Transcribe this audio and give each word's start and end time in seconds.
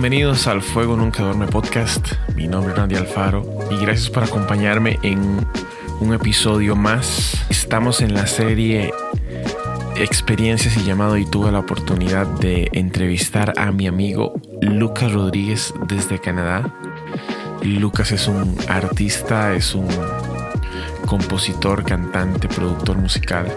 bienvenidos 0.00 0.46
al 0.46 0.62
Fuego 0.62 0.96
Nunca 0.96 1.24
Duerme 1.24 1.48
podcast. 1.48 2.12
Mi 2.36 2.46
nombre 2.46 2.70
es 2.70 2.78
Randy 2.78 2.94
Alfaro 2.94 3.42
y 3.68 3.78
gracias 3.78 4.08
por 4.10 4.22
acompañarme 4.22 4.96
en 5.02 5.44
un 5.98 6.14
episodio 6.14 6.76
más. 6.76 7.44
Estamos 7.50 8.00
en 8.00 8.14
la 8.14 8.28
serie 8.28 8.92
Experiencias 9.96 10.76
y 10.76 10.84
llamado 10.84 11.16
y 11.16 11.26
tuve 11.26 11.50
la 11.50 11.58
oportunidad 11.58 12.28
de 12.28 12.68
entrevistar 12.74 13.54
a 13.56 13.72
mi 13.72 13.88
amigo 13.88 14.40
Lucas 14.60 15.12
Rodríguez 15.12 15.74
desde 15.88 16.20
Canadá. 16.20 16.72
Lucas 17.62 18.12
es 18.12 18.28
un 18.28 18.56
artista, 18.68 19.52
es 19.52 19.74
un 19.74 19.88
compositor, 21.06 21.82
cantante, 21.82 22.46
productor 22.46 22.98
musical, 22.98 23.52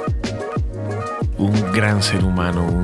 un 1.38 1.72
gran 1.72 2.02
ser 2.02 2.24
humano, 2.24 2.82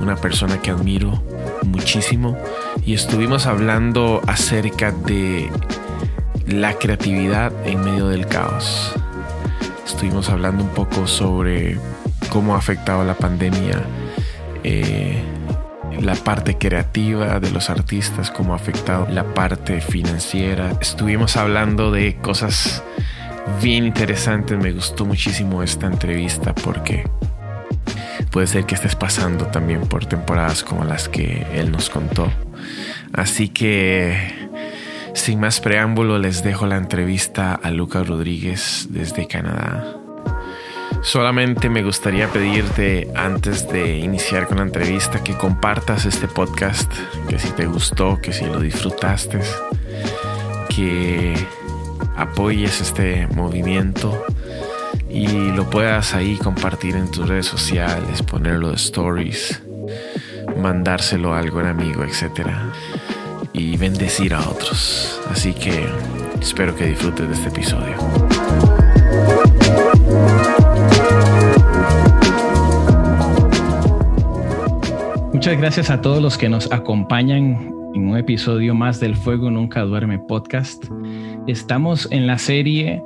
una 0.00 0.16
persona 0.16 0.60
que 0.60 0.72
admiro 0.72 1.22
muchísimo 1.62 2.36
y 2.86 2.94
estuvimos 2.94 3.46
hablando 3.46 4.20
acerca 4.26 4.92
de 4.92 5.50
la 6.46 6.74
creatividad 6.74 7.52
en 7.66 7.82
medio 7.82 8.08
del 8.08 8.26
caos. 8.26 8.92
Estuvimos 9.86 10.28
hablando 10.28 10.64
un 10.64 10.70
poco 10.70 11.06
sobre 11.06 11.78
cómo 12.28 12.54
ha 12.54 12.58
afectado 12.58 13.04
la 13.04 13.14
pandemia 13.14 13.82
eh, 14.64 15.22
la 16.00 16.14
parte 16.14 16.58
creativa 16.58 17.38
de 17.40 17.50
los 17.50 17.70
artistas, 17.70 18.30
cómo 18.30 18.52
ha 18.52 18.56
afectado 18.56 19.06
la 19.10 19.24
parte 19.34 19.80
financiera. 19.80 20.72
Estuvimos 20.80 21.36
hablando 21.36 21.90
de 21.90 22.16
cosas 22.16 22.82
bien 23.62 23.84
interesantes. 23.84 24.58
Me 24.58 24.72
gustó 24.72 25.06
muchísimo 25.06 25.62
esta 25.62 25.86
entrevista 25.86 26.54
porque 26.54 27.08
puede 28.30 28.46
ser 28.46 28.64
que 28.66 28.74
estés 28.74 28.96
pasando 28.96 29.46
también 29.46 29.82
por 29.82 30.04
temporadas 30.04 30.64
como 30.64 30.84
las 30.84 31.08
que 31.08 31.46
él 31.54 31.70
nos 31.70 31.88
contó. 31.88 32.30
Así 33.14 33.48
que, 33.48 34.50
sin 35.14 35.38
más 35.38 35.60
preámbulo, 35.60 36.18
les 36.18 36.42
dejo 36.42 36.66
la 36.66 36.76
entrevista 36.76 37.54
a 37.54 37.70
Lucas 37.70 38.06
Rodríguez 38.08 38.88
desde 38.90 39.28
Canadá. 39.28 39.96
Solamente 41.02 41.68
me 41.68 41.82
gustaría 41.82 42.28
pedirte 42.28 43.08
antes 43.14 43.68
de 43.68 43.98
iniciar 43.98 44.48
con 44.48 44.56
la 44.56 44.64
entrevista 44.64 45.22
que 45.22 45.36
compartas 45.36 46.06
este 46.06 46.26
podcast, 46.26 46.90
que 47.28 47.38
si 47.38 47.50
te 47.50 47.66
gustó, 47.66 48.18
que 48.20 48.32
si 48.32 48.46
lo 48.46 48.58
disfrutaste, 48.58 49.40
que 50.74 51.34
apoyes 52.16 52.80
este 52.80 53.28
movimiento 53.28 54.24
y 55.08 55.52
lo 55.52 55.70
puedas 55.70 56.14
ahí 56.14 56.36
compartir 56.36 56.96
en 56.96 57.10
tus 57.10 57.28
redes 57.28 57.46
sociales, 57.46 58.22
ponerlo 58.22 58.70
de 58.70 58.76
stories, 58.76 59.62
mandárselo 60.60 61.34
a 61.34 61.38
algún 61.38 61.66
amigo, 61.66 62.02
etc. 62.02 62.48
Y 63.56 63.76
bendecir 63.76 64.34
a 64.34 64.40
otros. 64.40 65.20
Así 65.30 65.52
que 65.54 65.86
espero 66.40 66.74
que 66.74 66.86
disfrutes 66.86 67.28
de 67.28 67.34
este 67.34 67.48
episodio. 67.48 67.96
Muchas 75.32 75.56
gracias 75.58 75.90
a 75.90 76.00
todos 76.00 76.20
los 76.20 76.36
que 76.36 76.48
nos 76.48 76.70
acompañan 76.72 77.72
en 77.94 78.08
un 78.08 78.16
episodio 78.16 78.74
más 78.74 78.98
del 78.98 79.14
Fuego 79.14 79.50
Nunca 79.50 79.82
Duerme 79.82 80.18
podcast. 80.18 80.84
Estamos 81.46 82.08
en 82.10 82.26
la 82.26 82.38
serie 82.38 83.02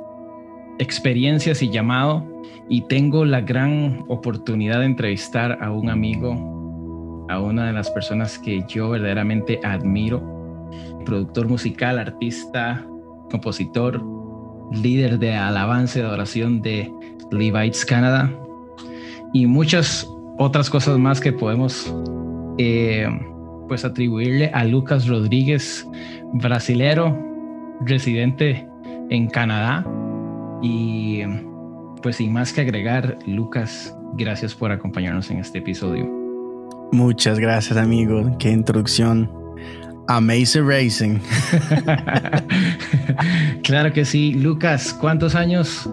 experiencias 0.79 1.61
y 1.61 1.69
llamado 1.69 2.25
y 2.69 2.81
tengo 2.87 3.23
la 3.23 3.41
gran 3.41 4.03
oportunidad 4.07 4.79
de 4.79 4.85
entrevistar 4.85 5.59
a 5.61 5.71
un 5.71 5.89
amigo, 5.89 7.25
a 7.29 7.39
una 7.39 7.67
de 7.67 7.73
las 7.73 7.91
personas 7.91 8.39
que 8.39 8.63
yo 8.67 8.89
verdaderamente 8.89 9.59
admiro, 9.63 10.38
productor 11.09 11.47
musical, 11.47 11.97
artista, 11.97 12.85
compositor, 13.31 13.99
líder 14.71 15.17
de 15.17 15.33
alabanza 15.33 15.97
y 15.97 16.01
adoración 16.03 16.61
de 16.61 16.91
Levites 17.31 17.83
Canada 17.83 18.31
y 19.33 19.47
muchas 19.47 20.07
otras 20.37 20.69
cosas 20.69 20.99
más 20.99 21.19
que 21.19 21.33
podemos 21.33 21.91
eh, 22.59 23.09
pues 23.67 23.85
atribuirle 23.85 24.51
a 24.53 24.63
Lucas 24.65 25.07
Rodríguez, 25.07 25.87
brasilero, 26.33 27.17
residente 27.81 28.67
en 29.09 29.27
Canadá, 29.29 29.83
y 30.61 31.21
pues 32.03 32.17
sin 32.17 32.33
más 32.33 32.53
que 32.53 32.61
agregar, 32.61 33.17
Lucas, 33.25 33.95
gracias 34.13 34.53
por 34.53 34.71
acompañarnos 34.71 35.31
en 35.31 35.39
este 35.39 35.57
episodio. 35.57 36.07
Muchas 36.91 37.39
gracias, 37.39 37.77
amigo. 37.77 38.35
Qué 38.37 38.51
introducción. 38.51 39.38
Amazing 40.09 40.67
Racing. 40.67 41.19
claro 43.63 43.93
que 43.93 44.03
sí. 44.05 44.33
Lucas, 44.33 44.91
¿cuántos 44.99 45.35
años 45.35 45.87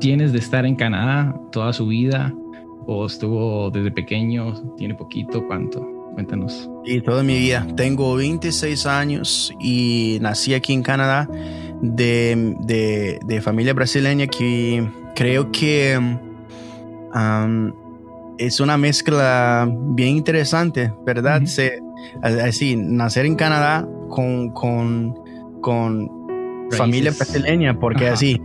tienes 0.00 0.32
de 0.32 0.38
estar 0.38 0.64
en 0.64 0.74
Canadá? 0.74 1.38
¿Toda 1.52 1.74
su 1.74 1.86
vida? 1.86 2.32
¿O 2.86 3.04
estuvo 3.04 3.70
desde 3.70 3.90
pequeño? 3.90 4.54
¿Tiene 4.78 4.94
poquito? 4.94 5.46
¿Cuánto? 5.46 5.86
Cuéntanos. 6.14 6.70
Y 6.86 7.02
toda 7.02 7.22
mi 7.22 7.38
vida. 7.38 7.66
Tengo 7.76 8.14
26 8.14 8.86
años 8.86 9.52
y 9.60 10.16
nací 10.22 10.54
aquí 10.54 10.72
en 10.72 10.82
Canadá 10.82 11.28
de, 11.82 13.18
de, 13.22 13.40
familia 13.42 13.74
brasileña 13.74 14.28
que 14.28 14.88
creo 15.14 15.52
que 15.52 16.00
es 18.38 18.60
una 18.60 18.78
mezcla 18.78 19.70
bien 19.70 20.16
interesante, 20.16 20.90
¿verdad? 21.04 21.42
Así, 22.22 22.76
nacer 22.76 23.26
en 23.26 23.36
Canadá 23.36 23.88
con, 24.08 24.50
con, 24.50 25.14
con 25.60 26.10
familia 26.72 27.12
brasileña, 27.12 27.78
porque 27.78 28.08
así, 28.08 28.40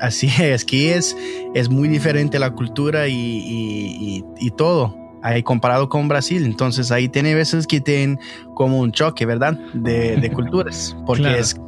así 0.00 0.30
es, 0.40 0.64
que 0.64 0.94
es, 0.94 1.16
es 1.54 1.68
muy 1.68 1.88
diferente 1.88 2.38
la 2.38 2.50
cultura 2.50 3.08
y, 3.08 4.24
y, 4.38 4.50
todo. 4.52 4.96
Ahí 5.20 5.42
comparado 5.42 5.88
con 5.88 6.06
Brasil, 6.06 6.44
entonces 6.44 6.92
ahí 6.92 7.08
tiene 7.08 7.34
veces 7.34 7.66
que 7.66 7.80
tienen 7.80 8.20
como 8.54 8.78
un 8.78 8.92
choque, 8.92 9.26
¿verdad? 9.26 9.58
De, 9.74 10.16
de 10.16 10.32
culturas, 10.32 10.96
porque 11.06 11.38
es 11.38 11.60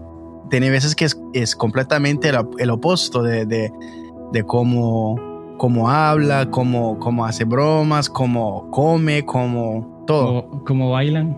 tiene 0.50 0.68
veces 0.68 0.94
que 0.94 1.06
es, 1.32 1.56
completamente 1.56 2.28
el, 2.58 2.70
opuesto 2.70 3.22
de, 3.22 3.46
de, 3.46 4.44
cómo, 4.44 5.16
cómo, 5.56 5.88
habla, 5.88 6.50
cómo, 6.50 6.98
cómo, 6.98 7.24
hace 7.24 7.44
bromas, 7.44 8.10
cómo 8.10 8.70
come, 8.70 9.24
cómo 9.24 9.89
todo. 10.10 10.64
¿Cómo, 10.64 10.90
bailan? 10.90 11.36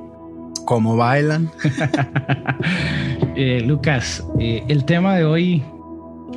Cómo 0.64 0.96
bailan. 0.96 1.50
Eh, 3.34 3.62
Lucas, 3.66 4.22
eh, 4.38 4.62
el 4.68 4.84
tema 4.84 5.16
de 5.16 5.24
hoy 5.24 5.62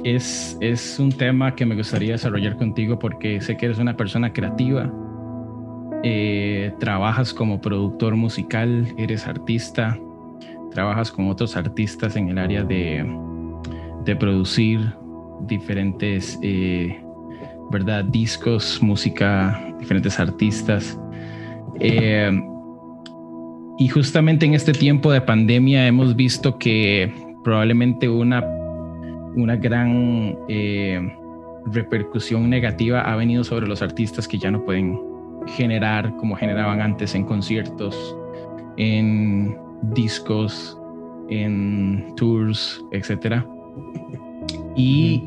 es, 0.06 0.58
es 0.62 0.98
un 0.98 1.12
tema 1.12 1.54
que 1.54 1.66
me 1.66 1.76
gustaría 1.76 2.14
desarrollar 2.14 2.56
contigo 2.56 2.98
porque 2.98 3.42
sé 3.42 3.58
que 3.58 3.66
eres 3.66 3.80
una 3.80 3.98
persona 3.98 4.32
creativa. 4.32 4.90
Eh, 6.04 6.74
trabajas 6.80 7.34
como 7.34 7.60
productor 7.60 8.16
musical, 8.16 8.88
eres 8.98 9.28
artista, 9.28 10.00
trabajas 10.72 11.12
con 11.12 11.30
otros 11.30 11.58
artistas 11.58 12.16
en 12.16 12.30
el 12.30 12.38
área 12.38 12.64
de, 12.64 13.06
de 14.06 14.16
producir 14.16 14.80
diferentes, 15.42 16.40
eh, 16.42 17.04
¿verdad? 17.72 18.06
Discos, 18.06 18.82
música, 18.82 19.76
diferentes 19.80 20.18
artistas. 20.18 20.98
Eh, 21.80 22.32
y 23.78 23.88
justamente 23.90 24.46
en 24.46 24.54
este 24.54 24.72
tiempo 24.72 25.12
de 25.12 25.22
pandemia 25.22 25.86
hemos 25.88 26.16
visto 26.16 26.58
que 26.58 27.12
probablemente 27.44 28.08
una, 28.08 28.44
una 29.36 29.56
gran 29.58 30.38
eh, 30.48 31.00
repercusión 31.66 32.50
negativa 32.50 33.02
ha 33.02 33.16
venido 33.16 33.44
sobre 33.44 33.68
los 33.68 33.82
artistas 33.82 34.28
que 34.28 34.38
ya 34.38 34.50
no 34.50 34.64
pueden 34.64 35.00
generar 35.48 36.16
como 36.18 36.36
generaban 36.36 36.82
antes 36.82 37.16
en 37.16 37.26
conciertos, 37.26 38.18
en 38.78 39.58
discos, 39.94 40.78
en 41.30 42.14
tours, 42.16 42.84
etc. 42.92 43.44
Y, 44.76 45.24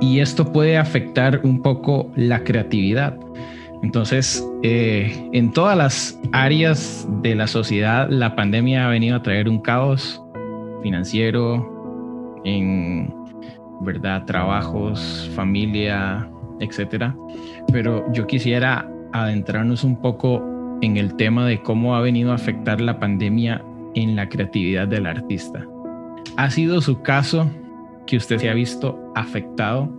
y 0.00 0.20
esto 0.20 0.52
puede 0.52 0.76
afectar 0.76 1.40
un 1.44 1.62
poco 1.62 2.10
la 2.16 2.42
creatividad. 2.44 3.18
Entonces, 3.82 4.44
eh, 4.62 5.28
en 5.32 5.52
todas 5.52 5.76
las 5.76 6.20
áreas 6.32 7.08
de 7.22 7.34
la 7.34 7.46
sociedad, 7.46 8.08
la 8.10 8.34
pandemia 8.34 8.86
ha 8.86 8.90
venido 8.90 9.16
a 9.16 9.22
traer 9.22 9.48
un 9.48 9.60
caos 9.60 10.22
financiero, 10.82 12.40
en 12.44 13.14
verdad, 13.80 14.24
trabajos, 14.24 15.30
familia, 15.34 16.28
etcétera. 16.60 17.16
Pero 17.72 18.04
yo 18.12 18.26
quisiera 18.26 18.90
adentrarnos 19.12 19.84
un 19.84 20.00
poco 20.00 20.42
en 20.80 20.96
el 20.96 21.14
tema 21.14 21.46
de 21.46 21.62
cómo 21.62 21.94
ha 21.94 22.00
venido 22.00 22.32
a 22.32 22.36
afectar 22.36 22.80
la 22.80 22.98
pandemia 22.98 23.64
en 23.94 24.16
la 24.16 24.28
creatividad 24.28 24.88
del 24.88 25.06
artista. 25.06 25.66
¿Ha 26.36 26.50
sido 26.50 26.80
su 26.80 27.02
caso 27.02 27.50
que 28.06 28.16
usted 28.16 28.38
se 28.38 28.50
ha 28.50 28.54
visto 28.54 28.98
afectado 29.14 29.90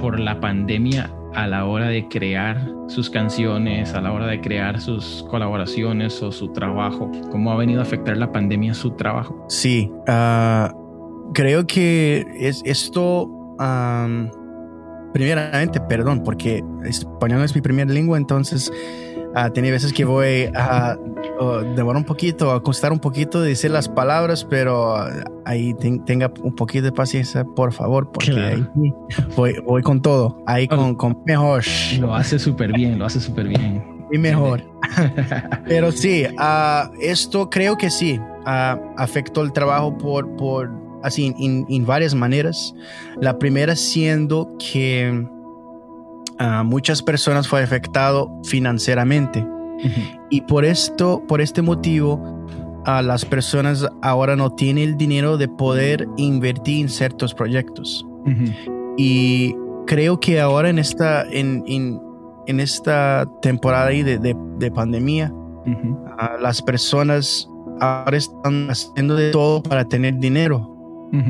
por 0.00 0.18
la 0.18 0.40
pandemia 0.40 1.10
a 1.34 1.46
la 1.46 1.64
hora 1.66 1.88
de 1.88 2.08
crear 2.08 2.68
sus 2.88 3.10
canciones, 3.10 3.94
a 3.94 4.00
la 4.00 4.12
hora 4.12 4.26
de 4.26 4.40
crear 4.40 4.80
sus 4.80 5.24
colaboraciones 5.30 6.22
o 6.22 6.32
su 6.32 6.52
trabajo? 6.52 7.10
¿Cómo 7.30 7.52
ha 7.52 7.56
venido 7.56 7.80
a 7.80 7.82
afectar 7.82 8.16
la 8.16 8.32
pandemia 8.32 8.74
su 8.74 8.92
trabajo? 8.92 9.44
Sí, 9.48 9.90
ah, 10.08 10.74
creo 11.34 11.66
que 11.66 12.26
es 12.38 12.62
esto, 12.64 13.28
primeramente, 15.12 15.80
perdón, 15.80 16.22
porque 16.24 16.64
español 16.84 17.42
es 17.42 17.54
mi 17.54 17.60
primera 17.60 17.92
lengua, 17.92 18.18
entonces 18.18 18.72
Uh, 19.34 19.48
tiene 19.52 19.70
veces 19.70 19.92
que 19.92 20.04
voy 20.04 20.50
a 20.56 20.96
demorar 21.76 21.98
un 21.98 22.04
poquito, 22.04 22.50
a 22.50 22.62
costar 22.62 22.92
un 22.92 22.98
poquito 22.98 23.40
de 23.40 23.50
decir 23.50 23.70
las 23.70 23.88
palabras, 23.88 24.44
pero 24.44 24.96
ahí 25.44 25.74
tenga 26.04 26.32
un 26.42 26.54
poquito 26.54 26.84
de 26.84 26.92
paciencia, 26.92 27.44
por 27.44 27.72
favor, 27.72 28.10
porque 28.10 28.32
ahí 28.32 28.66
voy, 29.36 29.54
voy, 29.64 29.82
con 29.82 30.02
todo, 30.02 30.42
ahí 30.46 30.66
con, 30.66 30.96
con 30.96 31.22
mejor. 31.24 31.64
Lo 32.00 32.14
hace 32.14 32.38
súper 32.38 32.72
bien, 32.72 32.98
lo 32.98 33.06
hace 33.06 33.20
súper 33.20 33.48
bien. 33.48 33.84
Y 34.12 34.18
mejor. 34.18 34.64
pero 35.66 35.92
sí, 35.92 36.26
uh, 36.26 36.90
esto 37.00 37.48
creo 37.48 37.78
que 37.78 37.90
sí, 37.90 38.18
uh, 38.18 38.80
afectó 38.96 39.42
el 39.42 39.52
trabajo 39.52 39.96
por, 39.96 40.34
por 40.36 40.70
así, 41.04 41.32
en 41.38 41.86
varias 41.86 42.14
maneras. 42.14 42.74
La 43.20 43.38
primera 43.38 43.76
siendo 43.76 44.56
que 44.58 45.24
muchas 46.64 47.02
personas 47.02 47.48
fue 47.48 47.62
afectado 47.62 48.30
financieramente. 48.44 49.46
Y 50.30 50.42
por 50.42 50.64
esto, 50.64 51.22
por 51.26 51.40
este 51.40 51.62
motivo, 51.62 52.46
a 52.84 53.02
las 53.02 53.24
personas 53.24 53.86
ahora 54.02 54.36
no 54.36 54.50
tienen 54.50 54.90
el 54.90 54.96
dinero 54.96 55.36
de 55.36 55.48
poder 55.48 56.06
invertir 56.16 56.82
en 56.82 56.88
ciertos 56.88 57.34
proyectos. 57.34 58.06
Y 58.96 59.54
creo 59.86 60.20
que 60.20 60.40
ahora 60.40 60.68
en 60.70 60.78
esta, 60.78 61.24
en, 61.30 61.64
en, 61.66 62.60
esta 62.60 63.26
temporada 63.42 63.88
de, 63.88 64.18
de, 64.18 64.70
pandemia, 64.70 65.32
las 66.40 66.60
personas 66.62 67.48
ahora 67.80 68.16
están 68.16 68.68
haciendo 68.70 69.14
de 69.14 69.30
todo 69.30 69.62
para 69.62 69.84
tener 69.84 70.18
dinero 70.18 70.76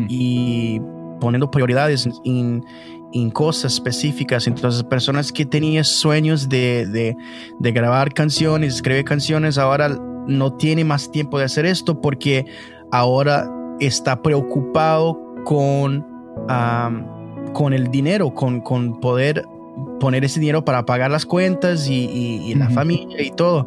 y 0.08 0.80
poniendo 1.20 1.50
prioridades 1.50 2.08
en, 2.24 2.64
en 3.12 3.30
cosas 3.30 3.74
específicas. 3.74 4.46
Entonces, 4.46 4.82
personas 4.84 5.32
que 5.32 5.44
tenían 5.44 5.84
sueños 5.84 6.48
de, 6.48 7.16
de, 7.58 7.72
grabar 7.72 8.12
canciones, 8.12 8.76
escribir 8.76 9.04
canciones, 9.04 9.58
ahora 9.58 9.88
no 10.26 10.52
tiene 10.54 10.84
más 10.84 11.10
tiempo 11.10 11.38
de 11.38 11.44
hacer 11.44 11.66
esto 11.66 12.00
porque 12.00 12.46
ahora 12.92 13.50
está 13.80 14.22
preocupado 14.22 15.18
con, 15.44 16.06
con 17.52 17.72
el 17.72 17.90
dinero, 17.90 18.32
con, 18.34 18.60
con 18.60 19.00
poder 19.00 19.44
poner 19.98 20.24
ese 20.24 20.40
dinero 20.40 20.64
para 20.64 20.84
pagar 20.84 21.10
las 21.10 21.24
cuentas 21.26 21.88
y, 21.88 22.54
la 22.54 22.70
familia 22.70 23.22
y 23.22 23.30
todo. 23.30 23.66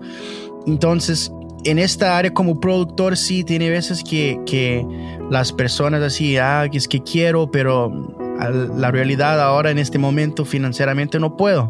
Entonces, 0.65 1.31
en 1.65 1.79
esta 1.79 2.17
área 2.17 2.33
como 2.33 2.59
productor 2.59 3.17
sí 3.17 3.43
tiene 3.43 3.69
veces 3.69 4.03
que, 4.03 4.39
que 4.45 4.85
las 5.29 5.51
personas 5.51 6.01
así, 6.01 6.37
ah, 6.37 6.65
es 6.71 6.87
que 6.87 7.01
quiero, 7.01 7.49
pero 7.49 8.15
la 8.39 8.91
realidad 8.91 9.39
ahora 9.41 9.71
en 9.71 9.77
este 9.77 9.97
momento 9.97 10.45
financieramente 10.45 11.19
no 11.19 11.37
puedo. 11.37 11.69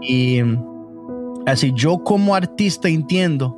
Y 0.00 0.40
así 1.46 1.72
yo 1.74 2.02
como 2.04 2.34
artista 2.34 2.88
entiendo, 2.88 3.56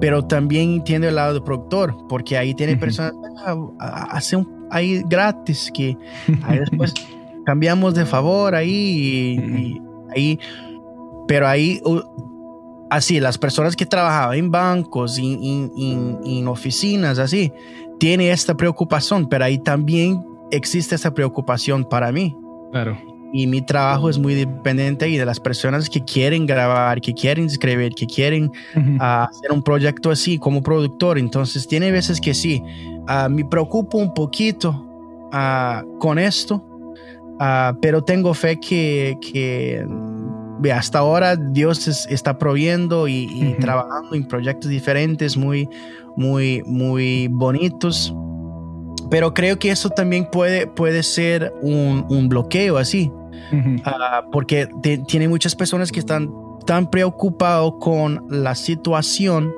pero 0.00 0.24
también 0.24 0.74
entiendo 0.74 1.08
el 1.08 1.14
lado 1.14 1.34
de 1.34 1.40
productor, 1.40 1.94
porque 2.08 2.36
ahí 2.36 2.54
tiene 2.54 2.76
personas, 2.76 3.14
ah, 3.46 4.08
hace 4.10 4.36
un, 4.36 4.66
ahí 4.70 5.02
gratis, 5.08 5.70
que 5.72 5.96
ahí 6.42 6.58
después 6.58 6.92
cambiamos 7.44 7.94
de 7.94 8.04
favor 8.04 8.54
ahí, 8.54 9.80
ahí, 10.14 10.38
pero 11.26 11.46
ahí, 11.46 11.80
así, 12.90 13.20
las 13.20 13.38
personas 13.38 13.76
que 13.76 13.86
trabajaban 13.86 14.36
en 14.36 14.50
bancos, 14.50 15.18
en, 15.18 15.70
en 16.24 16.48
oficinas, 16.48 17.18
así, 17.18 17.52
tiene 17.98 18.30
esta 18.30 18.54
preocupación, 18.54 19.28
pero 19.28 19.44
ahí 19.44 19.58
también 19.58 20.22
existe 20.50 20.94
esa 20.94 21.12
preocupación 21.12 21.84
para 21.84 22.12
mí. 22.12 22.36
Claro. 22.72 22.98
Y 23.32 23.48
mi 23.48 23.62
trabajo 23.62 24.08
es 24.08 24.18
muy 24.18 24.34
dependiente 24.34 25.08
y 25.08 25.16
de 25.16 25.26
las 25.26 25.40
personas 25.40 25.90
que 25.90 26.04
quieren 26.04 26.46
grabar, 26.46 27.00
que 27.00 27.12
quieren 27.12 27.46
escribir, 27.46 27.92
que 27.94 28.06
quieren 28.06 28.52
ah, 29.00 29.28
hacer 29.28 29.50
un 29.50 29.62
proyecto 29.62 30.10
así 30.10 30.38
como 30.38 30.62
productor. 30.62 31.18
Entonces, 31.18 31.66
tiene 31.66 31.90
veces 31.90 32.20
que 32.20 32.32
sí, 32.32 32.62
uh, 33.08 33.28
me 33.28 33.44
preocupo 33.44 33.98
un 33.98 34.14
poquito 34.14 34.86
ah, 35.32 35.82
con 35.98 36.20
esto, 36.20 36.64
pero 37.80 38.04
tengo 38.04 38.34
fe 38.34 38.60
que, 38.60 39.18
que 39.20 39.84
hasta 40.72 41.00
ahora 41.00 41.34
Dios 41.34 41.88
está 42.08 42.38
proviendo 42.38 43.08
y, 43.08 43.28
y 43.32 43.56
trabajando 43.58 44.14
en 44.14 44.28
proyectos 44.28 44.70
diferentes 44.70 45.36
muy, 45.36 45.68
muy, 46.16 46.62
muy 46.66 47.28
bonitos. 47.28 48.14
Pero 49.14 49.32
creo 49.32 49.60
que 49.60 49.70
eso 49.70 49.90
también 49.90 50.26
puede, 50.28 50.66
puede 50.66 51.04
ser 51.04 51.54
un, 51.62 52.04
un 52.08 52.28
bloqueo 52.28 52.78
así, 52.78 53.12
ah, 53.84 54.24
porque 54.32 54.68
tiene 55.06 55.28
muchas 55.28 55.54
personas 55.54 55.92
que 55.92 56.00
están 56.00 56.32
tan 56.66 56.90
preocupados 56.90 57.74
con 57.78 58.26
la 58.28 58.56
situación 58.56 59.54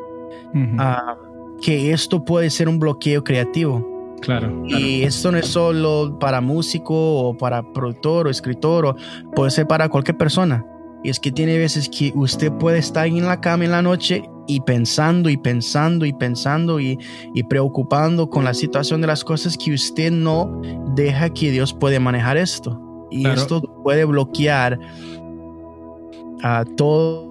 ah, 0.78 1.16
que 1.62 1.94
esto 1.94 2.22
puede 2.22 2.50
ser 2.50 2.68
un 2.68 2.78
bloqueo 2.78 3.24
creativo. 3.24 4.14
Claro, 4.20 4.62
Y 4.66 5.04
esto 5.04 5.32
no 5.32 5.38
es 5.38 5.46
solo 5.46 6.18
para 6.20 6.42
músico 6.42 6.94
o 6.94 7.34
para 7.38 7.62
productor 7.72 8.26
o 8.26 8.30
escritor, 8.30 8.84
o 8.84 8.96
puede 9.34 9.50
ser 9.52 9.66
para 9.66 9.88
cualquier 9.88 10.18
persona. 10.18 10.66
Y 11.06 11.10
es 11.10 11.20
que 11.20 11.30
tiene 11.30 11.56
veces 11.56 11.88
que 11.88 12.12
usted 12.16 12.50
puede 12.54 12.78
estar 12.78 13.06
en 13.06 13.24
la 13.24 13.40
cama 13.40 13.64
en 13.64 13.70
la 13.70 13.80
noche 13.80 14.28
y 14.48 14.58
pensando 14.62 15.30
y 15.30 15.36
pensando 15.36 16.04
y 16.04 16.12
pensando 16.12 16.80
y, 16.80 16.98
preocupando 17.48 18.28
con 18.28 18.42
la 18.42 18.52
situación 18.52 19.02
de 19.02 19.06
las 19.06 19.22
cosas 19.22 19.56
que 19.56 19.72
usted 19.72 20.10
no 20.10 20.60
deja 20.96 21.30
que 21.30 21.52
Dios 21.52 21.72
puede 21.72 22.00
manejar 22.00 22.36
esto. 22.36 23.06
Y 23.08 23.24
esto 23.28 23.62
puede 23.84 24.04
bloquear 24.04 24.80
a 26.42 26.64
todo 26.76 27.30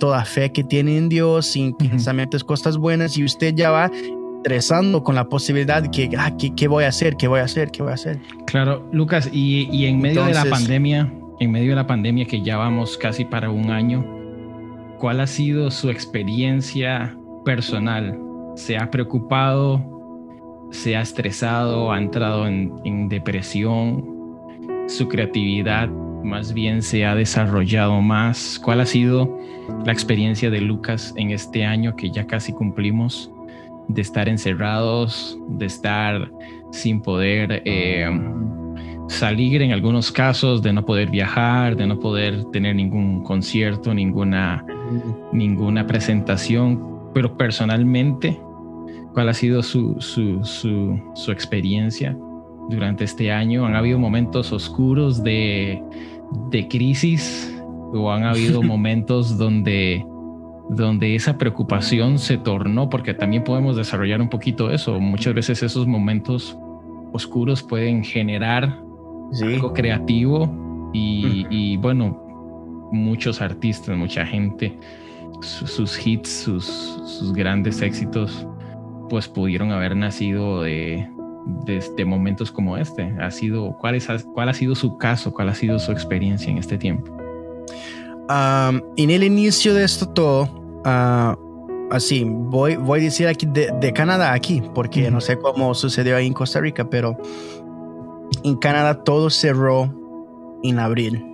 toda, 0.00 0.24
fe 0.24 0.50
que 0.50 0.64
tiene 0.64 0.98
en 0.98 1.08
Dios, 1.08 1.46
sin 1.46 1.72
pensamientos, 1.72 2.42
cosas 2.42 2.76
buenas, 2.76 3.16
y 3.16 3.22
usted 3.22 3.54
ya 3.54 3.70
va 3.70 3.92
estresando 4.42 5.04
con 5.04 5.14
la 5.14 5.28
posibilidad 5.28 5.88
que, 5.88 6.10
ah, 6.18 6.32
¿qué, 6.36 6.66
voy 6.66 6.82
a 6.82 6.88
hacer? 6.88 7.16
¿Qué 7.16 7.28
voy 7.28 7.38
a 7.38 7.44
hacer? 7.44 7.70
¿Qué 7.70 7.80
voy 7.80 7.92
a 7.92 7.94
hacer? 7.94 8.18
Claro, 8.44 8.88
Lucas, 8.92 9.30
y, 9.32 9.86
en 9.86 10.00
medio 10.00 10.24
de 10.24 10.34
la 10.34 10.44
pandemia, 10.44 11.12
en 11.38 11.52
medio 11.52 11.70
de 11.70 11.76
la 11.76 11.86
pandemia 11.86 12.24
que 12.24 12.42
ya 12.42 12.56
vamos 12.56 12.98
casi 12.98 13.24
para 13.24 13.50
un 13.50 13.70
año, 13.70 14.04
¿cuál 14.98 15.20
ha 15.20 15.28
sido 15.28 15.70
su 15.70 15.90
experiencia 15.90 17.16
personal? 17.44 18.18
¿Se 18.56 18.76
ha 18.76 18.90
preocupado? 18.90 19.80
¿Se 20.72 20.96
ha 20.96 21.02
estresado? 21.02 21.92
¿Ha 21.92 21.98
entrado 21.98 22.48
en, 22.48 23.08
depresión? 23.08 24.04
¿Su 24.88 25.06
creatividad 25.06 25.88
más 25.88 26.52
bien 26.52 26.82
se 26.82 27.06
ha 27.06 27.14
desarrollado 27.14 28.00
más? 28.00 28.60
¿Cuál 28.60 28.80
ha 28.80 28.86
sido 28.86 29.38
la 29.86 29.92
experiencia 29.92 30.50
de 30.50 30.60
Lucas 30.60 31.14
en 31.16 31.30
este 31.30 31.64
año 31.64 31.94
que 31.94 32.10
ya 32.10 32.26
casi 32.26 32.52
cumplimos? 32.52 33.31
De 33.88 34.02
estar 34.02 34.28
encerrados, 34.28 35.38
de 35.48 35.66
estar 35.66 36.30
sin 36.70 37.02
poder 37.02 37.62
eh, 37.64 38.08
salir 39.08 39.62
en 39.62 39.72
algunos 39.72 40.10
casos, 40.10 40.62
de 40.62 40.72
no 40.72 40.84
poder 40.84 41.10
viajar, 41.10 41.76
de 41.76 41.86
no 41.86 41.98
poder 41.98 42.44
tener 42.46 42.74
ningún 42.74 43.22
concierto, 43.22 43.92
ninguna, 43.92 44.64
ninguna 45.32 45.86
presentación, 45.86 47.10
pero 47.12 47.36
personalmente, 47.36 48.40
¿cuál 49.12 49.28
ha 49.28 49.34
sido 49.34 49.62
su, 49.62 49.96
su, 50.00 50.42
su, 50.44 50.98
su 51.14 51.30
experiencia 51.30 52.16
durante 52.70 53.04
este 53.04 53.30
año? 53.30 53.66
¿Han 53.66 53.76
habido 53.76 53.98
momentos 53.98 54.52
oscuros 54.52 55.22
de, 55.22 55.82
de 56.50 56.68
crisis 56.68 57.54
o 57.92 58.10
han 58.10 58.24
habido 58.24 58.62
momentos 58.62 59.36
donde 59.36 60.04
donde 60.68 61.14
esa 61.14 61.38
preocupación 61.38 62.18
se 62.18 62.38
tornó, 62.38 62.88
porque 62.88 63.14
también 63.14 63.44
podemos 63.44 63.76
desarrollar 63.76 64.20
un 64.20 64.28
poquito 64.28 64.70
eso. 64.70 64.98
Muchas 65.00 65.34
veces 65.34 65.62
esos 65.62 65.86
momentos 65.86 66.56
oscuros 67.12 67.62
pueden 67.62 68.04
generar 68.04 68.80
algo 69.42 69.72
creativo 69.72 70.90
y, 70.92 71.76
bueno, 71.78 72.88
muchos 72.92 73.40
artistas, 73.40 73.96
mucha 73.96 74.26
gente, 74.26 74.76
sus 75.40 76.06
hits, 76.06 76.28
sus, 76.28 76.64
sus, 76.64 77.32
grandes 77.32 77.80
éxitos, 77.80 78.46
pues 79.08 79.28
pudieron 79.28 79.72
haber 79.72 79.96
nacido 79.96 80.62
de, 80.62 81.08
de, 81.64 82.04
momentos 82.04 82.52
como 82.52 82.76
este. 82.76 83.02
Ha 83.20 83.30
sido, 83.30 83.76
¿cuál, 83.78 83.94
es, 83.94 84.08
¿Cuál 84.34 84.48
ha 84.48 84.54
sido 84.54 84.74
su 84.74 84.98
caso? 84.98 85.32
¿Cuál 85.32 85.48
ha 85.48 85.54
sido 85.54 85.78
su 85.78 85.92
experiencia 85.92 86.50
en 86.50 86.58
este 86.58 86.78
tiempo? 86.78 87.21
En 88.96 89.10
el 89.10 89.22
inicio 89.24 89.74
de 89.74 89.84
esto 89.84 90.08
todo, 90.08 90.48
ah, 90.84 91.36
así, 91.90 92.24
voy, 92.26 92.76
voy 92.76 93.00
a 93.00 93.04
decir 93.04 93.28
aquí 93.28 93.46
de, 93.46 93.92
Canadá, 93.92 94.32
aquí, 94.32 94.62
porque 94.74 95.10
no 95.10 95.20
sé 95.20 95.38
cómo 95.38 95.74
sucedió 95.74 96.16
ahí 96.16 96.26
en 96.26 96.32
Costa 96.32 96.60
Rica, 96.60 96.88
pero 96.88 97.16
en 98.44 98.56
Canadá 98.56 99.02
todo 99.02 99.30
cerró 99.30 99.92
en 100.62 100.78
abril. 100.78 101.26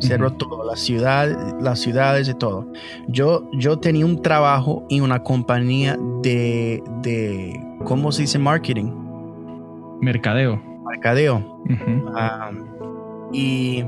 Cerró 0.00 0.32
todo, 0.32 0.64
la 0.64 0.76
ciudad, 0.76 1.60
las 1.60 1.78
ciudades 1.78 2.28
y 2.28 2.34
todo. 2.34 2.66
Yo, 3.06 3.48
yo 3.52 3.78
tenía 3.78 4.04
un 4.04 4.22
trabajo 4.22 4.84
en 4.90 5.02
una 5.02 5.22
compañía 5.22 5.96
de, 6.22 6.82
de 7.02 7.60
¿cómo 7.84 8.10
se 8.10 8.22
dice? 8.22 8.38
Marketing. 8.38 8.92
Mercadeo. 10.00 10.60
Mercadeo. 10.84 11.60
Y 13.32 13.84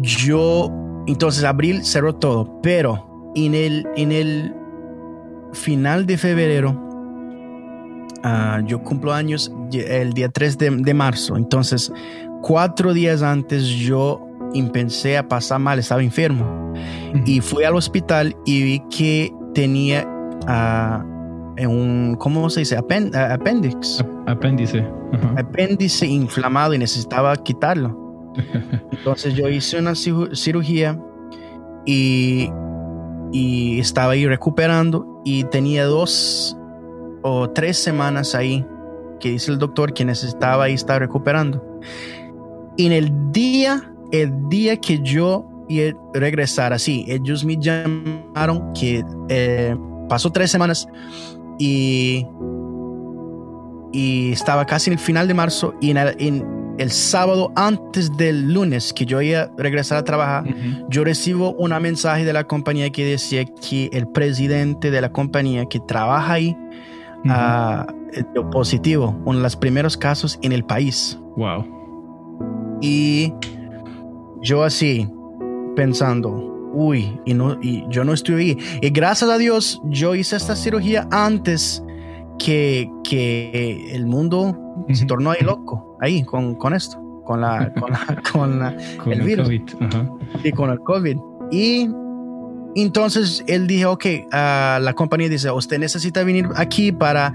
yo, 0.00 0.70
entonces 1.08 1.44
abril 1.44 1.84
cerró 1.84 2.14
todo, 2.14 2.60
pero 2.62 3.32
en 3.34 3.54
el, 3.54 3.86
en 3.96 4.12
el 4.12 4.54
final 5.52 6.06
de 6.06 6.18
febrero, 6.18 6.78
ah, 8.22 8.60
yo 8.66 8.82
cumplo 8.82 9.12
años 9.12 9.52
el 9.72 10.12
día 10.12 10.28
3 10.28 10.58
de, 10.58 10.94
marzo, 10.94 11.36
entonces 11.36 11.92
cuatro 12.42 12.92
días 12.92 13.22
antes 13.22 13.64
yo 13.64 14.20
empecé 14.54 15.16
a 15.18 15.26
pasar 15.26 15.60
mal, 15.60 15.78
estaba 15.78 16.02
enfermo 16.02 16.74
y 17.24 17.40
fui 17.40 17.64
al 17.64 17.74
hospital 17.74 18.36
y 18.44 18.62
vi 18.62 18.82
que 18.90 19.32
tenía 19.54 20.06
uh, 20.46 21.68
un, 21.68 22.16
¿cómo 22.18 22.48
se 22.50 22.60
dice? 22.60 22.76
apéndice. 22.76 24.04
Apéndice. 24.26 24.86
Apéndice 25.36 26.06
inflamado 26.06 26.74
y 26.74 26.78
necesitaba 26.78 27.34
quitarlo. 27.36 28.07
Entonces 28.92 29.34
yo 29.34 29.48
hice 29.48 29.78
una 29.78 29.94
cirugía 29.94 30.98
y, 31.86 32.50
y 33.32 33.80
estaba 33.80 34.12
ahí 34.12 34.26
recuperando 34.26 35.22
y 35.24 35.44
tenía 35.44 35.84
dos 35.84 36.56
o 37.22 37.50
tres 37.50 37.78
semanas 37.78 38.34
ahí 38.34 38.64
que 39.20 39.30
dice 39.30 39.50
el 39.50 39.58
doctor 39.58 39.92
que 39.92 40.04
necesitaba 40.04 40.64
ahí 40.64 40.74
estar 40.74 41.00
recuperando. 41.00 41.80
Y 42.76 42.86
en 42.86 42.92
el 42.92 43.32
día, 43.32 43.92
el 44.12 44.32
día 44.48 44.76
que 44.76 45.00
yo 45.00 45.46
iba 45.68 45.98
a 46.14 46.18
regresar 46.18 46.72
así, 46.72 47.04
ellos 47.08 47.44
me 47.44 47.56
llamaron 47.56 48.72
que 48.72 49.04
eh, 49.28 49.76
pasó 50.08 50.30
tres 50.30 50.50
semanas 50.50 50.86
y, 51.58 52.24
y 53.92 54.32
estaba 54.32 54.64
casi 54.64 54.90
en 54.90 54.94
el 54.94 54.98
final 54.98 55.26
de 55.26 55.34
marzo 55.34 55.74
y 55.80 55.90
en, 55.90 55.98
en 55.98 56.57
el 56.78 56.90
sábado 56.90 57.52
antes 57.56 58.16
del 58.16 58.52
lunes 58.52 58.92
que 58.92 59.04
yo 59.04 59.20
iba 59.20 59.42
a 59.42 59.50
regresar 59.56 59.98
a 59.98 60.04
trabajar, 60.04 60.44
yo 60.88 61.04
recibo 61.04 61.52
un 61.54 61.70
mensaje 61.82 62.24
de 62.24 62.32
la 62.32 62.44
compañía 62.44 62.90
que 62.90 63.04
decía 63.04 63.44
que 63.44 63.90
el 63.92 64.08
presidente 64.08 64.90
de 64.90 65.00
la 65.00 65.12
compañía 65.12 65.66
que 65.66 65.80
trabaja 65.80 66.34
ahí 66.34 66.56
uh, 67.24 68.32
dio 68.32 68.50
positivo, 68.50 69.20
uno 69.24 69.38
de 69.38 69.42
los 69.42 69.56
primeros 69.56 69.96
casos 69.96 70.38
en 70.42 70.52
el 70.52 70.64
país. 70.64 71.18
Wow. 71.36 72.78
Y 72.80 73.32
yo 74.42 74.62
así 74.62 75.08
pensando, 75.74 76.30
uy, 76.72 77.20
y, 77.24 77.34
no, 77.34 77.58
y 77.60 77.84
yo 77.88 78.04
no 78.04 78.12
estuve 78.12 78.40
ahí. 78.40 78.58
Y 78.80 78.90
gracias 78.90 79.30
a 79.30 79.38
Dios, 79.38 79.80
yo 79.84 80.14
hice 80.14 80.36
esta 80.36 80.54
cirugía 80.54 81.08
antes 81.10 81.82
que, 82.38 82.90
que 83.04 83.90
el 83.92 84.06
mundo 84.06 84.56
se 84.92 85.04
tornó 85.06 85.30
ahí 85.30 85.42
loco, 85.42 85.96
ahí, 86.00 86.22
con, 86.24 86.54
con 86.54 86.74
esto, 86.74 86.98
con 87.24 87.40
la, 87.40 87.72
con, 87.80 87.90
la, 87.90 88.22
con, 88.32 88.58
la, 88.58 88.76
el, 89.06 89.22
virus. 89.22 89.50
Y 90.44 90.52
con 90.52 90.70
el 90.70 90.80
COVID. 90.80 91.18
Y 91.50 91.88
entonces 92.74 93.44
él 93.46 93.66
dijo, 93.66 93.92
ok, 93.92 94.04
uh, 94.26 94.80
la 94.80 94.92
compañía 94.94 95.28
dice, 95.28 95.50
usted 95.50 95.78
necesita 95.78 96.22
venir 96.24 96.48
aquí 96.56 96.92
para, 96.92 97.34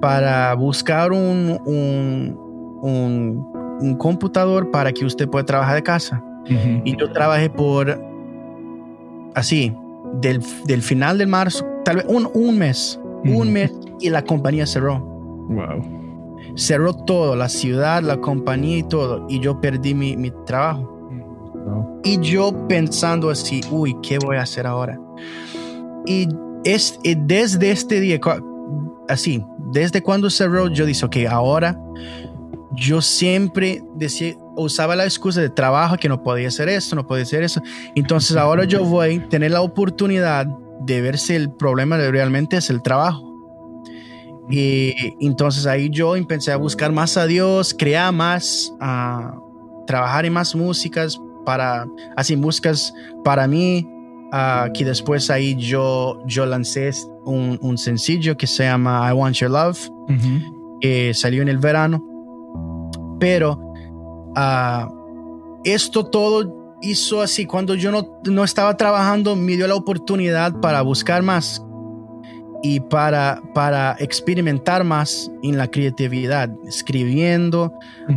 para 0.00 0.54
buscar 0.54 1.12
un, 1.12 1.58
un, 1.64 2.36
un, 2.82 3.78
un 3.80 3.96
computador 3.96 4.70
para 4.70 4.92
que 4.92 5.04
usted 5.04 5.28
pueda 5.28 5.44
trabajar 5.44 5.76
de 5.76 5.82
casa. 5.82 6.22
Y 6.84 6.96
yo 6.96 7.12
trabajé 7.12 7.48
por, 7.50 8.00
así, 9.34 9.72
del, 10.20 10.42
del 10.66 10.82
final 10.82 11.18
de 11.18 11.26
marzo, 11.26 11.64
tal 11.84 11.96
vez 11.96 12.06
un, 12.08 12.28
un 12.34 12.58
mes, 12.58 12.98
un 13.24 13.52
mes 13.52 13.72
y 14.00 14.10
la 14.10 14.22
compañía 14.22 14.66
cerró. 14.66 14.98
Wow 15.00 16.02
cerró 16.54 16.94
todo, 16.94 17.36
la 17.36 17.48
ciudad, 17.48 18.02
la 18.02 18.18
compañía 18.18 18.78
y 18.78 18.82
todo, 18.82 19.26
y 19.28 19.40
yo 19.40 19.60
perdí 19.60 19.94
mi, 19.94 20.16
mi 20.16 20.30
trabajo. 20.46 20.88
Y 22.04 22.18
yo 22.20 22.66
pensando 22.68 23.30
así, 23.30 23.60
uy, 23.70 23.96
¿qué 24.02 24.18
voy 24.18 24.36
a 24.36 24.42
hacer 24.42 24.66
ahora? 24.66 24.98
Y 26.04 26.28
es, 26.64 26.98
desde 27.04 27.70
este 27.70 28.00
día, 28.00 28.18
así, 29.08 29.44
desde 29.72 30.02
cuando 30.02 30.28
cerró, 30.28 30.68
yo 30.68 30.84
dije, 30.84 31.04
ok, 31.04 31.16
ahora 31.30 31.78
yo 32.72 33.00
siempre 33.00 33.82
decía, 33.94 34.34
usaba 34.56 34.96
la 34.96 35.04
excusa 35.04 35.40
de 35.40 35.50
trabajo 35.50 35.96
que 35.96 36.08
no 36.08 36.22
podía 36.22 36.48
hacer 36.48 36.68
esto, 36.68 36.96
no 36.96 37.06
podía 37.06 37.22
hacer 37.22 37.44
eso. 37.44 37.62
Entonces 37.94 38.36
ahora 38.36 38.64
yo 38.64 38.84
voy 38.84 39.18
a 39.18 39.28
tener 39.28 39.52
la 39.52 39.60
oportunidad 39.60 40.46
de 40.84 41.00
ver 41.00 41.18
si 41.18 41.34
el 41.34 41.50
problema 41.50 41.96
realmente 41.96 42.56
es 42.56 42.70
el 42.70 42.82
trabajo. 42.82 43.32
Y 44.50 44.94
entonces 45.20 45.66
ahí 45.66 45.88
yo 45.90 46.16
empecé 46.16 46.52
a 46.52 46.56
buscar 46.56 46.92
más 46.92 47.16
a 47.16 47.26
Dios, 47.26 47.74
crear 47.78 48.12
más, 48.12 48.72
a 48.80 49.34
trabajar 49.86 50.26
en 50.26 50.32
más 50.32 50.54
músicas 50.54 51.18
para, 51.44 51.86
así 52.16 52.36
músicas 52.36 52.92
para 53.24 53.46
mí, 53.46 53.88
que 54.74 54.84
después 54.84 55.30
ahí 55.30 55.54
yo, 55.56 56.18
yo 56.26 56.46
lancé 56.46 56.90
un, 57.24 57.58
un, 57.60 57.76
sencillo 57.78 58.36
que 58.36 58.46
se 58.46 58.64
llama 58.64 59.08
I 59.08 59.12
Want 59.12 59.36
Your 59.36 59.50
Love, 59.50 59.90
que 60.80 61.12
salió 61.14 61.42
en 61.42 61.48
el 61.48 61.58
verano. 61.58 62.02
Pero 63.20 63.58
esto 65.64 66.04
todo 66.06 66.61
hizo 66.82 67.22
así, 67.22 67.46
cuando 67.46 67.74
yo 67.74 67.90
no, 67.90 68.20
no 68.24 68.44
estaba 68.44 68.76
trabajando, 68.76 69.36
me 69.36 69.56
dio 69.56 69.66
la 69.66 69.74
oportunidad 69.74 70.60
para 70.60 70.82
buscar 70.82 71.22
más 71.22 71.62
y 72.62 72.80
para, 72.80 73.42
para 73.54 73.96
experimentar 73.98 74.84
más 74.84 75.30
en 75.42 75.56
la 75.56 75.68
creatividad, 75.68 76.50
escribiendo, 76.66 77.72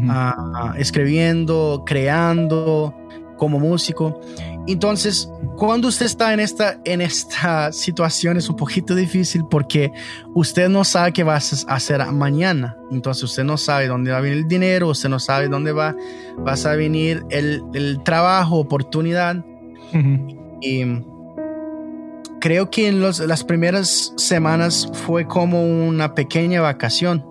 ah, 0.07 0.74
escribiendo, 0.77 1.84
creando 1.86 2.93
como 3.38 3.60
músico. 3.60 4.19
Entonces, 4.67 5.29
cuando 5.57 5.88
usted 5.88 6.05
está 6.05 6.33
en 6.33 6.39
esta, 6.39 6.79
en 6.83 7.01
esta 7.01 7.71
situación 7.71 8.38
es 8.38 8.50
un 8.50 8.55
poquito 8.55 8.95
difícil 8.95 9.45
porque 9.50 9.91
usted 10.33 10.69
no 10.69 10.83
sabe 10.83 11.13
qué 11.13 11.24
va 11.24 11.35
a 11.35 11.38
hacer 11.38 12.05
mañana. 12.12 12.77
Entonces, 12.91 13.24
usted 13.24 13.43
no 13.43 13.57
sabe 13.57 13.88
dónde 13.88 14.12
va 14.12 14.17
a 14.17 14.21
venir 14.21 14.39
el 14.39 14.47
dinero, 14.47 14.89
usted 14.89 15.09
no 15.09 15.19
sabe 15.19 15.47
dónde 15.47 15.71
va, 15.71 15.95
va 16.45 16.53
a 16.53 16.75
venir 16.75 17.24
el, 17.29 17.63
el 17.74 18.01
trabajo, 18.03 18.57
oportunidad. 18.57 19.43
Y 20.62 20.83
creo 22.41 22.69
que 22.69 22.88
en 22.88 23.01
las 23.01 23.43
primeras 23.43 24.13
semanas 24.17 24.89
fue 24.93 25.25
como 25.25 25.63
una 25.63 26.13
pequeña 26.13 26.62
vacación. 26.62 27.25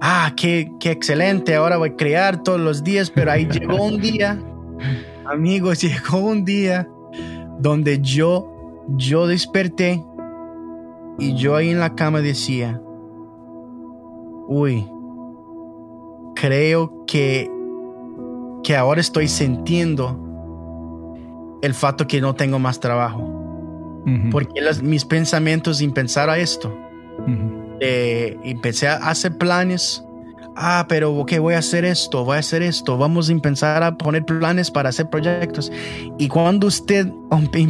ah, 0.00 0.32
qué, 0.36 0.70
qué 0.80 0.90
excelente, 0.90 1.54
ahora 1.54 1.76
voy 1.76 1.90
a 1.90 1.96
crear 1.96 2.42
todos 2.42 2.60
los 2.60 2.84
días, 2.84 3.10
pero 3.10 3.30
ahí 3.30 3.46
llegó 3.46 3.82
un 3.82 4.00
día, 4.00 4.38
amigos, 5.28 5.80
llegó 5.82 6.18
un 6.18 6.44
día 6.44 6.88
donde 7.58 8.00
yo, 8.00 8.84
yo 8.88 9.26
desperté 9.26 10.04
y 11.18 11.34
yo 11.34 11.56
ahí 11.56 11.70
en 11.70 11.80
la 11.80 11.94
cama 11.94 12.20
decía, 12.20 12.80
uy, 14.48 14.86
creo 16.34 17.04
que, 17.06 17.50
que 18.62 18.76
ahora 18.76 19.00
estoy 19.00 19.28
sintiendo 19.28 20.22
el 21.62 21.74
fato 21.74 22.06
que 22.06 22.20
no 22.20 22.34
tengo 22.34 22.58
más 22.58 22.80
trabajo. 22.80 23.32
Porque 24.30 24.60
mis 24.84 25.04
pensamientos 25.04 25.80
en 25.80 25.90
pensar 25.90 26.30
a 26.30 26.38
esto. 26.38 26.72
Eh, 27.80 28.38
empecé 28.44 28.86
a 28.86 28.96
hacer 28.96 29.36
planes. 29.36 30.05
Ah, 30.58 30.86
pero 30.88 31.12
ok, 31.14 31.38
voy 31.38 31.54
a 31.54 31.58
hacer 31.58 31.84
esto, 31.84 32.24
voy 32.24 32.36
a 32.36 32.40
hacer 32.40 32.62
esto. 32.62 32.96
Vamos 32.96 33.28
a 33.28 33.32
empezar 33.32 33.82
a 33.82 33.96
poner 33.96 34.24
planes 34.24 34.70
para 34.70 34.88
hacer 34.88 35.10
proyectos. 35.10 35.70
Y 36.18 36.28
cuando 36.28 36.66
usted 36.66 37.06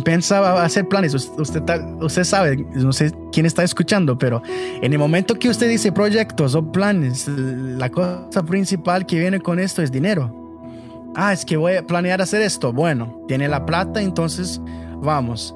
pensaba 0.05 0.63
hacer 0.63 0.87
planes, 0.87 1.13
usted, 1.15 1.63
usted 2.01 2.25
sabe, 2.25 2.65
no 2.75 2.93
sé 2.93 3.13
quién 3.33 3.45
está 3.45 3.65
escuchando, 3.65 4.17
pero 4.17 4.41
en 4.81 4.93
el 4.93 4.99
momento 4.99 5.35
que 5.35 5.49
usted 5.49 5.69
dice 5.69 5.91
proyectos 5.91 6.55
o 6.55 6.71
planes, 6.71 7.27
la 7.27 7.91
cosa 7.91 8.45
principal 8.45 9.05
que 9.05 9.19
viene 9.19 9.41
con 9.41 9.59
esto 9.59 9.83
es 9.83 9.91
dinero 9.91 10.47
ah, 11.17 11.33
es 11.33 11.45
que 11.45 11.57
voy 11.57 11.75
a 11.75 11.83
planear 11.85 12.21
hacer 12.23 12.43
esto. 12.43 12.73
Bueno, 12.73 13.21
tiene 13.27 13.49
la 13.49 13.67
plata, 13.67 14.01
entonces 14.01 14.61
vamos. 15.03 15.56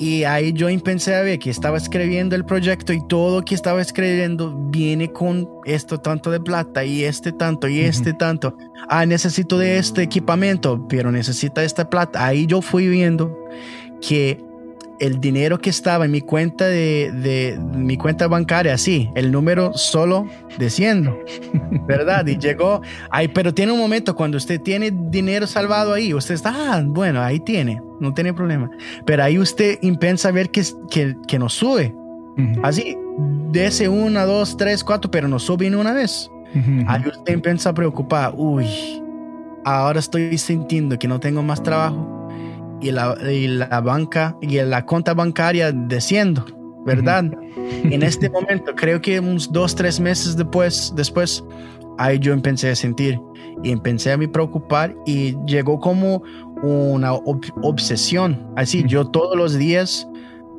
Y 0.00 0.24
ahí 0.24 0.54
yo 0.54 0.70
empecé 0.70 1.14
a 1.14 1.20
ver 1.20 1.38
que 1.38 1.50
estaba 1.50 1.76
escribiendo 1.76 2.34
el 2.34 2.46
proyecto 2.46 2.94
y 2.94 3.06
todo 3.06 3.42
que 3.42 3.54
estaba 3.54 3.82
escribiendo 3.82 4.56
viene 4.70 5.12
con 5.12 5.46
esto 5.66 5.98
tanto 5.98 6.30
de 6.30 6.40
plata 6.40 6.82
y 6.82 7.04
este 7.04 7.32
tanto 7.32 7.68
y 7.68 7.80
este 7.80 8.14
tanto. 8.14 8.56
Ah, 8.88 9.04
necesito 9.04 9.58
de 9.58 9.76
este 9.76 10.02
equipamiento, 10.02 10.88
pero 10.88 11.12
necesita 11.12 11.62
esta 11.62 11.90
plata. 11.90 12.24
Ahí 12.24 12.46
yo 12.46 12.62
fui 12.62 12.88
viendo 12.88 13.38
que 14.00 14.42
el 15.00 15.18
dinero 15.18 15.58
que 15.58 15.70
estaba 15.70 16.04
en 16.04 16.10
mi 16.10 16.20
cuenta 16.20 16.66
de, 16.66 17.10
de 17.12 17.58
mi 17.74 17.96
cuenta 17.96 18.28
bancaria, 18.28 18.74
así, 18.74 19.10
el 19.14 19.32
número 19.32 19.72
solo 19.74 20.28
desciendo, 20.58 21.18
¿verdad? 21.88 22.26
Y 22.26 22.38
llegó, 22.38 22.82
ay, 23.10 23.28
pero 23.28 23.52
tiene 23.52 23.72
un 23.72 23.78
momento 23.78 24.14
cuando 24.14 24.36
usted 24.36 24.60
tiene 24.60 24.92
dinero 24.92 25.46
salvado 25.46 25.94
ahí, 25.94 26.12
usted 26.12 26.34
está, 26.34 26.52
ah, 26.54 26.82
bueno, 26.84 27.22
ahí 27.22 27.40
tiene, 27.40 27.82
no 27.98 28.12
tiene 28.12 28.34
problema. 28.34 28.70
Pero 29.06 29.24
ahí 29.24 29.38
usted 29.38 29.78
empieza 29.82 30.28
a 30.28 30.32
ver 30.32 30.50
que, 30.50 30.62
que, 30.90 31.16
que 31.26 31.38
nos 31.38 31.54
sube, 31.54 31.94
así, 32.62 32.96
de 33.50 33.66
ese 33.66 33.88
una, 33.88 34.24
dos, 34.26 34.56
tres, 34.56 34.84
cuatro, 34.84 35.10
pero 35.10 35.28
nos 35.28 35.42
sube 35.44 35.66
en 35.66 35.74
una 35.74 35.92
vez. 35.92 36.30
Ahí 36.88 37.02
usted 37.06 37.32
empieza 37.32 37.70
a 37.70 37.74
preocupar, 37.74 38.34
uy, 38.36 38.66
ahora 39.64 39.98
estoy 39.98 40.36
sintiendo 40.36 40.98
que 40.98 41.08
no 41.08 41.20
tengo 41.20 41.42
más 41.42 41.62
trabajo 41.62 42.19
y 42.80 42.90
la, 42.90 43.16
y 43.30 43.48
la 43.48 43.80
banca 43.80 44.36
y 44.40 44.60
la 44.60 44.84
cuenta 44.84 45.14
bancaria 45.14 45.72
desciendo, 45.72 46.44
¿verdad? 46.84 47.24
En 47.84 48.02
este 48.02 48.28
momento, 48.30 48.74
creo 48.74 49.00
que 49.00 49.20
unos 49.20 49.52
dos, 49.52 49.74
tres 49.74 50.00
meses 50.00 50.36
después, 50.36 50.92
después, 50.96 51.44
ahí 51.98 52.18
yo 52.18 52.32
empecé 52.32 52.70
a 52.70 52.74
sentir 52.74 53.20
y 53.62 53.70
empecé 53.70 54.12
a 54.12 54.16
me 54.16 54.28
preocupar 54.28 54.94
y 55.06 55.36
llegó 55.46 55.78
como 55.78 56.22
una 56.62 57.12
obsesión. 57.12 58.52
Así, 58.56 58.84
yo 58.86 59.06
todos 59.06 59.36
los 59.36 59.56
días, 59.56 60.08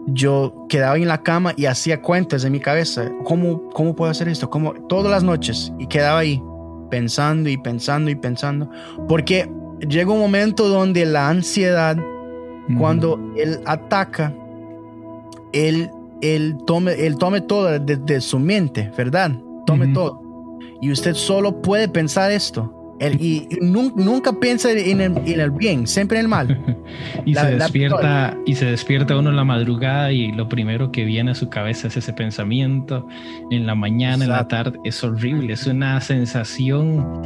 yo 0.07 0.65
quedaba 0.69 0.97
en 0.97 1.07
la 1.07 1.21
cama 1.21 1.53
y 1.57 1.65
hacía 1.65 2.01
cuentas 2.01 2.43
en 2.43 2.53
mi 2.53 2.59
cabeza. 2.59 3.09
¿Cómo, 3.23 3.69
cómo 3.69 3.95
puedo 3.95 4.11
hacer 4.11 4.27
esto? 4.27 4.49
¿Cómo? 4.49 4.73
Todas 4.87 5.11
las 5.11 5.23
noches 5.23 5.71
y 5.79 5.87
quedaba 5.87 6.19
ahí 6.19 6.41
pensando 6.89 7.49
y 7.49 7.57
pensando 7.57 8.09
y 8.09 8.15
pensando. 8.15 8.69
Porque 9.07 9.49
llega 9.87 10.11
un 10.11 10.19
momento 10.19 10.67
donde 10.67 11.05
la 11.05 11.29
ansiedad 11.29 11.97
cuando 12.77 13.19
él 13.37 13.59
ataca, 13.65 14.33
él, 15.53 15.89
él, 16.21 16.57
tome, 16.65 16.93
él 16.93 17.17
tome 17.17 17.41
todo 17.41 17.79
desde 17.79 18.21
su 18.21 18.39
mente, 18.39 18.91
¿verdad? 18.97 19.31
Tome 19.65 19.87
todo. 19.87 20.21
Y 20.81 20.91
usted 20.91 21.13
solo 21.13 21.61
puede 21.61 21.87
pensar 21.87 22.31
esto. 22.31 22.77
y, 23.19 23.47
nunca, 23.61 24.33
piensa 24.39 24.71
en 24.71 25.01
el, 25.01 25.51
bien, 25.51 25.87
siempre 25.87 26.19
en 26.19 26.25
el 26.25 26.29
mal. 26.29 26.63
y, 27.25 27.35
se 27.35 27.57
despierta, 27.57 28.37
y 28.45 28.55
se 28.55 28.65
despierta 28.65 29.17
uno 29.17 29.31
en 29.31 29.35
la 29.35 29.43
madrugada 29.43 30.11
y 30.11 30.31
lo 30.31 30.47
primero 30.47 30.91
que 30.91 31.03
viene 31.03 31.31
a 31.31 31.35
su 31.35 31.49
cabeza 31.49 31.87
es 31.87 31.97
ese 31.97 32.13
pensamiento. 32.13 33.07
En 33.49 33.65
la 33.65 33.75
mañana, 33.75 34.23
en 34.23 34.29
la 34.29 34.47
tarde, 34.47 34.79
es 34.83 35.03
horrible. 35.03 35.53
Es 35.53 35.67
una 35.67 35.99
sensación 35.99 37.21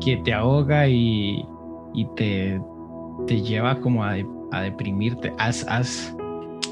que 0.00 0.16
te 0.18 0.32
ahoga 0.32 0.88
y, 0.88 1.44
y 1.94 2.06
te, 2.16 2.60
te 3.26 3.40
lleva 3.40 3.80
como 3.80 4.04
a 4.04 4.16
a 4.52 4.60
deprimirte. 4.60 5.32
¿Has, 5.38 5.66
has, 5.68 6.14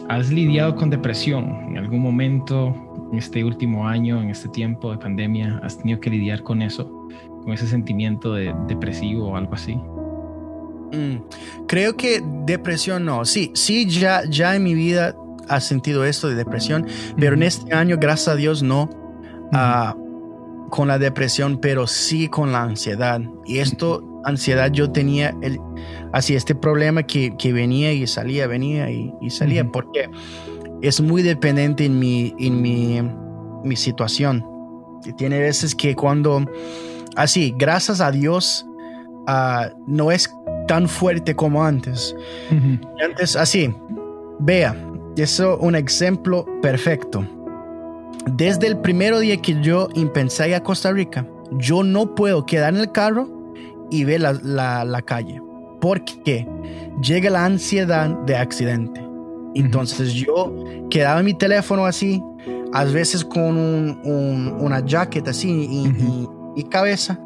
has 0.08 0.30
lidiado 0.30 0.76
con 0.76 0.90
depresión 0.90 1.50
en 1.68 1.78
algún 1.78 2.00
momento 2.00 2.74
en 3.10 3.18
este 3.18 3.42
último 3.42 3.88
año, 3.88 4.22
en 4.22 4.30
este 4.30 4.48
tiempo 4.50 4.92
de 4.92 4.98
pandemia? 4.98 5.60
¿Has 5.64 5.78
tenido 5.78 5.98
que 5.98 6.10
lidiar 6.10 6.42
con 6.42 6.62
eso? 6.62 7.08
¿Con 7.42 7.52
ese 7.52 7.66
sentimiento 7.66 8.34
de 8.34 8.54
depresivo 8.68 9.30
o 9.30 9.36
algo 9.36 9.54
así? 9.54 9.74
Mm, 10.92 11.22
creo 11.66 11.96
que 11.96 12.22
depresión 12.44 13.04
no. 13.04 13.24
Sí, 13.24 13.50
sí, 13.54 13.86
ya, 13.86 14.22
ya 14.28 14.54
en 14.54 14.62
mi 14.62 14.74
vida 14.74 15.16
has 15.48 15.64
sentido 15.64 16.04
esto 16.04 16.28
de 16.28 16.36
depresión, 16.36 16.86
pero 17.16 17.34
en 17.34 17.42
este 17.42 17.74
año, 17.74 17.96
gracias 17.98 18.28
a 18.28 18.36
Dios, 18.36 18.62
no. 18.62 18.88
Ah, 19.52 19.96
con 20.68 20.86
la 20.86 21.00
depresión, 21.00 21.58
pero 21.58 21.88
sí 21.88 22.28
con 22.28 22.52
la 22.52 22.62
ansiedad. 22.62 23.20
Y 23.44 23.58
esto, 23.58 24.09
ansiedad, 24.24 24.70
yo 24.72 24.90
tenía 24.90 25.34
el, 25.42 25.58
así 26.12 26.34
este 26.34 26.54
problema 26.54 27.02
que, 27.02 27.36
que 27.36 27.52
venía 27.52 27.92
y 27.92 28.06
salía, 28.06 28.46
venía 28.46 28.90
y, 28.90 29.30
salía, 29.30 29.64
porque 29.64 30.08
es 30.82 31.00
muy 31.00 31.22
dependiente 31.22 31.84
en 31.84 31.98
mi, 31.98 32.34
en 32.38 32.62
mi, 32.62 33.00
mi 33.64 33.76
situación. 33.76 34.44
Y 35.04 35.12
tiene 35.14 35.38
veces 35.38 35.74
que 35.74 35.94
cuando, 35.94 36.44
así, 37.16 37.54
gracias 37.56 38.00
a 38.00 38.10
Dios, 38.10 38.66
uh, 39.28 39.74
no 39.86 40.10
es 40.10 40.30
tan 40.68 40.88
fuerte 40.88 41.34
como 41.34 41.64
antes. 41.64 42.14
Antes, 43.04 43.36
así, 43.36 43.74
vea, 44.38 44.76
eso 45.16 45.54
es 45.54 45.58
un 45.60 45.74
ejemplo 45.74 46.46
perfecto. 46.62 47.26
Desde 48.32 48.66
el 48.66 48.78
primer 48.78 49.18
día 49.18 49.36
que 49.38 49.60
yo 49.60 49.88
empecé 49.94 50.54
a 50.54 50.62
Costa 50.62 50.92
Rica, 50.92 51.26
yo 51.52 51.82
no 51.82 52.14
puedo 52.14 52.46
quedar 52.46 52.74
en 52.74 52.80
el 52.80 52.92
carro 52.92 53.39
y 53.90 54.04
ver 54.04 54.20
la, 54.20 54.32
la, 54.32 54.84
la 54.84 55.02
calle 55.02 55.40
porque 55.80 56.46
llega 57.02 57.30
la 57.30 57.44
ansiedad 57.44 58.10
de 58.26 58.36
accidente. 58.36 59.04
Entonces 59.54 60.12
yo 60.12 60.54
quedaba 60.90 61.20
en 61.20 61.26
mi 61.26 61.34
teléfono 61.34 61.84
así, 61.86 62.22
a 62.72 62.84
veces 62.84 63.24
con 63.24 63.56
un, 63.56 64.56
una 64.60 64.84
jacket 64.84 65.26
así 65.26 65.68
y, 66.56 66.64
cabeza 66.64 67.18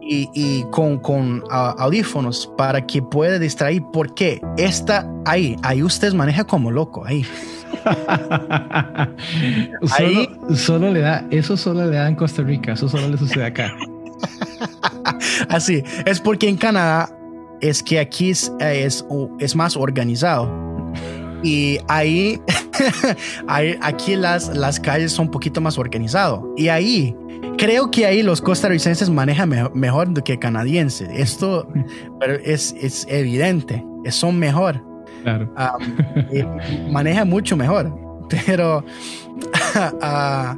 y, 0.00 0.64
con, 0.70 0.98
con 0.98 1.44
audífonos 1.50 2.52
para 2.56 2.84
que 2.84 3.00
pueda 3.02 3.38
distraer 3.38 3.82
porque 3.92 4.40
está 4.56 5.08
ahí, 5.24 5.56
ahí 5.62 5.82
usted 5.82 6.12
maneja 6.14 6.44
como 6.44 6.70
loco, 6.70 7.04
ahí. 7.06 7.24
solo, 10.54 10.90
le 10.90 11.00
da, 11.00 11.26
eso 11.30 11.56
solo 11.56 11.86
le 11.86 11.96
da 11.96 12.08
en 12.08 12.16
Costa 12.16 12.42
Rica, 12.42 12.72
eso 12.72 12.88
solo 12.88 13.08
le 13.08 13.18
sucede 13.18 13.44
acá. 13.44 13.72
Así, 15.48 15.82
es 16.04 16.20
porque 16.20 16.48
en 16.48 16.56
Canadá 16.56 17.10
es 17.60 17.82
que 17.82 17.98
aquí 17.98 18.30
es, 18.30 18.52
es, 18.60 19.56
más 19.56 19.76
organizado. 19.76 20.50
Y 21.42 21.78
ahí, 21.88 22.40
aquí 23.80 24.16
las, 24.16 24.54
las 24.56 24.80
calles 24.80 25.12
son 25.12 25.26
un 25.26 25.30
poquito 25.32 25.60
más 25.60 25.78
organizadas. 25.78 26.40
Y 26.56 26.68
ahí, 26.68 27.14
creo 27.58 27.90
que 27.90 28.06
ahí 28.06 28.22
los 28.22 28.40
costarricenses 28.40 29.10
manejan 29.10 29.48
mejor, 29.74 30.22
que 30.22 30.38
canadienses. 30.38 31.08
Esto 31.12 31.68
pero 32.18 32.34
es, 32.44 32.74
es 32.80 33.06
evidente, 33.08 33.84
son 34.10 34.38
mejor. 34.38 34.82
Claro. 35.22 35.50
maneja 36.90 37.24
mucho 37.24 37.56
mejor. 37.56 37.92
Pero, 38.46 38.84
ah, 40.02 40.56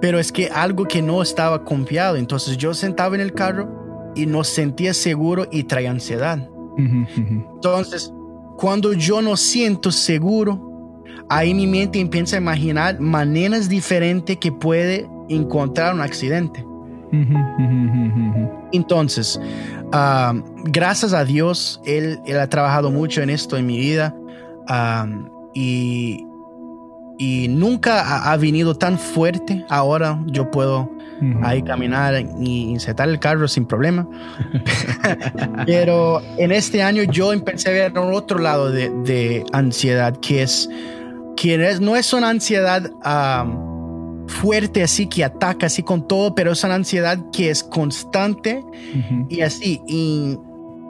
pero 0.00 0.18
es 0.18 0.32
que 0.32 0.48
algo 0.48 0.84
que 0.84 1.02
no 1.02 1.22
estaba 1.22 1.64
confiado. 1.64 2.16
Entonces 2.16 2.56
yo 2.56 2.74
sentaba 2.74 3.14
en 3.14 3.20
el 3.20 3.32
carro 3.32 4.12
y 4.14 4.26
no 4.26 4.44
sentía 4.44 4.94
seguro 4.94 5.46
y 5.50 5.64
traía 5.64 5.90
ansiedad. 5.90 6.48
Entonces, 6.76 8.12
cuando 8.56 8.92
yo 8.92 9.20
no 9.20 9.36
siento 9.36 9.90
seguro, 9.90 11.02
ahí 11.28 11.54
mi 11.54 11.66
mente 11.66 11.98
empieza 12.00 12.36
a 12.36 12.40
imaginar 12.40 13.00
maneras 13.00 13.68
diferentes 13.68 14.36
que 14.36 14.52
puede 14.52 15.08
encontrar 15.28 15.94
un 15.94 16.00
accidente. 16.00 16.64
Entonces, 18.72 19.40
ah, 19.92 20.34
gracias 20.64 21.12
a 21.12 21.24
Dios, 21.24 21.80
él, 21.84 22.20
él, 22.26 22.38
ha 22.38 22.48
trabajado 22.48 22.90
mucho 22.90 23.22
en 23.22 23.30
esto 23.30 23.56
en 23.56 23.66
mi 23.66 23.78
vida 23.78 24.14
ah, 24.68 25.06
y, 25.54 26.27
y 27.18 27.48
nunca 27.48 28.00
ha, 28.00 28.32
ha, 28.32 28.36
venido 28.36 28.76
tan 28.76 28.98
fuerte. 28.98 29.64
Ahora 29.68 30.20
yo 30.26 30.50
puedo 30.50 30.90
ahí 31.42 31.62
caminar 31.62 32.14
y 32.40 32.62
insertar 32.70 33.08
el 33.08 33.18
carro 33.18 33.48
sin 33.48 33.66
problema. 33.66 34.08
Pero 35.66 36.22
en 36.36 36.52
este 36.52 36.82
año 36.82 37.02
yo 37.02 37.32
empecé 37.32 37.70
a 37.70 37.72
ver 37.72 37.98
otro 37.98 38.38
lado 38.38 38.70
de, 38.70 38.90
de 39.04 39.44
ansiedad, 39.52 40.16
que 40.18 40.42
es 40.42 40.68
que 41.36 41.56
no 41.80 41.96
es 41.96 42.12
una 42.12 42.30
ansiedad 42.30 42.90
fuerte 44.26 44.82
así 44.82 45.06
que 45.06 45.24
ataca 45.24 45.66
así 45.66 45.82
con 45.82 46.06
todo, 46.06 46.34
pero 46.34 46.52
es 46.52 46.64
una 46.64 46.74
ansiedad 46.74 47.18
que 47.32 47.50
es 47.50 47.62
constante 47.62 48.62
y 49.28 49.40
así, 49.40 49.80
y 49.86 50.36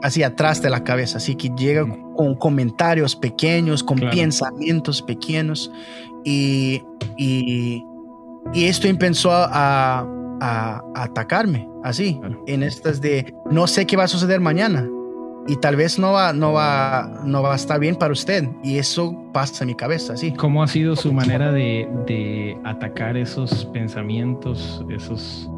así 0.01 0.23
atrás 0.23 0.61
de 0.61 0.69
la 0.69 0.83
cabeza, 0.83 1.17
así 1.17 1.35
que 1.35 1.49
llega 1.49 1.85
con 2.15 2.35
comentarios 2.35 3.15
pequeños, 3.15 3.83
con 3.83 3.99
pensamientos 3.99 5.01
pequeños 5.01 5.71
y, 6.23 6.81
y, 7.17 7.83
y 8.53 8.65
esto 8.65 8.87
empezó 8.87 9.31
a, 9.31 10.07
a, 10.41 10.81
atacarme, 10.95 11.67
así, 11.83 12.19
en 12.47 12.63
estas 12.63 13.01
de 13.01 13.33
no 13.49 13.67
sé 13.67 13.85
qué 13.85 13.97
va 13.97 14.03
a 14.03 14.07
suceder 14.07 14.39
mañana 14.39 14.87
y 15.47 15.55
tal 15.55 15.75
vez 15.75 15.97
no 15.97 16.11
va, 16.11 16.33
no 16.33 16.53
va, 16.53 17.21
no 17.25 17.41
va 17.41 17.53
a 17.53 17.55
estar 17.55 17.79
bien 17.79 17.95
para 17.95 18.13
usted 18.13 18.47
y 18.63 18.77
eso 18.77 19.15
pasa 19.33 19.63
en 19.63 19.69
mi 19.69 19.75
cabeza, 19.75 20.13
así. 20.13 20.31
¿Cómo 20.33 20.61
ha 20.61 20.67
sido 20.67 20.95
su 20.95 21.11
manera 21.11 21.51
de, 21.51 21.89
de 22.05 22.57
atacar 22.65 23.17
esos 23.17 23.65
pensamientos, 23.73 24.85
esos, 24.89 25.49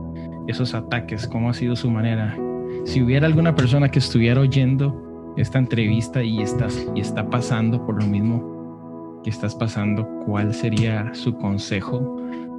esos 0.48 0.74
ataques? 0.74 1.28
¿Cómo 1.28 1.50
ha 1.50 1.54
sido 1.54 1.76
su 1.76 1.90
manera? 1.90 2.38
Si 2.86 3.02
hubiera 3.02 3.28
alguna 3.28 3.56
persona 3.56 3.90
que 3.90 4.00
estuviera 4.00 4.42
oyendo 4.42 5.34
esta 5.38 5.60
entrevista 5.60 6.24
y 6.24 6.42
estás 6.42 6.86
y 6.96 7.02
está 7.02 7.30
pasando 7.30 7.86
por 7.86 8.02
lo 8.02 8.08
mismo 8.08 9.22
que 9.24 9.30
estás 9.30 9.56
pasando, 9.56 10.08
¿cuál 10.26 10.54
sería 10.54 11.14
su 11.14 11.36
consejo 11.36 11.98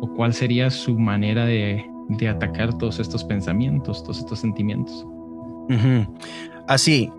o 0.00 0.08
cuál 0.14 0.32
sería 0.32 0.70
su 0.70 0.98
manera 0.98 1.44
de 1.44 1.92
de 2.08 2.28
atacar 2.28 2.72
todos 2.74 2.98
estos 2.98 3.24
pensamientos, 3.24 4.02
todos 4.02 4.18
estos 4.18 4.40
sentimientos. 4.40 5.06
Así, 6.66 7.10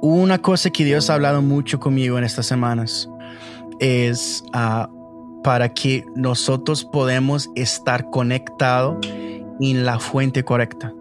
una 0.00 0.38
cosa 0.38 0.70
que 0.70 0.84
Dios 0.84 1.10
ha 1.10 1.14
hablado 1.14 1.42
mucho 1.42 1.80
conmigo 1.80 2.18
en 2.18 2.24
estas 2.24 2.46
semanas. 2.46 3.08
Es 3.78 4.44
ah, 4.52 4.88
para 5.42 5.72
que 5.72 6.04
nosotros 6.14 6.84
podemos 6.84 7.50
estar 7.56 8.10
conectados 8.10 8.98
en 9.62 9.84
la 9.84 9.98
fuente 9.98 10.44
correcta. 10.44 10.92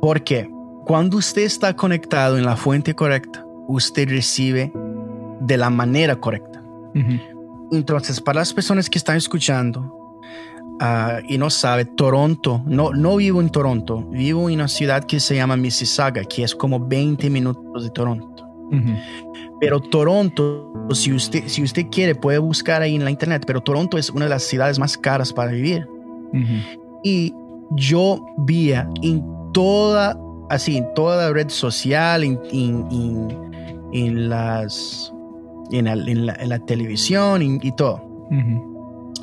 Porque 0.00 0.50
cuando 0.84 1.16
usted 1.16 1.42
está 1.42 1.74
conectado 1.74 2.38
en 2.38 2.44
la 2.44 2.56
fuente 2.56 2.94
correcta, 2.94 3.44
usted 3.66 4.08
recibe 4.08 4.72
de 5.40 5.56
la 5.56 5.70
manera 5.70 6.16
correcta. 6.16 6.62
Entonces, 7.70 8.20
para 8.20 8.40
las 8.40 8.52
personas 8.52 8.88
que 8.88 8.98
están 8.98 9.16
escuchando 9.16 10.20
ah, 10.80 11.20
y 11.28 11.38
no 11.38 11.50
saben, 11.50 11.94
Toronto, 11.96 12.62
no, 12.66 12.92
no 12.92 13.16
vivo 13.16 13.40
en 13.40 13.50
Toronto, 13.50 14.04
vivo 14.10 14.48
en 14.48 14.56
una 14.56 14.68
ciudad 14.68 15.04
que 15.04 15.20
se 15.20 15.36
llama 15.36 15.56
Mississauga, 15.56 16.24
que 16.24 16.42
es 16.42 16.54
como 16.54 16.80
20 16.80 17.30
minutos 17.30 17.84
de 17.84 17.90
Toronto. 17.90 18.44
Pero 19.60 19.80
Toronto, 19.80 20.72
si 20.92 21.12
usted, 21.12 21.44
si 21.46 21.62
usted 21.62 21.86
quiere, 21.90 22.14
puede 22.14 22.38
buscar 22.38 22.82
ahí 22.82 22.94
en 22.94 23.04
la 23.04 23.10
internet, 23.10 23.44
pero 23.46 23.60
Toronto 23.60 23.96
es 23.96 24.10
una 24.10 24.26
de 24.26 24.30
las 24.30 24.42
ciudades 24.42 24.78
más 24.78 24.96
caras 24.98 25.32
para 25.32 25.50
vivir. 25.50 25.86
Y 27.02 27.34
yo 27.72 28.24
vi 28.38 28.72
en 28.72 29.24
toda, 29.52 30.18
así, 30.50 30.78
en 30.78 30.94
toda 30.94 31.28
la 31.28 31.32
red 31.32 31.48
social, 31.48 32.24
en, 32.24 32.38
en, 33.92 34.28
las, 34.28 35.12
en, 35.70 36.26
la, 36.26 36.58
televisión 36.60 37.42
y, 37.42 37.72
todo, 37.72 38.02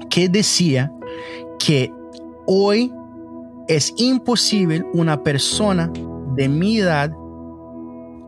que 0.09 0.29
decía 0.29 0.91
que 1.59 1.91
hoy 2.45 2.91
es 3.67 3.93
imposible 3.97 4.85
una 4.93 5.21
persona 5.23 5.91
de 6.35 6.47
mi 6.47 6.79
edad 6.79 7.11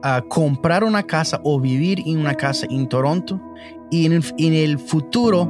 a 0.03 0.21
comprar 0.21 0.83
una 0.83 1.03
casa 1.03 1.41
o 1.43 1.59
vivir 1.59 2.01
en 2.05 2.19
una 2.19 2.33
casa 2.33 2.67
en 2.69 2.87
Toronto 2.87 3.39
y 3.89 4.05
en 4.05 4.13
el, 4.53 4.79
futuro 4.79 5.49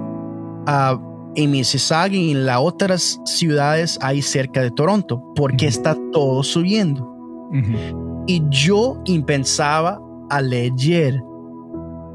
en 1.38 1.52
Mississauga 1.52 2.16
y 2.16 2.32
en 2.32 2.46
las 2.46 2.60
otras 2.60 3.22
ciudades 3.24 3.98
ahí 4.02 4.22
cerca 4.22 4.62
de 4.62 4.72
Toronto 4.72 5.24
porque 5.36 5.68
está 5.68 5.96
todo 6.12 6.44
subiendo. 6.44 7.10
Y 8.28 8.44
yo 8.50 9.02
pensaba 9.26 10.02
a 10.30 10.42
leer 10.42 11.24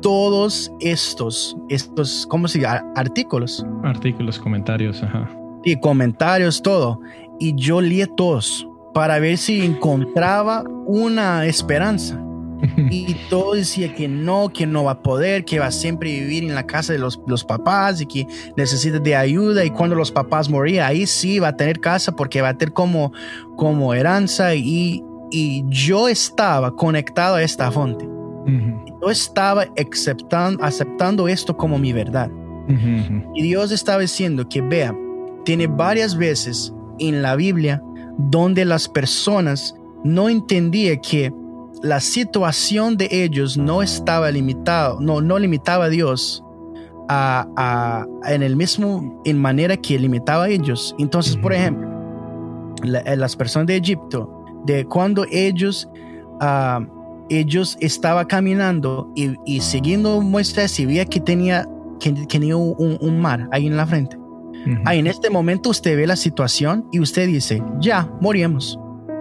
todos 0.03 0.71
estos, 0.81 1.57
estos, 1.71 2.27
¿cómo 2.29 2.49
se 2.49 2.61
llama? 2.61 2.85
Artículos. 2.97 3.65
Artículos, 3.85 4.39
comentarios, 4.39 5.03
ajá. 5.03 5.31
Y 5.65 5.77
comentarios, 5.77 6.61
todo. 6.61 7.01
Y 7.39 7.55
yo 7.55 7.81
leí 7.81 8.05
todos 8.17 8.69
para 8.93 9.21
ver 9.21 9.39
si 9.39 9.65
encontraba 9.65 10.65
una 10.87 11.47
esperanza. 11.47 12.21
Y 12.77 13.15
todo 13.29 13.55
decía 13.55 13.95
que 13.95 14.09
no, 14.09 14.51
que 14.53 14.67
no 14.67 14.85
va 14.85 14.93
a 14.93 15.03
poder, 15.03 15.45
que 15.45 15.59
va 15.59 15.67
a 15.67 15.71
siempre 15.71 16.11
vivir 16.11 16.45
en 16.45 16.55
la 16.55 16.67
casa 16.67 16.93
de 16.93 16.99
los, 16.99 17.21
los 17.27 17.45
papás 17.45 18.01
y 18.01 18.07
que 18.07 18.27
necesita 18.57 18.99
de 18.99 19.17
ayuda 19.17 19.65
y 19.65 19.71
cuando 19.71 19.97
los 19.97 20.11
papás 20.11 20.49
morían, 20.49 20.87
ahí 20.87 21.07
sí 21.07 21.39
va 21.39 21.49
a 21.49 21.57
tener 21.57 21.81
casa 21.81 22.13
porque 22.13 22.41
va 22.41 22.51
a 22.51 22.59
tener 22.59 22.73
como, 22.73 23.13
como 23.57 23.95
heranza 23.95 24.55
y, 24.55 25.03
y 25.31 25.65
yo 25.69 26.09
estaba 26.09 26.75
conectado 26.77 27.37
a 27.37 27.43
esta 27.43 27.71
fuente. 27.71 28.09
Yo 29.01 29.11
estaba 29.11 29.67
aceptando, 29.79 30.65
aceptando 30.65 31.29
esto 31.29 31.57
como 31.57 31.79
mi 31.79 31.93
verdad. 31.93 32.31
Y 33.35 33.43
Dios 33.43 33.73
estaba 33.73 34.01
diciendo 34.01 34.49
que, 34.49 34.63
vea, 34.63 34.97
tiene 35.45 35.67
varias 35.67 36.17
veces 36.17 36.73
en 36.99 37.23
la 37.23 37.37
Biblia 37.37 37.83
donde 38.19 38.65
las 38.65 38.89
personas 38.89 39.75
no 40.05 40.29
entendían 40.29 41.01
que 41.01 41.33
la 41.83 42.01
situación 42.01 42.97
de 42.97 43.09
ellos 43.11 43.57
no 43.57 43.83
estaba 43.83 44.31
limitado, 44.31 45.01
no, 45.01 45.21
no 45.21 45.39
limitaba 45.39 45.87
a 45.87 45.89
Dios 45.89 46.43
a, 47.09 48.07
en 48.27 48.43
el 48.43 48.57
mismo, 48.57 49.21
en 49.25 49.39
manera 49.39 49.77
que 49.77 49.99
limitaba 49.99 50.45
a 50.45 50.49
ellos. 50.49 50.95
Entonces, 50.99 51.37
por 51.37 51.53
ejemplo, 51.53 51.89
eh, 52.85 53.17
las 53.17 53.37
personas 53.37 53.67
de 53.67 53.77
Egipto, 53.77 54.31
de 54.65 54.85
cuando 54.87 55.27
ellos, 55.31 55.89
uh, 56.41 56.85
ellos 57.29 57.77
estaban 57.81 58.27
caminando 58.27 59.13
y, 59.15 59.61
siguiendo 59.61 60.21
muestras 60.23 60.79
y 60.79 60.87
veía 60.87 61.05
que 61.05 61.21
tenía, 61.21 61.69
que, 61.99 62.13
tenía 62.13 62.57
un, 62.57 63.21
mar 63.21 63.49
ahí 63.51 63.67
en 63.67 63.77
la 63.77 63.87
frente. 63.87 64.17
Ahí 64.85 65.01
en 65.01 65.09
este 65.09 65.29
momento 65.29 65.71
usted 65.71 65.97
ve 65.97 66.07
la 66.07 66.15
situación 66.15 66.87
y 66.93 67.01
usted 67.01 67.27
dice, 67.27 67.61
ya, 67.81 68.09
morimos 68.21 68.79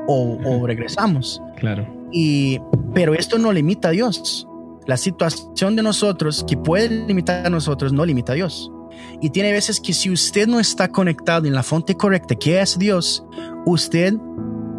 o, 0.07 0.37
o 0.45 0.67
regresamos. 0.67 1.41
Claro. 1.57 2.00
Y, 2.11 2.59
pero 2.93 3.13
esto 3.13 3.37
no 3.37 3.51
limita 3.51 3.89
a 3.89 3.91
Dios. 3.91 4.47
La 4.87 4.97
situación 4.97 5.75
de 5.75 5.83
nosotros 5.83 6.43
que 6.47 6.57
puede 6.57 7.05
limitar 7.05 7.45
a 7.45 7.49
nosotros 7.49 7.93
no 7.93 8.05
limita 8.05 8.33
a 8.33 8.35
Dios. 8.35 8.71
Y 9.21 9.29
tiene 9.29 9.51
veces 9.51 9.79
que 9.79 9.93
si 9.93 10.09
usted 10.09 10.47
no 10.47 10.59
está 10.59 10.89
conectado 10.89 11.47
en 11.47 11.53
la 11.53 11.63
fuente 11.63 11.95
correcta, 11.95 12.35
que 12.35 12.59
es 12.59 12.77
Dios, 12.77 13.23
usted 13.65 14.15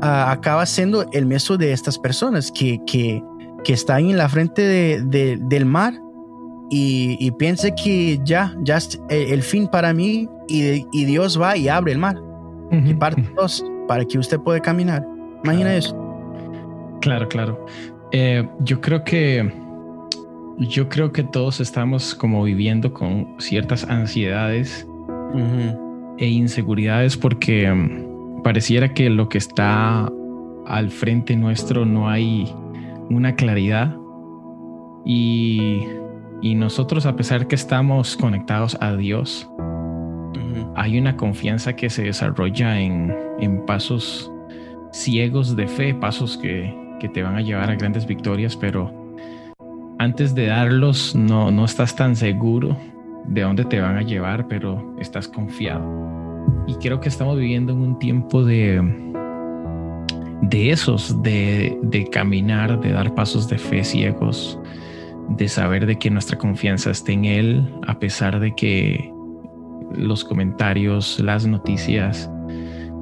ah, 0.00 0.30
acaba 0.30 0.66
siendo 0.66 1.06
el 1.12 1.26
meso 1.26 1.56
de 1.56 1.72
estas 1.72 1.98
personas 1.98 2.50
que, 2.50 2.80
que, 2.86 3.22
que 3.64 3.72
están 3.72 4.10
en 4.10 4.18
la 4.18 4.28
frente 4.28 4.62
de, 4.62 5.38
del 5.40 5.66
mar 5.66 5.94
y, 6.70 7.16
y 7.20 7.30
piensa 7.32 7.70
que 7.74 8.18
ya, 8.24 8.56
ya 8.62 8.78
es 8.78 9.00
el, 9.08 9.42
fin 9.42 9.68
para 9.68 9.92
mí 9.92 10.28
y, 10.48 10.86
y, 10.90 11.04
Dios 11.04 11.40
va 11.40 11.56
y 11.56 11.68
abre 11.68 11.92
el 11.92 11.98
mar 11.98 12.16
y 12.70 12.94
parte 12.94 13.22
dos 13.36 13.62
para 13.86 14.04
que 14.04 14.18
usted 14.18 14.40
pueda 14.40 14.58
caminar. 14.60 15.06
Imagina 15.44 15.76
eso. 15.76 16.01
Claro, 17.02 17.28
claro. 17.28 17.66
Eh, 18.12 18.48
yo 18.60 18.80
creo 18.80 19.02
que 19.02 19.52
yo 20.58 20.88
creo 20.88 21.12
que 21.12 21.24
todos 21.24 21.60
estamos 21.60 22.14
como 22.14 22.44
viviendo 22.44 22.92
con 22.92 23.34
ciertas 23.38 23.84
ansiedades 23.88 24.86
e 26.18 26.26
inseguridades 26.28 27.16
porque 27.16 27.72
mm, 27.72 28.42
pareciera 28.42 28.94
que 28.94 29.10
lo 29.10 29.28
que 29.28 29.38
está 29.38 30.08
al 30.66 30.90
frente 30.90 31.34
nuestro 31.36 31.84
no 31.84 32.08
hay 32.08 32.54
una 33.10 33.34
claridad 33.34 33.96
y, 35.04 35.84
nosotros 36.42 37.06
a 37.06 37.16
pesar 37.16 37.48
que 37.48 37.56
estamos 37.56 38.16
conectados 38.16 38.76
a 38.80 38.94
Dios, 38.94 39.48
hay 40.76 40.98
una 40.98 41.16
confianza 41.16 41.74
que 41.74 41.90
se 41.90 42.04
desarrolla 42.04 42.80
en, 42.80 43.12
en 43.40 43.64
pasos 43.64 44.30
ciegos 44.92 45.56
de 45.56 45.66
fe, 45.66 45.94
pasos 45.94 46.36
que, 46.36 46.81
que 47.02 47.08
te 47.08 47.24
van 47.24 47.34
a 47.34 47.40
llevar 47.40 47.68
a 47.68 47.74
grandes 47.74 48.06
victorias, 48.06 48.56
pero 48.56 49.16
antes 49.98 50.36
de 50.36 50.46
darlos 50.46 51.16
no, 51.16 51.50
no 51.50 51.64
estás 51.64 51.96
tan 51.96 52.14
seguro 52.14 52.76
de 53.26 53.40
dónde 53.40 53.64
te 53.64 53.80
van 53.80 53.96
a 53.96 54.02
llevar, 54.02 54.46
pero 54.46 54.94
estás 55.00 55.26
confiado. 55.26 55.84
Y 56.68 56.74
creo 56.74 57.00
que 57.00 57.08
estamos 57.08 57.36
viviendo 57.36 57.72
en 57.72 57.80
un 57.80 57.98
tiempo 57.98 58.44
de, 58.44 58.80
de 60.42 60.70
esos, 60.70 61.20
de, 61.24 61.76
de 61.82 62.06
caminar, 62.06 62.80
de 62.80 62.92
dar 62.92 63.12
pasos 63.16 63.48
de 63.48 63.58
fe 63.58 63.82
ciegos, 63.82 64.56
de 65.30 65.48
saber 65.48 65.86
de 65.86 65.98
que 65.98 66.08
nuestra 66.08 66.38
confianza 66.38 66.92
está 66.92 67.10
en 67.10 67.24
Él, 67.24 67.74
a 67.88 67.98
pesar 67.98 68.38
de 68.38 68.54
que 68.54 69.12
los 69.96 70.24
comentarios, 70.24 71.18
las 71.18 71.46
noticias, 71.48 72.30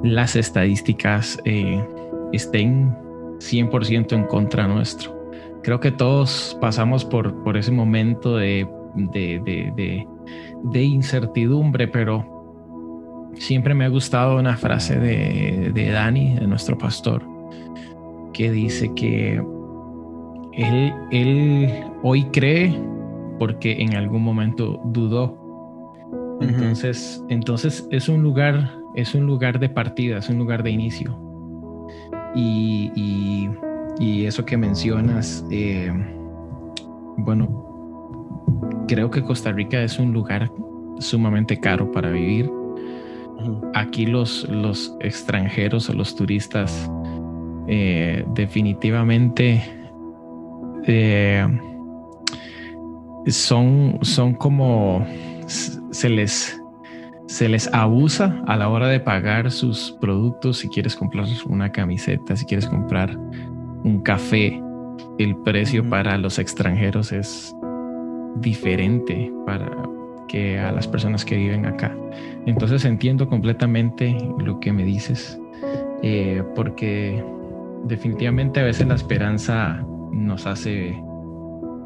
las 0.02 0.36
estadísticas 0.36 1.38
eh, 1.44 1.84
estén 2.32 2.96
100% 3.40 4.12
en 4.12 4.24
contra 4.24 4.68
nuestro. 4.68 5.18
Creo 5.62 5.80
que 5.80 5.90
todos 5.90 6.56
pasamos 6.60 7.04
por, 7.04 7.42
por 7.42 7.56
ese 7.56 7.72
momento 7.72 8.36
de, 8.36 8.66
de, 8.94 10.82
incertidumbre, 10.82 11.88
pero 11.88 13.30
siempre 13.34 13.74
me 13.74 13.84
ha 13.84 13.88
gustado 13.88 14.38
una 14.38 14.56
frase 14.56 14.98
de, 14.98 15.90
Dani, 15.90 16.34
de 16.34 16.46
nuestro 16.46 16.78
pastor, 16.78 17.22
que 18.32 18.50
dice 18.50 18.92
que 18.94 19.42
él, 20.52 20.92
él 21.10 21.84
hoy 22.02 22.24
cree 22.26 22.74
porque 23.38 23.82
en 23.82 23.96
algún 23.96 24.22
momento 24.22 24.80
dudó. 24.84 25.36
Entonces, 26.40 27.22
entonces 27.28 27.86
es 27.90 28.08
un 28.08 28.22
lugar, 28.22 28.78
es 28.94 29.14
un 29.14 29.26
lugar 29.26 29.58
de 29.58 29.68
partida, 29.68 30.18
es 30.18 30.28
un 30.30 30.38
lugar 30.38 30.62
de 30.62 30.70
inicio. 30.70 31.29
Y, 32.34 33.48
eso 34.00 34.44
que 34.44 34.56
mencionas, 34.56 35.44
eh, 35.50 35.92
bueno, 37.16 37.60
creo 38.86 39.10
que 39.10 39.22
Costa 39.22 39.52
Rica 39.52 39.82
es 39.82 39.98
un 39.98 40.12
lugar 40.12 40.50
sumamente 40.98 41.58
caro 41.58 41.90
para 41.90 42.10
vivir. 42.10 42.50
Aquí 43.74 44.06
los, 44.06 44.48
los 44.48 44.94
extranjeros 45.00 45.90
o 45.90 45.94
los 45.94 46.14
turistas 46.14 46.90
eh, 47.66 48.24
definitivamente 48.34 49.62
eh, 50.86 51.46
son, 53.26 53.98
son 54.02 54.34
como 54.34 55.06
se 55.46 56.08
les 56.08 56.59
se 57.30 57.48
les 57.48 57.72
abusa 57.72 58.42
a 58.48 58.56
la 58.56 58.68
hora 58.68 58.88
de 58.88 58.98
pagar 58.98 59.52
sus 59.52 59.96
productos. 60.00 60.58
Si 60.58 60.68
quieres 60.68 60.96
comprar 60.96 61.26
una 61.46 61.70
camiseta, 61.70 62.34
si 62.34 62.44
quieres 62.44 62.66
comprar 62.66 63.16
un 63.84 64.02
café, 64.02 64.60
el 65.16 65.36
precio 65.36 65.88
para 65.88 66.18
los 66.18 66.40
extranjeros 66.40 67.12
es 67.12 67.54
diferente 68.40 69.32
para 69.46 69.70
que 70.26 70.58
a 70.58 70.72
las 70.72 70.88
personas 70.88 71.24
que 71.24 71.36
viven 71.36 71.66
acá. 71.66 71.96
Entonces 72.46 72.84
entiendo 72.84 73.28
completamente 73.28 74.16
lo 74.40 74.58
que 74.58 74.72
me 74.72 74.82
dices, 74.84 75.40
eh, 76.02 76.42
porque 76.56 77.24
definitivamente 77.84 78.58
a 78.58 78.64
veces 78.64 78.88
la 78.88 78.96
esperanza 78.96 79.86
nos 80.10 80.46
hace 80.46 81.00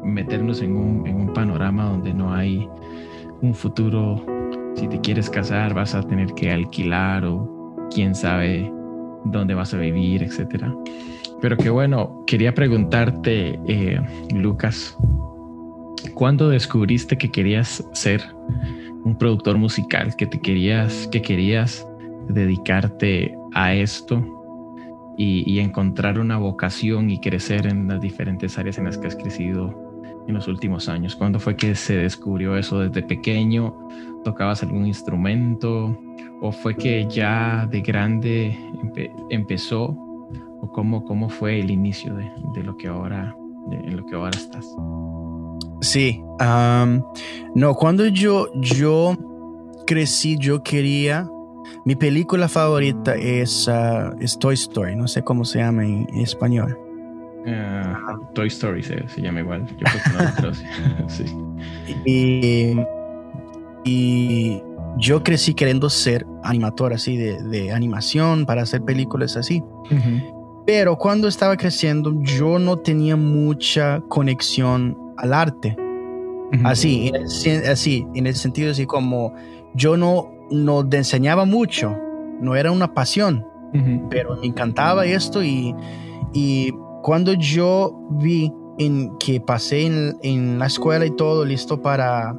meternos 0.03 0.63
en 0.63 0.75
un, 0.75 1.05
en 1.05 1.17
un 1.17 1.33
panorama 1.33 1.85
donde 1.85 2.15
no 2.15 2.33
hay 2.33 2.67
un 3.41 3.53
futuro. 3.53 4.34
Si 4.75 4.87
te 4.87 4.99
quieres 4.99 5.29
casar 5.29 5.73
vas 5.73 5.95
a 5.95 6.03
tener 6.03 6.33
que 6.33 6.51
alquilar 6.51 7.25
o 7.25 7.87
quién 7.93 8.13
sabe 8.13 8.71
dónde 9.25 9.53
vas 9.53 9.73
a 9.73 9.77
vivir, 9.77 10.23
etcétera. 10.23 10.73
Pero 11.41 11.57
que 11.57 11.69
bueno, 11.69 12.23
quería 12.27 12.53
preguntarte, 12.53 13.59
eh, 13.67 13.99
Lucas, 14.33 14.97
¿cuándo 16.13 16.49
descubriste 16.49 17.17
que 17.17 17.31
querías 17.31 17.83
ser 17.93 18.21
un 19.03 19.17
productor 19.17 19.57
musical, 19.57 20.15
que 20.15 20.25
te 20.25 20.39
querías, 20.39 21.07
que 21.11 21.21
querías 21.21 21.87
dedicarte 22.29 23.37
a 23.53 23.73
esto 23.73 24.23
y, 25.17 25.43
y, 25.49 25.59
encontrar 25.59 26.19
una 26.19 26.37
vocación 26.37 27.09
y 27.09 27.19
crecer 27.19 27.67
en 27.67 27.87
las 27.87 28.01
diferentes 28.01 28.57
áreas 28.57 28.77
en 28.77 28.85
las 28.85 28.97
que 28.97 29.07
has 29.07 29.15
crecido 29.15 29.84
en 30.27 30.33
los 30.33 30.47
últimos 30.47 30.89
años? 30.89 31.15
¿Cuándo 31.15 31.39
fue 31.39 31.55
que 31.55 31.75
se 31.75 31.97
descubrió 31.97 32.57
eso 32.57 32.79
desde 32.79 33.03
pequeño? 33.03 33.75
¿Tocabas 34.23 34.63
algún 34.63 34.85
instrumento? 34.85 35.97
¿O 36.41 36.51
fue 36.51 36.75
que 36.75 37.07
ya 37.09 37.67
de 37.69 37.81
grande 37.81 38.57
empezó? 39.29 39.85
¿O 40.61 40.71
cómo, 40.73 41.03
cómo 41.05 41.29
fue 41.29 41.59
el 41.59 41.69
inicio 41.69 42.13
de, 42.15 42.29
de 42.53 42.63
lo 42.63 42.75
que 42.77 42.87
ahora, 42.87 43.35
en 43.71 43.97
lo 43.97 44.05
que 44.05 44.15
ahora 44.15 44.31
estás? 44.35 44.65
Sí, 45.81 46.23
no, 47.53 47.75
cuando 47.75 48.05
yo, 48.07 48.47
yo 48.55 49.15
crecí, 49.85 50.37
yo 50.39 50.63
quería, 50.63 51.29
mi 51.85 51.95
película 51.95 52.47
favorita 52.47 53.15
es, 53.15 53.67
uh, 53.67 54.15
es 54.19 54.37
Toy 54.39 54.55
Story, 54.55 54.95
no 54.95 55.07
sé 55.07 55.23
cómo 55.23 55.45
se 55.45 55.59
llama 55.59 55.85
en, 55.85 56.07
español. 56.15 56.77
Uh, 57.45 58.25
Toy 58.33 58.47
Story 58.47 58.81
se, 58.81 59.07
se, 59.07 59.21
llama 59.21 59.41
igual, 59.41 59.67
yo 59.67 59.77
creo 59.77 60.33
que 60.35 60.41
no, 61.01 61.09
sí. 61.09 61.25
Y, 62.03 62.75
y, 63.83 64.63
yo 64.97 65.21
crecí 65.21 65.53
queriendo 65.53 65.89
ser 65.89 66.25
animador 66.43 66.93
así 66.93 67.17
de, 67.17 67.43
de 67.43 67.71
animación 67.71 68.45
para 68.45 68.63
hacer 68.63 68.81
películas 68.81 69.37
así. 69.37 69.61
Uh 69.91 69.93
-huh. 69.93 70.63
Pero 70.65 70.97
cuando 70.97 71.27
estaba 71.27 71.55
creciendo 71.55 72.13
yo 72.21 72.57
no 72.57 72.77
tenía 72.77 73.15
mucha 73.15 74.01
conexión 74.07 74.97
al 75.17 75.33
arte. 75.33 75.75
Uh 75.77 76.55
-huh. 76.55 76.67
Así, 76.71 77.09
en 77.09 77.15
el, 77.15 77.69
así, 77.69 78.07
en 78.15 78.25
el 78.25 78.35
sentido 78.35 78.71
así 78.71 78.85
como 78.87 79.33
yo 79.75 79.97
no, 79.97 80.31
no 80.49 80.87
enseñaba 80.91 81.45
mucho, 81.45 81.95
no 82.41 82.55
era 82.55 82.71
una 82.71 82.93
pasión, 82.93 83.45
uh 83.73 83.77
-huh. 83.77 84.07
pero 84.09 84.35
me 84.37 84.47
encantaba 84.47 85.05
esto 85.05 85.43
y, 85.43 85.75
y 86.33 86.73
cuando 87.05 87.33
yo 87.33 87.95
vi 88.13 88.51
en 88.79 89.15
que 89.19 89.39
pasé 89.39 89.85
en, 89.85 90.17
en, 90.23 90.57
la 90.57 90.65
escuela 90.65 91.05
y 91.05 91.11
todo 91.11 91.45
listo 91.45 91.79
para, 91.79 92.35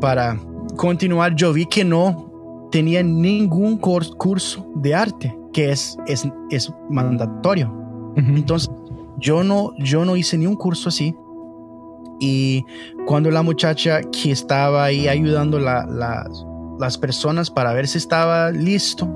para 0.00 0.38
continuar, 0.76 1.34
yo 1.34 1.52
vi 1.52 1.66
que 1.66 1.84
no 1.84 2.68
tenía 2.70 3.02
ningún 3.02 3.78
curso 3.78 4.70
de 4.76 4.94
arte, 4.94 5.36
que 5.52 5.72
es, 5.72 5.98
es, 6.06 6.28
es 6.50 6.72
mandatorio. 6.88 7.68
Uh 7.68 8.14
-huh. 8.14 8.36
Entonces, 8.36 8.70
yo 9.18 9.42
no, 9.42 9.72
yo 9.80 10.04
no 10.04 10.16
hice 10.16 10.38
ni 10.38 10.46
un 10.46 10.54
curso 10.54 10.88
así. 10.88 11.12
Y 12.20 12.64
cuando 13.06 13.32
la 13.32 13.42
muchacha 13.42 14.02
que 14.02 14.30
estaba 14.30 14.84
ahí 14.84 15.08
ayudando 15.08 15.58
la, 15.58 15.84
la, 15.84 16.30
las 16.78 16.96
personas 16.96 17.50
para 17.50 17.72
ver 17.72 17.88
si 17.88 17.98
estaba 17.98 18.52
listo 18.52 19.08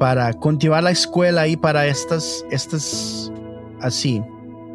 para 0.00 0.32
continuar 0.32 0.82
la 0.82 0.92
escuela 0.92 1.46
y 1.46 1.58
para 1.58 1.86
estas, 1.86 2.42
estas 2.50 3.30
así, 3.82 4.22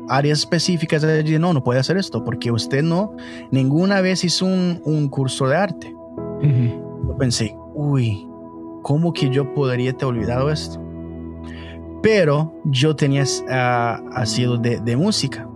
áreas 0.08 0.38
específicas, 0.38 1.04
ella 1.04 1.40
no, 1.40 1.52
no 1.52 1.64
puede 1.64 1.80
hacer 1.80 1.98
esto 1.98 2.24
porque 2.24 2.52
usted 2.52 2.84
no, 2.84 3.12
ninguna 3.50 4.02
vez 4.02 4.24
hizo 4.24 4.46
un, 4.46 4.84
un 4.86 5.10
curso 5.10 5.48
de 5.48 5.56
arte. 5.56 5.96
Uh 5.96 6.44
-huh. 6.44 7.08
Yo 7.08 7.18
pensé, 7.18 7.58
uy, 7.74 8.28
¿cómo 8.84 9.12
que 9.14 9.32
yo 9.32 9.52
podría 9.56 9.94
te 9.94 10.06
olvidado 10.06 10.52
esto? 10.52 10.80
Pero 12.04 12.54
yo 12.64 12.96
tenía 12.96 13.24
uh, 13.24 14.26
sido 14.28 14.58
de, 14.58 14.80
de 14.80 14.96
música. 14.96 15.50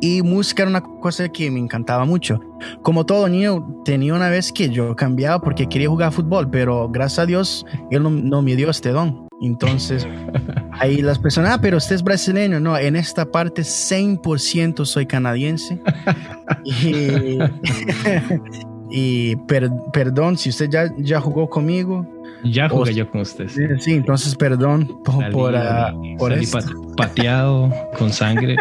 Y 0.00 0.22
música 0.22 0.62
era 0.62 0.70
una 0.70 0.80
cosa 0.80 1.28
que 1.28 1.50
me 1.50 1.60
encantaba 1.60 2.04
mucho. 2.04 2.40
Como 2.82 3.04
todo 3.04 3.28
niño, 3.28 3.82
tenía 3.84 4.14
una 4.14 4.30
vez 4.30 4.52
que 4.52 4.70
yo 4.70 4.96
cambiaba 4.96 5.40
porque 5.40 5.68
quería 5.68 5.88
jugar 5.88 6.12
fútbol, 6.12 6.50
pero 6.50 6.88
gracias 6.88 7.18
a 7.20 7.26
Dios, 7.26 7.66
Él 7.90 8.02
no, 8.02 8.10
no 8.10 8.42
me 8.42 8.56
dio 8.56 8.70
este 8.70 8.90
don. 8.90 9.28
Entonces, 9.40 10.06
ahí 10.72 11.02
las 11.02 11.18
personas, 11.18 11.52
ah, 11.54 11.60
pero 11.60 11.78
usted 11.78 11.96
es 11.96 12.02
brasileño. 12.02 12.60
No, 12.60 12.76
en 12.76 12.96
esta 12.96 13.30
parte 13.30 13.62
100% 13.62 14.84
soy 14.84 15.06
canadiense. 15.06 15.80
y, 16.64 17.38
y 18.90 19.36
per, 19.36 19.70
perdón 19.92 20.36
si 20.36 20.50
usted 20.50 20.68
ya, 20.70 20.92
ya 20.98 21.20
jugó 21.20 21.48
conmigo. 21.48 22.06
Ya 22.44 22.68
jugué 22.68 22.90
o, 22.90 22.94
yo 22.94 23.10
con 23.10 23.20
usted. 23.22 23.48
Sí, 23.48 23.62
sí 23.78 23.92
entonces 23.92 24.34
perdón 24.34 24.86
por, 25.04 25.22
salí, 25.22 25.32
por, 25.32 25.54
uh, 25.54 26.16
por 26.18 26.44
salí 26.44 26.74
pateado 26.96 27.70
con 27.98 28.12
sangre. 28.12 28.56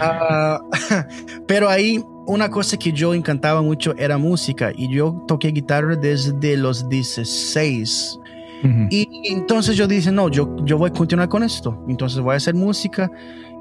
uh, 0.00 0.58
pero 1.46 1.68
ahí 1.68 2.02
una 2.26 2.50
cosa 2.50 2.76
que 2.76 2.92
yo 2.92 3.14
encantaba 3.14 3.62
mucho 3.62 3.94
era 3.96 4.18
música 4.18 4.70
y 4.76 4.92
yo 4.94 5.24
toqué 5.26 5.48
guitarra 5.48 5.96
desde 5.96 6.56
los 6.56 6.88
16. 6.88 8.20
Uh 8.62 8.66
-huh. 8.66 8.88
Y 8.90 9.32
entonces 9.32 9.76
yo 9.76 9.86
dije, 9.86 10.12
no, 10.12 10.28
yo, 10.28 10.56
yo 10.64 10.76
voy 10.76 10.90
a 10.90 10.92
continuar 10.92 11.28
con 11.28 11.42
esto. 11.42 11.82
Entonces 11.88 12.20
voy 12.20 12.34
a 12.34 12.36
hacer 12.36 12.54
música. 12.54 13.10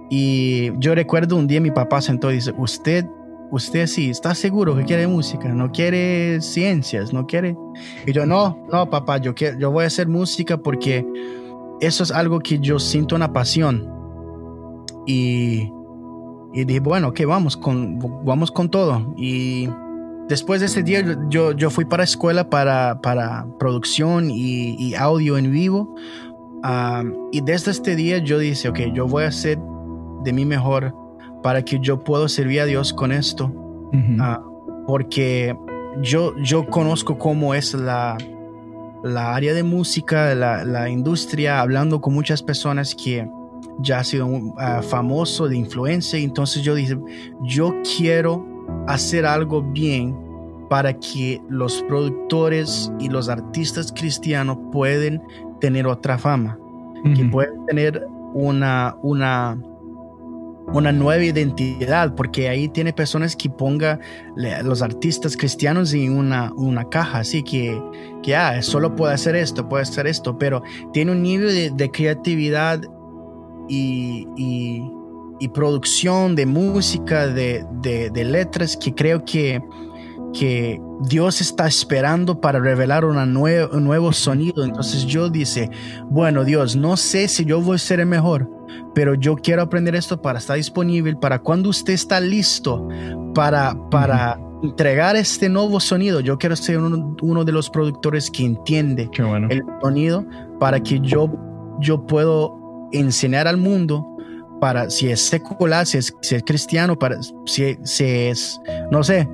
Y 0.09 0.71
yo 0.79 0.95
recuerdo 0.95 1.35
un 1.35 1.47
día 1.47 1.61
mi 1.61 1.71
papá 1.71 2.01
sentó 2.01 2.31
y 2.31 2.35
dice, 2.35 2.53
usted 2.57 3.05
usted 3.51 3.87
sí 3.87 4.09
está 4.09 4.35
seguro 4.35 4.75
que 4.75 4.83
quiere 4.83 5.07
música, 5.07 5.49
no 5.49 5.71
quiere 5.71 6.41
ciencias, 6.41 7.13
no 7.13 7.25
quiere. 7.25 7.55
Y 8.05 8.11
yo, 8.11 8.25
no, 8.25 8.65
no, 8.71 8.89
papá, 8.89 9.17
yo, 9.17 9.33
quiero, 9.33 9.57
yo 9.59 9.71
voy 9.71 9.83
a 9.83 9.87
hacer 9.87 10.07
música 10.07 10.57
porque 10.57 11.05
eso 11.79 12.03
es 12.03 12.11
algo 12.11 12.39
que 12.39 12.59
yo 12.59 12.79
siento 12.79 13.15
una 13.15 13.33
pasión. 13.33 13.93
Y, 15.05 15.71
y 16.53 16.65
dije, 16.65 16.79
bueno, 16.79 17.09
ok, 17.09 17.21
vamos 17.25 17.55
con, 17.55 17.99
vamos 18.25 18.51
con 18.51 18.69
todo. 18.69 19.13
Y 19.17 19.69
después 20.27 20.59
de 20.59 20.67
ese 20.67 20.83
día 20.83 21.17
yo, 21.29 21.53
yo 21.53 21.69
fui 21.69 21.85
para 21.85 22.03
escuela 22.03 22.49
para, 22.49 22.99
para 23.01 23.47
producción 23.59 24.29
y, 24.29 24.93
audio 24.95 25.37
en 25.37 25.51
vivo. 25.51 25.95
Um, 26.63 27.29
y 27.31 27.41
desde 27.41 27.71
este 27.71 27.95
día 27.95 28.17
yo 28.17 28.39
dije, 28.39 28.67
ok, 28.67 28.79
yo 28.93 29.07
voy 29.07 29.23
a 29.23 29.27
hacer 29.27 29.59
de 30.23 30.33
mi 30.33 30.45
mejor 30.45 30.93
para 31.47 31.63
que 31.63 31.79
yo 31.79 32.03
pueda 32.03 32.27
servir 32.27 32.59
a 32.59 32.65
Dios 32.65 32.91
con 32.91 33.13
esto. 33.13 33.45
Uh 33.45 33.91
-huh. 33.93 34.37
uh, 34.37 34.85
porque 34.85 35.55
yo, 36.01 36.33
yo 36.43 36.65
conozco 36.65 37.17
cómo 37.17 37.53
es 37.53 37.73
la, 37.73 38.17
la 39.01 39.33
área 39.33 39.53
de 39.53 39.63
música, 39.63 40.35
la, 40.35 40.65
la, 40.65 40.89
industria, 40.89 41.61
hablando 41.61 42.01
con 42.01 42.13
muchas 42.13 42.43
personas 42.43 42.93
que 42.93 43.25
ya 43.79 43.99
ha 43.99 44.03
sido 44.03 44.27
uh, 44.27 44.83
famoso 44.89 45.47
de 45.47 45.55
influencia. 45.55 46.19
Entonces 46.19 46.63
yo 46.63 46.75
dije, 46.75 46.97
yo 47.43 47.73
quiero 47.95 48.45
hacer 48.85 49.25
algo 49.25 49.61
bien 49.61 50.17
para 50.69 50.91
que 50.99 51.41
los 51.47 51.81
productores 51.83 52.91
y 52.99 53.07
los 53.07 53.29
artistas 53.29 53.93
cristianos 53.93 54.57
pueden 54.73 55.21
tener 55.61 55.87
otra 55.87 56.17
fama, 56.17 56.57
uh 56.59 57.07
-huh. 57.07 57.15
que 57.15 57.23
pueden 57.23 57.65
tener 57.67 58.05
una, 58.33 58.97
una, 59.01 59.57
una 60.73 60.91
nueva 60.91 61.23
identidad, 61.23 62.13
porque 62.15 62.49
ahí 62.49 62.67
tiene 62.67 62.93
personas 62.93 63.35
que 63.35 63.49
ponga 63.49 63.99
los 64.35 64.81
artistas 64.81 65.37
cristianos 65.37 65.93
en 65.93 66.17
una, 66.17 66.51
una 66.53 66.89
caja, 66.89 67.19
así 67.19 67.43
que, 67.43 67.81
que 68.21 68.35
ah, 68.35 68.61
solo 68.61 68.95
puede 68.95 69.13
hacer 69.13 69.35
esto, 69.35 69.67
puede 69.69 69.83
hacer 69.83 70.07
esto, 70.07 70.37
pero 70.37 70.61
tiene 70.93 71.13
un 71.13 71.23
nivel 71.23 71.75
de, 71.75 71.91
creatividad 71.91 72.81
y, 73.69 74.27
y, 74.35 75.47
producción 75.53 76.35
de 76.35 76.45
música, 76.45 77.27
de, 77.27 77.65
de, 77.81 78.09
de 78.09 78.23
letras, 78.25 78.75
que 78.75 78.93
creo 78.93 79.23
que, 79.23 79.61
que 80.33 80.81
Dios 81.01 81.41
está 81.41 81.67
esperando 81.67 82.41
para 82.41 82.59
revelar 82.59 83.05
una 83.05 83.25
nue 83.25 83.65
un 83.65 83.83
nuevo 83.83 84.11
sonido. 84.11 84.63
Entonces 84.65 85.05
yo 85.05 85.29
dice, 85.29 85.69
bueno 86.09 86.43
Dios, 86.43 86.75
no 86.75 86.97
sé 86.97 87.27
si 87.27 87.45
yo 87.45 87.61
voy 87.61 87.75
a 87.75 87.79
ser 87.79 87.99
el 87.99 88.07
mejor, 88.07 88.49
pero 88.97 89.13
yo 89.13 89.35
quiero 89.35 89.61
aprender 89.61 89.93
esto 89.93 90.19
para 90.19 90.39
estar 90.39 90.55
disponible, 90.55 91.15
para 91.15 91.37
cuando 91.37 91.69
usted 91.69 91.93
está 91.93 92.19
listo 92.19 92.87
para, 93.35 93.77
para 93.91 94.39
uh 94.39 94.41
-huh. 94.41 94.69
entregar 94.69 95.15
este 95.15 95.49
nuevo 95.49 95.79
sonido. 95.79 96.19
Yo 96.19 96.39
quiero 96.39 96.55
ser 96.55 96.79
uno, 96.79 97.15
uno 97.21 97.45
de 97.45 97.51
los 97.51 97.69
productores 97.69 98.31
que 98.31 98.43
entiende 98.43 99.07
bueno. 99.19 99.49
el 99.51 99.61
sonido 99.83 100.25
para 100.59 100.79
que 100.79 100.99
yo, 100.99 101.31
yo 101.79 102.07
puedo 102.07 102.57
enseñar 102.91 103.47
al 103.47 103.57
mundo 103.57 104.03
para 104.59 104.89
si 104.89 105.11
es 105.11 105.21
secular, 105.21 105.85
si 105.85 105.99
es, 105.99 106.11
si 106.23 106.33
es 106.33 106.41
cristiano, 106.41 106.97
para 106.97 107.21
si, 107.45 107.77
si 107.83 108.03
es, 108.03 108.59
no 108.89 109.03
sé, 109.03 109.29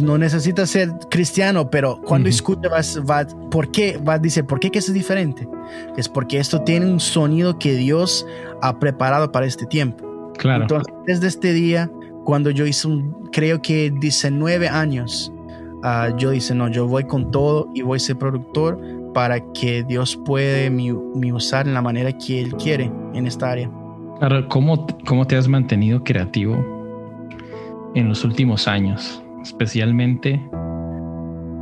no 0.00 0.18
necesita 0.18 0.66
ser 0.66 0.92
cristiano, 1.10 1.70
pero 1.70 2.00
cuando 2.02 2.28
escucha 2.28 2.68
va, 2.68 3.26
¿por 3.50 3.70
qué? 3.70 3.98
Va 3.98 4.14
a 4.14 4.18
decir, 4.18 4.44
¿por 4.44 4.60
qué 4.60 4.70
que 4.70 4.78
es 4.78 4.92
diferente? 4.92 5.48
Es 5.96 6.08
porque 6.08 6.38
esto 6.38 6.62
tiene 6.62 6.86
un 6.86 7.00
sonido 7.00 7.58
que 7.58 7.74
Dios 7.74 8.26
ha 8.62 8.78
preparado 8.78 9.32
para 9.32 9.46
este 9.46 9.66
tiempo. 9.66 10.32
Claro. 10.38 10.62
Entonces, 10.62 10.94
desde 11.06 11.26
este 11.26 11.52
día, 11.52 11.90
cuando 12.24 12.50
yo 12.50 12.66
hice 12.66 12.88
un, 12.88 13.28
creo 13.32 13.60
que 13.60 13.92
19 14.00 14.68
años, 14.68 15.32
ah, 15.82 16.10
yo 16.16 16.30
dije, 16.30 16.54
no, 16.54 16.68
yo 16.68 16.86
voy 16.86 17.04
con 17.04 17.30
todo 17.30 17.68
y 17.74 17.82
voy 17.82 17.96
a 17.96 18.00
ser 18.00 18.16
productor 18.16 18.80
para 19.12 19.40
que 19.52 19.82
Dios 19.82 20.16
puede 20.16 20.70
me, 20.70 20.92
usar 21.32 21.66
en 21.66 21.74
la 21.74 21.82
manera 21.82 22.12
que 22.12 22.40
Él 22.40 22.54
quiere 22.54 22.90
en 23.14 23.26
esta 23.26 23.50
área. 23.50 23.70
Claro, 24.18 24.48
¿cómo, 24.48 24.86
cómo 25.06 25.26
te 25.26 25.36
has 25.36 25.48
mantenido 25.48 26.02
creativo 26.02 26.64
en 27.94 28.08
los 28.08 28.24
últimos 28.24 28.68
años? 28.68 29.22
Especialmente 29.42 30.40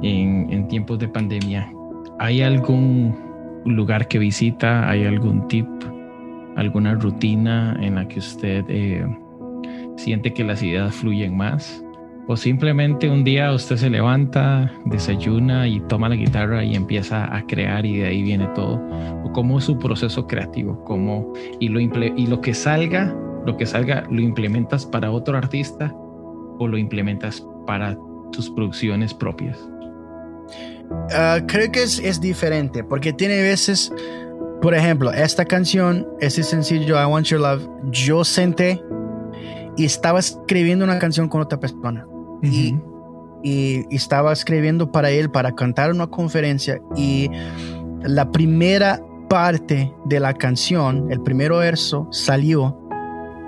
en, 0.03 0.69
tiempos 0.69 0.99
de 0.99 1.09
pandemia. 1.09 1.73
¿Hay 2.19 2.43
algún 2.43 3.17
lugar 3.65 4.09
que 4.09 4.19
visita? 4.19 4.89
¿Hay 4.89 5.05
algún 5.05 5.47
tip? 5.49 5.67
¿Alguna 6.57 6.95
rutina 6.95 7.77
en 7.81 7.95
la 7.95 8.07
que 8.07 8.19
usted 8.19 8.65
eh, 8.69 9.07
siente 9.97 10.33
que 10.33 10.45
las 10.45 10.63
ideas 10.63 10.95
fluyen 10.95 11.37
más? 11.37 11.83
¿O 12.27 12.37
simplemente 12.37 13.11
un 13.11 13.25
día 13.25 13.53
usted 13.53 13.77
se 13.77 13.91
levanta, 13.91 14.71
desayuna 14.85 15.67
y 15.67 15.81
toma 15.89 16.09
la 16.09 16.15
guitarra 16.15 16.63
y 16.63 16.77
empieza 16.77 17.35
a 17.35 17.45
crear 17.47 17.85
y 17.85 17.99
de 17.99 18.07
ahí 18.07 18.23
viene 18.23 18.47
todo? 18.55 18.81
¿O 19.25 19.33
cómo 19.33 19.59
es 19.59 19.65
su 19.65 19.79
proceso 19.79 20.27
creativo? 20.27 20.85
¿Cómo, 20.85 21.33
y, 21.59 21.69
lo 21.69 21.81
y 21.81 22.27
lo 22.27 22.41
que 22.41 22.55
salga, 22.55 23.17
lo 23.47 23.57
que 23.57 23.67
salga, 23.67 24.05
lo 24.11 24.21
implementas 24.21 24.87
para 24.87 25.11
otro 25.11 25.37
artista 25.37 25.93
o 26.59 26.69
lo 26.69 26.79
implementas 26.79 27.45
para 27.67 27.97
tus 28.33 28.51
producciones 28.51 29.15
propias? 29.15 29.59
Ah, 31.13 31.39
creo 31.47 31.71
que 31.71 31.83
es, 31.83 31.99
es, 32.01 32.21
diferente 32.21 32.83
porque 32.83 33.13
tiene 33.13 33.41
veces, 33.43 33.93
por 34.61 34.75
ejemplo, 34.75 35.13
esta 35.13 35.45
canción, 35.45 36.07
ese 36.21 36.43
sencillo 36.43 37.01
I 37.01 37.07
Want 37.07 37.27
Your 37.27 37.41
Love, 37.41 37.69
yo 37.91 38.25
senté 38.25 38.83
y 39.77 39.85
estaba 39.85 40.19
escribiendo 40.19 40.85
una 40.85 40.99
canción 40.99 41.29
con 41.29 41.41
otra 41.41 41.61
persona 41.61 42.07
y, 42.43 42.75
y, 43.43 43.85
estaba 43.95 44.33
escribiendo 44.33 44.91
para 44.91 45.11
él 45.11 45.31
para 45.31 45.55
cantar 45.55 45.93
una 45.93 46.09
conferencia 46.09 46.81
y 46.97 47.31
la 48.03 48.31
primera 48.31 49.01
parte 49.29 49.95
de 50.07 50.21
la 50.21 50.35
canción, 50.35 51.07
el 51.11 51.21
primer 51.23 51.53
verso 51.53 52.09
salió 52.11 52.77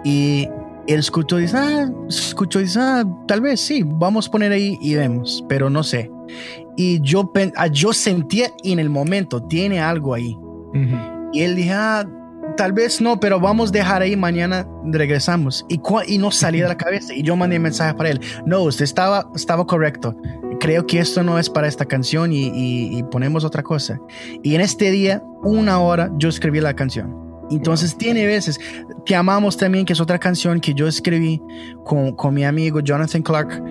y 0.04 0.48
él 0.86 1.00
escuchó 1.00 1.36
dice, 1.36 1.56
ah, 1.56 1.90
escuchó 2.08 2.58
dice, 2.58 2.78
ah, 2.80 3.04
tal 3.26 3.40
vez 3.40 3.60
sí, 3.60 3.82
vamos 3.84 4.28
a 4.28 4.30
poner 4.30 4.52
ahí 4.52 4.78
y 4.80 4.94
vemos, 4.94 5.44
pero 5.48 5.70
no 5.70 5.82
sé. 5.82 6.10
Y 6.76 7.00
yo, 7.00 7.30
ah, 7.56 7.66
yo 7.66 7.92
sentía 7.92 8.48
en 8.64 8.78
el 8.78 8.90
momento, 8.90 9.42
tiene 9.42 9.80
algo 9.80 10.14
ahí. 10.14 10.36
Y 11.32 11.42
él 11.42 11.56
dijo, 11.56 11.74
ah, 11.76 12.04
tal 12.56 12.72
vez 12.72 13.00
no, 13.00 13.20
pero 13.20 13.38
vamos 13.40 13.70
a 13.70 13.72
dejar 13.72 14.02
ahí, 14.02 14.16
mañana 14.16 14.66
regresamos. 14.84 15.64
Y, 15.68 15.80
y 16.06 16.18
no 16.18 16.30
salía 16.30 16.62
de 16.62 16.68
la 16.68 16.76
cabeza. 16.78 17.14
Y 17.14 17.22
yo 17.22 17.36
mandé 17.36 17.56
un 17.56 17.62
mensaje 17.62 17.94
para 17.94 18.10
él, 18.10 18.20
no, 18.46 18.62
usted 18.62 18.84
estaba, 18.84 19.28
estaba 19.34 19.66
correcto. 19.66 20.16
Creo 20.60 20.86
que 20.86 21.00
esto 21.00 21.22
no 21.22 21.38
es 21.38 21.50
para 21.50 21.66
esta 21.66 21.84
canción 21.84 22.32
y, 22.32 22.50
y 22.54 23.02
ponemos 23.04 23.44
otra 23.44 23.62
cosa. 23.62 23.98
Y 24.42 24.54
en 24.54 24.60
este 24.60 24.90
día, 24.90 25.22
una 25.42 25.80
hora, 25.80 26.10
yo 26.18 26.28
escribí 26.28 26.60
la 26.60 26.74
canción. 26.74 27.31
Entonces 27.52 27.96
tiene 27.96 28.26
veces, 28.26 28.58
Te 29.04 29.14
Amamos 29.14 29.56
también, 29.56 29.84
que 29.84 29.92
es 29.92 30.00
otra 30.00 30.18
canción 30.18 30.60
que 30.60 30.74
yo 30.74 30.86
escribí 30.86 31.40
con, 31.84 32.12
con 32.12 32.34
mi 32.34 32.44
amigo 32.44 32.80
Jonathan 32.80 33.22
Clark. 33.22 33.62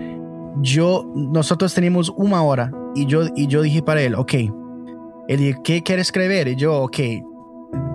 Yo, 0.60 1.10
nosotros 1.14 1.74
teníamos 1.74 2.12
una 2.16 2.42
hora 2.42 2.70
y 2.94 3.06
yo, 3.06 3.24
y 3.34 3.46
yo 3.46 3.62
dije 3.62 3.82
para 3.82 4.02
él, 4.02 4.14
ok, 4.14 4.34
él 5.28 5.38
dijo, 5.38 5.62
¿qué 5.62 5.82
quiere 5.82 6.02
escribir? 6.02 6.48
Y 6.48 6.56
yo, 6.56 6.82
ok, 6.82 6.98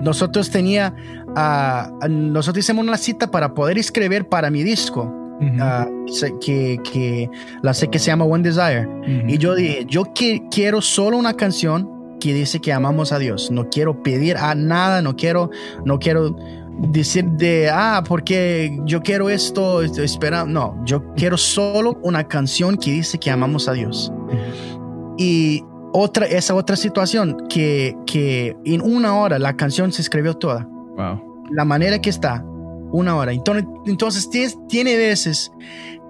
nosotros 0.01 0.49
tenía, 0.49 0.93
uh, 1.27 2.07
nosotros 2.09 2.65
hicimos 2.65 2.85
una 2.85 2.97
cita 2.97 3.29
para 3.29 3.53
poder 3.53 3.77
escribir 3.77 4.27
para 4.27 4.49
mi 4.49 4.63
disco. 4.63 5.13
Uh, 5.39 6.39
que, 6.41 6.79
que 6.83 7.29
la 7.61 7.71
sé 7.71 7.89
que 7.89 7.99
se 7.99 8.07
llama 8.07 8.25
One 8.25 8.43
Desire 8.43 8.87
y 9.27 9.37
yo 9.37 9.53
dije 9.53 9.85
yo 9.87 10.05
quiero 10.49 10.81
solo 10.81 11.15
una 11.15 11.35
canción 11.35 11.96
que 12.19 12.33
dice 12.33 12.59
que 12.59 12.73
amamos 12.73 13.11
a 13.11 13.19
Dios. 13.19 13.51
No 13.51 13.69
quiero 13.69 14.01
pedir 14.03 14.37
a 14.37 14.55
nada, 14.55 15.01
no 15.01 15.15
quiero, 15.15 15.49
no 15.85 15.99
quiero 15.99 16.35
decir 16.79 17.25
de, 17.25 17.69
ah, 17.69 18.03
porque 18.07 18.77
yo 18.85 19.01
quiero 19.01 19.29
esto, 19.29 19.81
espera. 19.81 20.45
No, 20.45 20.79
yo 20.85 21.13
quiero 21.15 21.37
solo 21.37 21.99
una 22.03 22.27
canción 22.27 22.77
que 22.77 22.91
dice 22.91 23.19
que 23.19 23.31
amamos 23.31 23.67
a 23.67 23.73
Dios. 23.73 24.11
Y 25.17 25.63
otra, 25.93 26.25
esa 26.25 26.53
otra 26.53 26.75
situación 26.75 27.47
que, 27.49 27.95
que 28.05 28.55
en 28.65 28.81
una 28.81 29.15
hora 29.15 29.39
la 29.39 29.55
canción 29.55 29.91
se 29.91 30.01
escribió 30.01 30.35
toda. 30.35 30.67
Wow. 30.97 31.47
La 31.51 31.65
manera 31.65 31.99
que 31.99 32.09
está, 32.09 32.43
una 32.91 33.15
hora. 33.15 33.31
Entonces, 33.31 33.65
entonces 33.85 34.29
tiene, 34.29 34.53
tiene 34.67 34.97
veces 34.97 35.51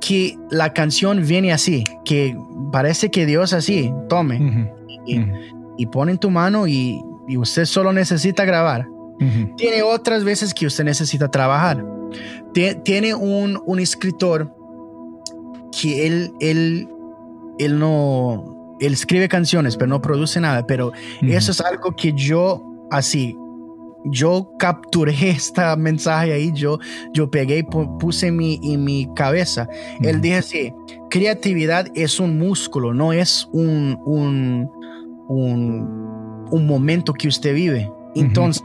que 0.02 0.38
la 0.50 0.74
canción 0.74 1.26
viene 1.26 1.52
así, 1.52 1.84
que 2.06 2.38
parece 2.72 3.10
que 3.10 3.26
Dios 3.26 3.54
así, 3.54 3.92
tome 4.10 4.72
y 5.06 5.26
pone 5.86 6.12
en 6.12 6.18
tu 6.18 6.30
mano 6.30 6.68
y, 6.68 7.02
usted 7.38 7.66
solo 7.66 7.94
necesita 7.94 8.46
grabar. 8.46 8.88
Tiene 9.58 9.82
otras 9.82 10.24
veces 10.24 10.54
que 10.54 10.66
usted 10.66 10.84
necesita 10.84 11.30
trabajar. 11.30 11.86
Tiene 12.84 13.14
un, 13.14 13.62
un 13.66 13.80
escritor 13.80 14.54
que 15.80 16.08
él, 16.08 16.32
él, 16.40 16.88
él 17.60 17.80
no, 17.80 18.76
él 18.80 18.94
escribe 18.94 19.28
canciones, 19.28 19.76
pero 19.76 19.88
no 19.88 20.02
produce 20.02 20.40
nada. 20.40 20.66
Pero 20.66 20.92
eso 21.22 21.52
es 21.52 21.62
algo 21.62 21.96
que 21.96 22.14
yo, 22.14 22.64
así, 22.92 23.36
yo 24.06 24.52
capturé 24.58 25.16
este 25.30 25.76
mensaje 25.78 26.34
ahí, 26.34 26.52
yo, 26.54 26.80
yo 27.14 27.30
pegué 27.30 27.60
y 27.60 27.64
puse 27.64 28.32
mi, 28.32 28.60
en 28.64 28.84
mi 28.84 29.10
cabeza. 29.16 29.68
Él 30.02 30.22
dice 30.22 30.36
así, 30.36 30.74
creatividad 31.10 31.88
es 31.96 32.20
un 32.20 32.38
músculo, 32.38 32.94
no 32.94 33.14
es 33.14 33.48
un, 33.52 34.00
un, 34.06 34.70
un, 35.28 36.48
un 36.50 36.68
momento 36.68 37.14
que 37.14 37.28
usted 37.28 37.54
vive. 37.54 37.92
Entonces, 38.16 38.64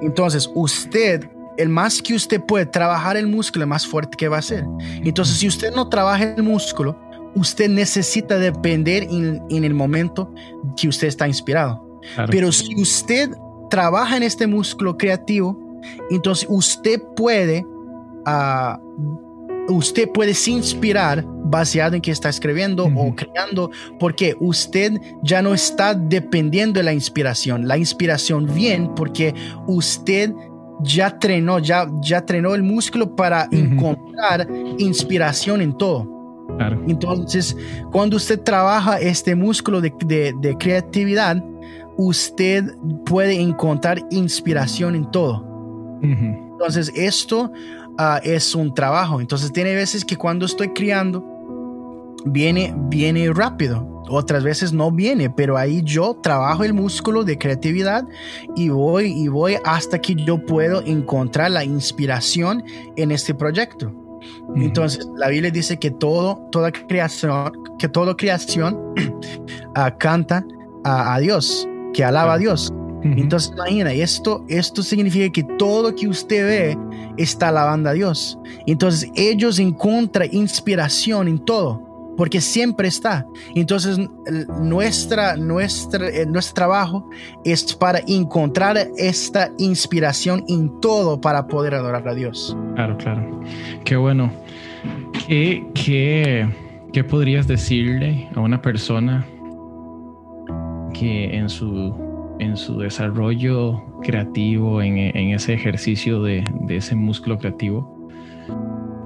entonces, 0.00 0.50
usted, 0.54 1.28
el 1.56 1.68
más 1.68 2.00
que 2.00 2.14
usted 2.14 2.40
puede 2.40 2.66
trabajar 2.66 3.16
el 3.16 3.26
músculo, 3.26 3.64
el 3.64 3.68
más 3.68 3.86
fuerte 3.86 4.16
que 4.16 4.28
va 4.28 4.38
a 4.38 4.42
ser. 4.42 4.64
Entonces, 5.04 5.38
si 5.38 5.48
usted 5.48 5.74
no 5.74 5.88
trabaja 5.88 6.34
el 6.34 6.42
músculo, 6.42 6.96
usted 7.34 7.68
necesita 7.68 8.38
depender 8.38 9.04
en, 9.04 9.42
en 9.50 9.64
el 9.64 9.74
momento 9.74 10.32
que 10.76 10.88
usted 10.88 11.08
está 11.08 11.26
inspirado. 11.26 12.00
Pero 12.30 12.52
si 12.52 12.80
usted 12.80 13.30
trabaja 13.70 14.16
en 14.16 14.22
este 14.22 14.46
músculo 14.46 14.96
creativo, 14.96 15.58
entonces 16.10 16.46
usted 16.48 17.02
puede 17.16 17.64
uh, 18.26 19.72
usted 19.72 20.08
puede 20.10 20.34
se 20.34 20.52
inspirar 20.52 21.24
basado 21.50 21.96
en 21.96 22.02
que 22.02 22.10
está 22.10 22.28
escribiendo 22.28 22.86
o 22.86 23.14
creando, 23.14 23.70
porque 23.98 24.36
usted 24.40 25.00
ya 25.22 25.42
no 25.42 25.54
está 25.54 25.94
dependiendo 25.94 26.78
de 26.78 26.84
la 26.84 26.92
inspiración. 26.92 27.66
La 27.66 27.78
inspiración 27.78 28.46
viene 28.52 28.90
porque 28.94 29.34
usted 29.66 30.32
ya 30.80 31.18
trenó, 31.18 31.58
ya, 31.58 31.90
ya 32.02 32.24
trenó 32.24 32.54
el 32.54 32.62
músculo 32.62 33.16
para 33.16 33.48
encontrar 33.50 34.48
inspiración 34.78 35.60
en 35.60 35.76
todo. 35.76 36.16
Entonces, 36.86 37.56
cuando 37.92 38.16
usted 38.16 38.40
trabaja 38.40 38.98
este 38.98 39.34
músculo 39.34 39.80
de, 39.80 39.92
de 40.40 40.56
creatividad, 40.56 41.44
usted 41.96 42.64
puede 43.04 43.40
encontrar 43.40 44.00
inspiración 44.10 44.94
en 44.94 45.10
todo. 45.10 45.44
Entonces, 46.00 46.92
esto 46.94 47.52
Ah, 48.00 48.20
es 48.22 48.54
un 48.54 48.72
trabajo. 48.72 49.20
Entonces 49.20 49.52
tiene 49.52 49.74
veces 49.74 50.04
que 50.04 50.16
cuando 50.16 50.46
estoy 50.46 50.68
criando, 50.68 51.24
viene, 52.24 52.74
viene 52.88 53.32
rápido. 53.32 53.86
Otras 54.10 54.42
veces 54.42 54.72
no 54.72 54.90
viene, 54.90 55.28
pero 55.28 55.58
ahí 55.58 55.82
yo 55.84 56.14
trabajo 56.22 56.64
el 56.64 56.72
músculo 56.72 57.24
de 57.24 57.36
creatividad 57.36 58.06
y 58.56 58.70
voy 58.70 59.12
y 59.12 59.28
voy 59.28 59.56
hasta 59.64 59.98
que 59.98 60.14
yo 60.14 60.44
puedo 60.44 60.82
encontrar 60.82 61.50
la 61.50 61.64
inspiración 61.64 62.64
en 62.96 63.10
este 63.10 63.34
proyecto. 63.34 63.92
Entonces, 64.56 65.06
la 65.16 65.28
Biblia 65.28 65.50
dice 65.50 65.78
que 65.78 65.90
todo, 65.90 66.38
toda 66.50 66.72
creación, 66.72 67.52
que 67.78 67.88
toda 67.88 68.16
creación 68.16 68.94
ah, 69.74 69.94
canta 69.96 70.44
a 70.84 71.18
Dios, 71.20 71.68
que 71.92 72.02
alaba 72.02 72.34
a 72.34 72.38
Dios. 72.38 72.72
Entonces, 73.02 73.52
imagina, 73.54 73.92
esto, 73.92 74.44
esto 74.48 74.82
significa 74.82 75.30
que 75.32 75.44
todo 75.56 75.94
que 75.94 76.08
usted 76.08 76.44
ve 76.44 76.78
está 77.16 77.48
alabando 77.48 77.90
a 77.90 77.92
Dios. 77.92 78.38
Entonces, 78.66 79.10
ellos 79.14 79.58
encuentran 79.58 80.28
inspiración 80.32 81.28
en 81.28 81.38
todo. 81.38 81.87
Porque 82.18 82.40
siempre 82.40 82.88
está. 82.88 83.24
Entonces, 83.54 83.96
eh, 83.96 84.44
nuestro 84.58 86.52
trabajo 86.52 87.08
es 87.44 87.72
para 87.74 88.00
encontrar 88.08 88.76
esta 88.96 89.52
inspiración 89.56 90.44
en 90.48 90.80
todo 90.80 91.20
para 91.20 91.46
poder 91.46 91.76
adorar 91.76 92.08
a 92.08 92.14
Dios. 92.14 92.56
Claro, 92.74 92.96
claro. 92.96 93.40
Qué 93.84 93.94
bueno. 93.94 94.32
¿Qué, 95.28 95.64
qué, 95.74 96.48
qué 96.92 97.04
podrías 97.04 97.46
decirle 97.46 98.28
a 98.34 98.40
una 98.40 98.60
persona 98.60 99.24
que 100.94 101.36
en 101.36 101.48
su, 101.48 101.94
en 102.40 102.56
su 102.56 102.80
desarrollo 102.80 103.80
creativo, 104.02 104.82
en, 104.82 104.98
en 104.98 105.34
ese 105.34 105.54
ejercicio 105.54 106.20
de, 106.24 106.42
de 106.62 106.78
ese 106.78 106.96
músculo 106.96 107.38
creativo, 107.38 108.10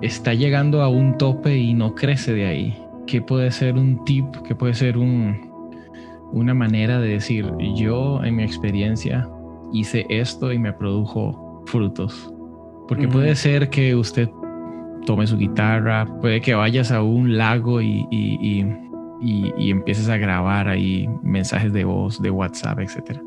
está 0.01 0.33
llegando 0.33 0.81
a 0.81 0.89
un 0.89 1.19
tope 1.19 1.59
y 1.59 1.75
no 1.75 1.95
crece 1.95 2.33
de 2.33 2.47
ahí. 2.47 2.82
¿Qué 3.13 3.21
puede 3.21 3.51
ser 3.51 3.75
un 3.75 4.03
tip? 4.07 4.25
¿Qué 4.49 4.55
puede 4.55 4.73
ser 4.73 4.97
un, 4.97 5.53
una 6.33 6.55
manera 6.55 6.99
de 6.99 7.09
decir, 7.09 7.47
yo 7.75 8.25
en 8.25 8.37
mi 8.37 8.43
experiencia 8.43 9.29
hice 9.71 10.07
esto 10.09 10.51
y 10.51 10.59
me 10.59 10.73
produjo 10.73 11.63
frutos? 11.67 12.33
Porque 12.89 13.07
puede 13.07 13.35
ser 13.37 13.69
que 13.69 13.95
usted 13.95 14.31
tome 15.05 15.27
su 15.27 15.37
guitarra, 15.37 16.07
puede 16.23 16.41
que 16.41 16.55
vayas 16.55 16.91
a 16.91 17.03
un 17.03 17.37
lago 17.37 17.83
y, 17.83 18.07
y, 18.11 18.65
y, 19.21 19.71
empieces 19.71 20.09
a 20.09 20.17
grabar 20.17 20.67
ahí 20.69 21.07
mensajes 21.23 21.71
de 21.75 21.85
voz, 21.85 22.19
de 22.23 22.31
WhatsApp, 22.31 22.79
etc. 22.79 23.21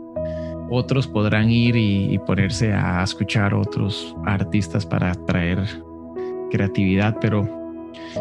Otros 0.71 1.05
podrán 1.05 1.51
ir 1.51 1.75
y, 1.75 2.17
ponerse 2.25 2.73
a 2.73 3.03
escuchar 3.03 3.53
otros 3.53 4.17
artistas 4.25 4.83
para 4.83 5.13
traer 5.13 5.59
creatividad, 6.49 7.17
pero 7.21 7.64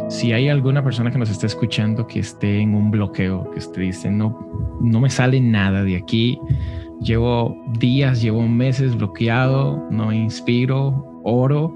si 0.08 0.32
hay 0.32 0.48
alguna 0.48 0.82
persona 0.82 1.10
que 1.10 1.18
nos 1.18 1.30
esté 1.30 1.46
escuchando 1.46 2.06
que 2.06 2.20
esté 2.20 2.60
en 2.60 2.74
un 2.74 2.90
bloqueo, 2.90 3.50
que 3.50 3.58
esté 3.58 3.80
dice, 3.80 4.10
no, 4.10 4.38
no 4.80 5.00
me 5.00 5.10
sale 5.10 5.40
nada 5.40 5.82
de 5.82 5.96
aquí, 5.96 6.38
llevo 7.00 7.56
días, 7.78 8.22
llevo 8.22 8.42
meses 8.42 8.96
bloqueado, 8.96 9.86
no 9.90 10.12
inspiro, 10.12 11.20
oro, 11.22 11.74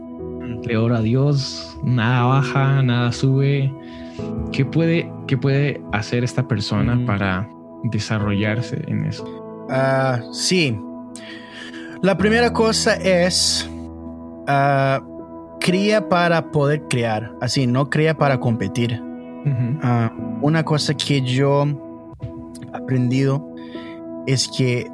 le 0.65 0.77
oro 0.77 0.97
a 0.97 1.01
Dios, 1.01 1.79
nada 1.85 2.25
baja, 2.25 2.83
nada 2.83 3.13
sube. 3.13 3.73
¿Qué 4.53 4.65
puede, 4.65 5.11
qué 5.27 5.37
puede 5.37 5.81
hacer 5.93 6.25
esta 6.25 6.49
persona 6.49 6.99
para 7.07 7.49
desarrollarse 7.85 8.83
en 8.89 9.05
eso? 9.05 9.25
Ah, 9.71 10.21
sí. 10.33 10.77
La 12.03 12.17
primera 12.17 12.53
cosa 12.53 12.95
es 12.95 13.69
uh, 14.49 15.18
cría 15.69 16.09
para 16.09 16.51
poder 16.51 16.89
crear, 16.89 17.37
así, 17.43 17.67
no 17.67 17.91
cría 17.91 18.17
para 18.17 18.41
competir. 18.41 19.03
Ah, 19.83 20.11
una 20.41 20.65
cosa 20.65 20.95
que 20.95 21.21
yo 21.21 21.67
he 21.67 22.75
aprendido 22.75 23.47
es 24.27 24.49
que 24.49 24.91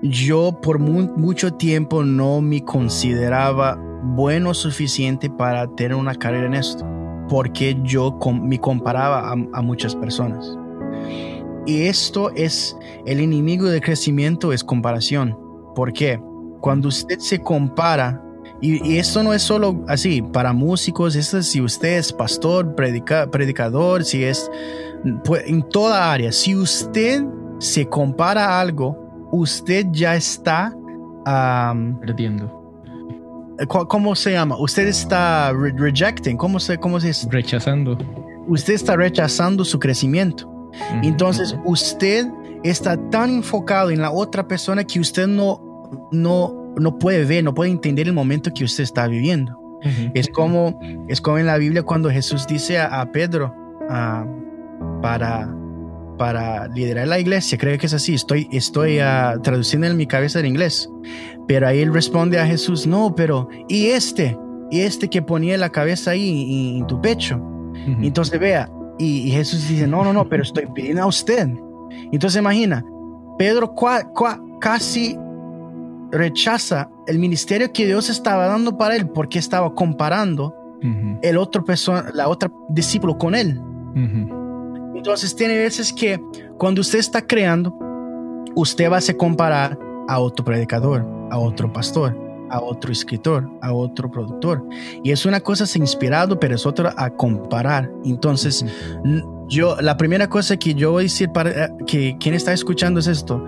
yo 0.00 0.60
por 0.62 0.78
mucho 0.78 1.52
tiempo 1.52 2.04
no 2.04 2.40
me 2.40 2.64
consideraba 2.64 3.78
bueno 4.02 4.54
suficiente 4.54 5.28
para 5.28 5.66
tener 5.74 5.94
una 5.94 6.14
carrera 6.14 6.46
en 6.46 6.54
esto, 6.54 6.86
porque 7.28 7.76
yo 7.82 8.18
me 8.42 8.58
comparaba 8.58 9.30
a, 9.30 9.60
muchas 9.60 9.94
personas. 9.94 10.56
Y 11.66 11.82
esto 11.82 12.30
es 12.30 12.74
el 13.04 13.20
enemigo 13.20 13.66
del 13.66 13.82
crecimiento, 13.82 14.54
es 14.54 14.64
comparación. 14.64 15.38
¿Por 15.74 15.92
qué? 15.92 16.18
Cuando 16.62 16.88
usted 16.88 17.18
se 17.18 17.40
compara 17.40 18.23
y, 18.64 18.98
esto 18.98 19.22
no 19.22 19.34
es 19.34 19.42
solo 19.42 19.84
así, 19.88 20.22
para 20.22 20.54
músicos, 20.54 21.16
esto 21.16 21.38
es 21.38 21.50
si 21.50 21.60
usted 21.60 21.98
es 21.98 22.12
pastor, 22.12 22.74
predicador, 22.74 24.04
si 24.04 24.24
es 24.24 24.50
pues, 25.24 25.44
en 25.46 25.62
toda 25.68 26.10
área, 26.10 26.32
si 26.32 26.56
usted 26.56 27.22
se 27.58 27.86
compara 27.86 28.46
a 28.46 28.60
algo, 28.60 29.28
usted 29.32 29.86
ya 29.90 30.16
está 30.16 30.74
perdiendo. 32.00 32.62
¿Cómo 33.68 34.16
se 34.16 34.32
llama? 34.32 34.56
Usted 34.58 34.88
está 34.88 35.52
rejecting, 35.52 36.36
¿cómo 36.36 36.58
se, 36.58 36.78
cómo 36.78 36.98
se 36.98 37.12
Rechazando. 37.28 37.98
Usted 38.48 38.74
está 38.74 38.96
rechazando 38.96 39.64
su 39.64 39.78
crecimiento. 39.78 40.50
Entonces, 41.02 41.54
usted 41.64 42.26
está 42.62 42.96
tan 43.10 43.30
enfocado 43.30 43.90
en 43.90 44.00
la 44.00 44.10
otra 44.10 44.48
persona 44.48 44.84
que 44.84 44.98
usted 44.98 45.26
no, 45.28 46.08
no 46.10 46.63
no 46.78 46.98
puede 46.98 47.24
ver, 47.24 47.44
no 47.44 47.54
puede 47.54 47.70
entender 47.70 48.06
el 48.06 48.12
momento 48.12 48.52
que 48.52 48.64
usted 48.64 48.84
está 48.84 49.06
viviendo. 49.06 49.60
Es 50.14 50.28
como 50.28 50.80
es 51.08 51.20
como 51.20 51.36
en 51.36 51.44
la 51.44 51.58
Biblia 51.58 51.82
cuando 51.82 52.10
Jesús 52.10 52.46
dice 52.46 52.78
a, 52.78 53.04
Pedro 53.12 53.54
ah, 53.90 54.24
para 55.02 55.54
para 56.16 56.68
liderar 56.68 57.08
la 57.08 57.18
iglesia, 57.18 57.58
creo 57.58 57.78
que 57.78 57.86
es 57.86 57.94
así, 57.94 58.14
estoy, 58.14 58.48
estoy 58.52 59.00
uh, 59.00 59.40
traduciendo 59.42 59.86
en 59.86 59.96
mi 59.96 60.06
cabeza 60.06 60.40
en 60.40 60.46
inglés, 60.46 60.88
pero 61.48 61.66
ahí 61.66 61.80
él 61.80 61.92
responde 61.92 62.38
a 62.38 62.46
Jesús, 62.46 62.86
no, 62.86 63.14
pero 63.14 63.48
¿y 63.68 63.86
este? 63.86 64.38
¿Y 64.70 64.80
este 64.80 65.08
que 65.08 65.22
ponía 65.22 65.58
la 65.58 65.70
cabeza 65.70 66.12
ahí 66.12 66.78
en, 66.78 66.86
tu 66.86 67.00
pecho? 67.00 67.42
Entonces 68.00 68.38
vea, 68.38 68.70
y, 68.98 69.30
Jesús 69.30 69.68
dice, 69.68 69.86
no, 69.86 70.04
no, 70.04 70.12
no, 70.12 70.28
pero 70.28 70.42
estoy 70.42 70.66
pidiendo 70.72 71.02
a 71.02 71.06
usted. 71.06 71.48
Entonces 72.12 72.40
imagina, 72.40 72.84
Pedro 73.38 73.74
casi 74.60 75.18
rechaza 76.14 76.88
el 77.06 77.18
ministerio 77.18 77.72
que 77.72 77.86
Dios 77.86 78.08
estaba 78.08 78.46
dando 78.46 78.78
para 78.78 78.96
él 78.96 79.08
porque 79.08 79.38
estaba 79.38 79.74
comparando 79.74 80.54
el 81.22 81.38
otro 81.38 81.64
persona, 81.64 82.10
la 82.12 82.28
otra 82.28 82.50
discípulo 82.68 83.16
con 83.16 83.34
él. 83.34 83.60
Entonces 84.94 85.34
tiene 85.34 85.56
veces 85.56 85.92
que 85.92 86.20
cuando 86.58 86.82
usted 86.82 86.98
está 86.98 87.26
creando, 87.26 87.74
usted 88.54 88.90
va 88.90 88.98
a 88.98 89.00
se 89.00 89.16
comparar 89.16 89.78
a 90.08 90.18
otro 90.18 90.44
predicador, 90.44 91.06
a 91.30 91.38
otro 91.38 91.72
pastor, 91.72 92.16
a 92.50 92.60
otro 92.60 92.92
escritor, 92.92 93.50
a 93.62 93.72
otro 93.72 94.10
productor. 94.10 94.66
Y 95.02 95.10
es 95.10 95.24
una 95.24 95.40
cosa 95.40 95.64
es 95.64 95.74
inspirado, 95.76 96.38
pero 96.38 96.54
es 96.54 96.66
otra 96.66 96.94
a 96.98 97.10
comparar. 97.10 97.90
Entonces, 98.04 98.64
yo, 99.48 99.76
la 99.80 99.96
primera 99.96 100.28
cosa 100.28 100.58
que 100.58 100.74
yo 100.74 100.92
voy 100.92 101.02
a 101.02 101.04
decir 101.04 101.30
para 101.30 101.64
eh, 101.64 101.70
que 101.86 102.16
quien 102.18 102.34
está 102.34 102.52
escuchando 102.52 103.00
es 103.00 103.06
esto 103.06 103.42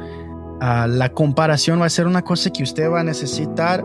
la 0.61 1.11
comparación 1.13 1.81
va 1.81 1.87
a 1.87 1.91
ser 1.91 2.07
una 2.07 2.23
cosa 2.23 2.51
que 2.51 2.63
usted 2.63 2.91
va 2.91 3.01
a 3.01 3.05
necesitar 3.05 3.85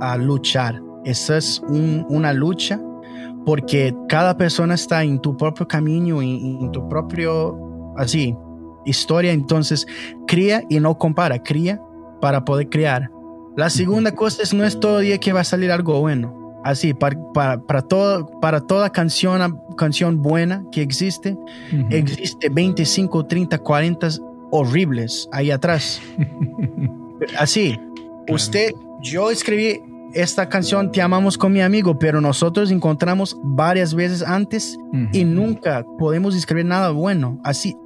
a 0.00 0.16
luchar. 0.16 0.82
Esa 1.04 1.36
es 1.36 1.62
una 1.68 2.32
lucha 2.32 2.80
porque 3.44 3.94
cada 4.08 4.36
persona 4.36 4.74
está 4.74 5.04
en 5.04 5.20
tu 5.20 5.36
propio 5.36 5.68
camino, 5.68 6.20
en, 6.20 6.58
en 6.60 6.72
tu 6.72 6.88
propio, 6.88 7.94
así, 7.96 8.36
historia. 8.84 9.32
Entonces, 9.32 9.86
cría 10.26 10.64
y 10.68 10.80
no 10.80 10.98
compara, 10.98 11.42
cría 11.42 11.80
para 12.20 12.44
poder 12.44 12.68
crear. 12.68 13.10
La 13.56 13.70
segunda 13.70 14.12
cosa 14.12 14.42
es 14.42 14.52
no 14.52 14.64
es 14.64 14.78
todo 14.80 14.98
día 14.98 15.18
que 15.18 15.32
va 15.32 15.40
a 15.40 15.44
salir 15.44 15.70
algo 15.70 16.00
bueno. 16.00 16.60
Así, 16.64 16.94
para, 16.94 17.16
para, 17.32 17.82
todo, 17.82 18.26
para 18.40 18.60
toda 18.60 18.90
canción, 18.90 19.60
canción 19.76 20.20
buena 20.20 20.64
que 20.72 20.82
existe, 20.82 21.38
existe 21.90 22.48
25, 22.48 23.26
30, 23.26 23.58
40 23.58 24.08
horribles 24.50 25.28
ahí 25.32 25.50
atrás. 25.50 26.00
Así, 27.38 27.78
usted, 28.28 28.72
yo 29.02 29.30
escribí 29.30 29.80
esta 30.16 30.48
canción 30.48 30.90
Te 30.90 31.02
amamos 31.02 31.36
con 31.36 31.52
mi 31.52 31.60
amigo, 31.60 31.98
pero 31.98 32.20
nosotros 32.20 32.70
encontramos 32.70 33.38
varias 33.42 33.94
veces 33.94 34.22
antes 34.22 34.78
y 35.12 35.24
nunca 35.24 35.84
podemos 35.98 36.34
escribir 36.34 36.64
nada 36.64 36.90
bueno. 36.90 37.38
Así, 37.44 37.76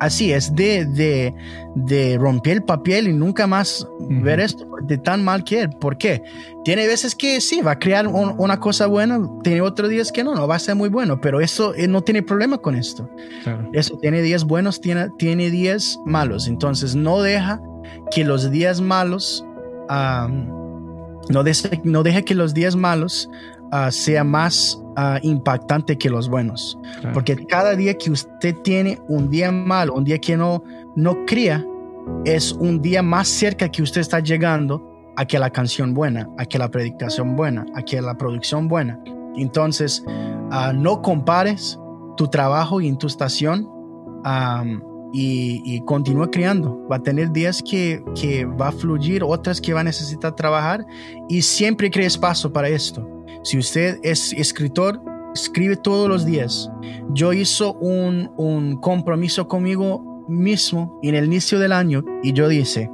así 0.00 0.32
es 0.32 0.54
de, 0.54 0.86
de, 0.86 1.34
de, 1.74 2.16
romper 2.18 2.54
el 2.54 2.62
papel 2.62 3.08
y 3.08 3.12
nunca 3.12 3.46
más 3.46 3.86
ver 4.08 4.40
esto 4.40 4.66
de 4.82 4.96
tan 4.98 5.22
mal 5.22 5.44
que 5.44 5.62
es. 5.62 5.68
¿Por 5.80 5.98
qué? 5.98 6.22
Tiene 6.64 6.86
veces 6.86 7.14
que 7.14 7.40
sí, 7.40 7.60
va 7.60 7.72
a 7.72 7.78
crear 7.78 8.06
una 8.06 8.58
cosa 8.58 8.86
buena, 8.86 9.20
tiene 9.42 9.60
otros 9.60 9.90
días 9.90 10.10
que 10.12 10.24
no, 10.24 10.34
no 10.34 10.48
va 10.48 10.56
a 10.56 10.58
ser 10.58 10.76
muy 10.76 10.88
bueno, 10.88 11.20
pero 11.20 11.40
eso 11.40 11.74
eh, 11.74 11.88
no 11.88 12.02
tiene 12.02 12.22
problema 12.22 12.58
con 12.58 12.74
esto. 12.74 13.08
Eso 13.72 13.98
tiene 13.98 14.22
días 14.22 14.44
buenos, 14.44 14.80
tiene, 14.80 15.08
tiene 15.18 15.50
días 15.50 15.98
malos. 16.06 16.48
Entonces 16.48 16.94
no 16.94 17.20
deja 17.20 17.60
que 18.10 18.24
los 18.24 18.50
días 18.50 18.80
malos... 18.80 19.44
no, 21.30 21.42
deje, 21.42 21.80
no 21.84 22.02
deje 22.02 22.24
que 22.24 22.34
los 22.34 22.54
días 22.54 22.76
malos 22.76 23.28
uh, 23.72 23.90
sea 23.90 24.24
más 24.24 24.80
uh, 24.96 25.18
impactante 25.22 25.96
que 25.96 26.10
los 26.10 26.28
buenos. 26.28 26.78
Porque 27.14 27.36
cada 27.46 27.74
día 27.74 27.94
que 27.94 28.10
usted 28.10 28.56
tiene 28.62 28.98
un 29.08 29.30
día 29.30 29.50
malo, 29.50 29.94
un 29.94 30.04
día 30.04 30.18
que 30.18 30.36
no, 30.36 30.62
no 30.96 31.24
cría, 31.26 31.66
es 32.24 32.52
un 32.52 32.80
día 32.80 33.02
más 33.02 33.28
cerca 33.28 33.68
que 33.68 33.82
usted 33.82 34.00
está 34.00 34.20
llegando 34.20 34.86
a 35.16 35.24
que 35.24 35.38
la 35.38 35.50
canción 35.50 35.94
buena, 35.94 36.28
a 36.38 36.44
que 36.44 36.58
la 36.58 36.70
predicación 36.70 37.36
buena, 37.36 37.66
a 37.74 37.82
que 37.82 38.00
la 38.00 38.16
producción 38.16 38.68
buena. 38.68 38.98
Entonces, 39.36 40.04
uh, 40.06 40.72
no 40.74 41.02
compares 41.02 41.78
tu 42.16 42.28
trabajo 42.28 42.80
y 42.80 42.96
tu 42.96 43.06
estación 43.06 43.66
um, 44.24 44.89
y, 45.12 45.62
y 45.64 45.80
continúa 45.84 46.30
creando. 46.30 46.86
Va 46.90 46.96
a 46.96 47.02
tener 47.02 47.32
días 47.32 47.62
que, 47.62 48.02
que 48.14 48.44
va 48.44 48.68
a 48.68 48.72
fluir, 48.72 49.22
otras 49.24 49.60
que 49.60 49.72
va 49.72 49.80
a 49.80 49.84
necesitar 49.84 50.34
trabajar 50.34 50.84
y 51.28 51.42
siempre 51.42 51.90
crea 51.90 52.06
espacio 52.06 52.52
para 52.52 52.68
esto. 52.68 53.06
Si 53.42 53.58
usted 53.58 53.98
es 54.02 54.32
escritor, 54.32 55.00
escribe 55.34 55.76
todos 55.76 56.08
los 56.08 56.24
días. 56.24 56.70
Yo 57.10 57.32
hizo 57.32 57.74
un, 57.74 58.30
un 58.36 58.76
compromiso 58.76 59.48
conmigo 59.48 60.24
mismo 60.28 60.98
en 61.02 61.14
el 61.14 61.24
inicio 61.24 61.58
del 61.58 61.72
año 61.72 62.04
y 62.22 62.32
yo 62.32 62.48
dice, 62.48 62.90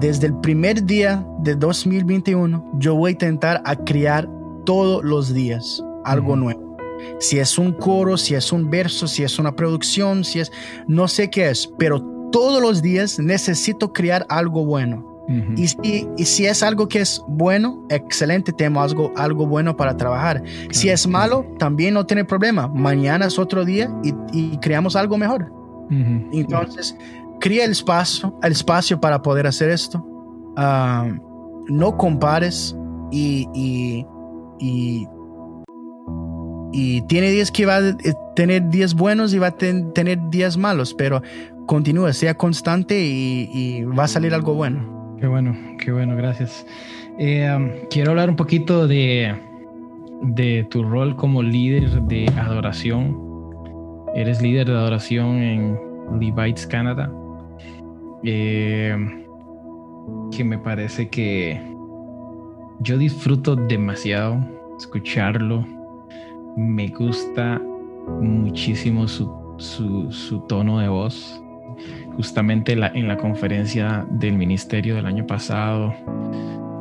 desde 0.00 0.26
el 0.26 0.36
primer 0.40 0.84
día 0.84 1.26
de 1.38 1.54
2021, 1.54 2.72
yo 2.78 2.94
voy 2.94 3.10
a 3.10 3.12
intentar 3.12 3.62
a 3.64 3.76
crear 3.76 4.28
todos 4.64 5.04
los 5.04 5.32
días 5.32 5.82
algo 6.04 6.36
nuevo. 6.36 6.71
Si 7.18 7.38
es 7.38 7.58
un 7.58 7.72
coro, 7.72 8.16
si 8.16 8.34
es 8.34 8.52
un 8.52 8.70
verso, 8.70 9.06
si 9.06 9.22
es 9.22 9.38
una 9.38 9.54
producción, 9.54 10.24
si 10.24 10.40
es, 10.40 10.52
no 10.86 11.08
sé 11.08 11.30
qué 11.30 11.50
es, 11.50 11.70
pero 11.78 12.00
todos 12.30 12.60
los 12.60 12.82
días 12.82 13.18
necesito 13.18 13.92
crear 13.92 14.26
algo 14.28 14.64
bueno. 14.64 15.08
y, 15.56 15.68
si, 15.68 16.08
y, 16.16 16.24
si, 16.24 16.46
es 16.46 16.62
algo 16.62 16.88
que 16.88 17.00
es 17.00 17.22
bueno, 17.28 17.86
excelente, 17.90 18.52
tenemos 18.52 18.90
algo, 18.90 19.12
algo 19.16 19.46
bueno 19.46 19.76
para 19.76 19.96
trabajar. 19.96 20.42
Si 20.70 20.88
es 20.88 21.06
malo, 21.06 21.46
también 21.58 21.94
no 21.94 22.04
tiene 22.04 22.24
problema. 22.24 22.68
Mañana 22.68 23.26
es 23.26 23.38
otro 23.38 23.64
día 23.64 23.88
y, 24.02 24.12
y 24.32 24.58
creamos 24.58 24.96
algo 24.96 25.16
mejor. 25.16 25.52
Entonces, 26.32 26.96
crea 27.42 27.64
el 27.64 27.72
espacio, 27.72 28.38
el 28.42 28.52
espacio 28.52 29.00
para 29.00 29.20
poder 29.20 29.46
hacer 29.46 29.68
esto. 29.68 30.06
Ah, 30.56 31.08
no 31.68 31.96
compares 31.96 32.76
y, 33.10 33.48
y, 33.54 35.06
y, 36.72 37.02
tiene 37.02 37.30
días 37.30 37.50
que 37.50 37.66
va 37.66 37.76
a 37.76 37.96
tener 38.34 38.68
días 38.70 38.94
buenos 38.94 39.34
y 39.34 39.38
va 39.38 39.48
a 39.48 39.56
tener 39.56 40.18
días 40.30 40.56
malos, 40.56 40.94
pero 40.94 41.22
continúa, 41.66 42.12
sea 42.12 42.34
constante 42.34 42.98
y, 43.00 43.84
va 43.84 44.04
a 44.04 44.08
salir 44.08 44.34
algo 44.34 44.54
bueno. 44.54 45.16
Qué 45.20 45.26
bueno, 45.26 45.56
qué 45.78 45.92
bueno, 45.92 46.16
gracias. 46.16 46.66
Eh, 47.18 47.48
um, 47.54 47.70
quiero 47.90 48.10
hablar 48.10 48.28
un 48.30 48.36
poquito 48.36 48.88
de, 48.88 49.34
de 50.22 50.66
tu 50.70 50.82
rol 50.82 51.14
como 51.16 51.42
líder 51.42 52.02
de 52.02 52.26
adoración. 52.36 53.16
Eres 54.14 54.42
líder 54.42 54.66
de 54.66 54.72
adoración 54.72 55.36
en 55.36 55.78
Levites 56.18 56.66
Canada. 56.66 57.10
Eh, 58.24 58.96
que 60.30 60.44
me 60.44 60.58
parece 60.58 61.08
que 61.08 61.60
yo 62.80 62.98
disfruto 62.98 63.56
demasiado 63.56 64.38
escucharlo. 64.78 65.66
Me 66.56 66.88
gusta 66.88 67.60
muchísimo 68.20 69.08
su, 69.08 69.30
su, 69.58 70.40
tono 70.48 70.78
de 70.78 70.88
voz. 70.88 71.40
Justamente 72.16 72.76
la, 72.76 72.88
en 72.88 73.08
la 73.08 73.16
conferencia 73.16 74.06
del 74.10 74.36
ministerio 74.36 74.94
del 74.96 75.06
año 75.06 75.26
pasado, 75.26 75.94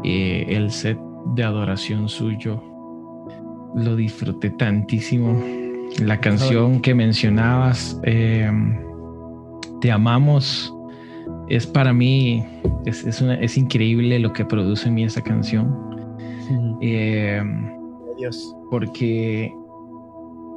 eh, 0.03 0.45
el 0.49 0.71
set 0.71 0.99
de 1.35 1.43
adoración 1.43 2.09
suyo 2.09 2.61
lo 3.75 3.95
disfruté 3.95 4.49
tantísimo. 4.49 5.41
La 5.99 6.19
canción 6.19 6.81
que 6.81 6.93
mencionabas, 6.93 7.99
eh, 8.03 8.49
Te 9.79 9.91
amamos, 9.91 10.73
es 11.49 11.65
para 11.65 11.93
mí, 11.93 12.45
es, 12.85 13.03
es, 13.05 13.57
increíble 13.57 14.19
lo 14.19 14.31
que 14.31 14.45
produce 14.45 14.87
en 14.87 14.95
mí 14.95 15.03
esa 15.03 15.21
canción. 15.21 15.75
Eh, 16.81 17.41
porque 18.69 19.53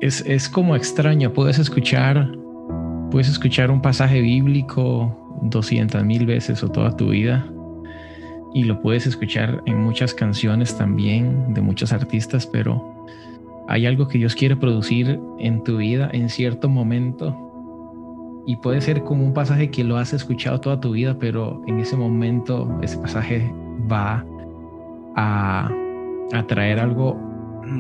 es, 0.01 0.21
es, 0.27 0.49
como 0.49 0.77
extraño, 0.77 1.33
puedes 1.33 1.59
escuchar, 1.59 2.31
puedes 3.11 3.29
escuchar 3.29 3.71
un 3.71 3.81
pasaje 3.81 4.21
bíblico 4.21 5.39
200 5.43 6.05
mil 6.05 6.27
veces 6.27 6.63
o 6.63 6.69
toda 6.69 6.97
tu 6.97 7.11
vida 7.11 7.47
y 8.55 8.65
lo 8.65 8.81
puedes 8.81 9.07
escuchar 9.07 9.63
en 9.67 9.81
muchas 9.83 10.15
canciones 10.15 10.77
también 10.77 11.53
de 11.55 11.61
muchos 11.61 11.93
artistas, 11.93 12.47
pero 12.47 13.05
hay 13.69 13.87
algo 13.87 14.07
que 14.07 14.19
Dios 14.19 14.35
quiere 14.35 14.57
producir 14.57 15.19
en 15.39 15.65
tu 15.65 15.79
vida 15.79 16.09
en 16.13 16.29
cierto 16.29 16.69
momento 16.69 17.37
y 18.47 18.57
puede 18.57 18.81
ser 18.81 19.03
como 19.05 19.25
un 19.25 19.33
pasaje 19.33 19.71
que 19.71 19.85
lo 19.85 19.97
has 19.97 20.13
escuchado 20.13 20.61
toda 20.61 20.81
tu 20.81 20.93
vida, 20.93 21.17
pero 21.19 21.63
en 21.67 21.79
ese 21.81 21.97
momento 21.97 22.79
ese 22.83 22.99
pasaje 22.99 23.51
va 23.91 24.25
a, 25.17 25.71
traer 26.47 26.79
algo 26.79 27.19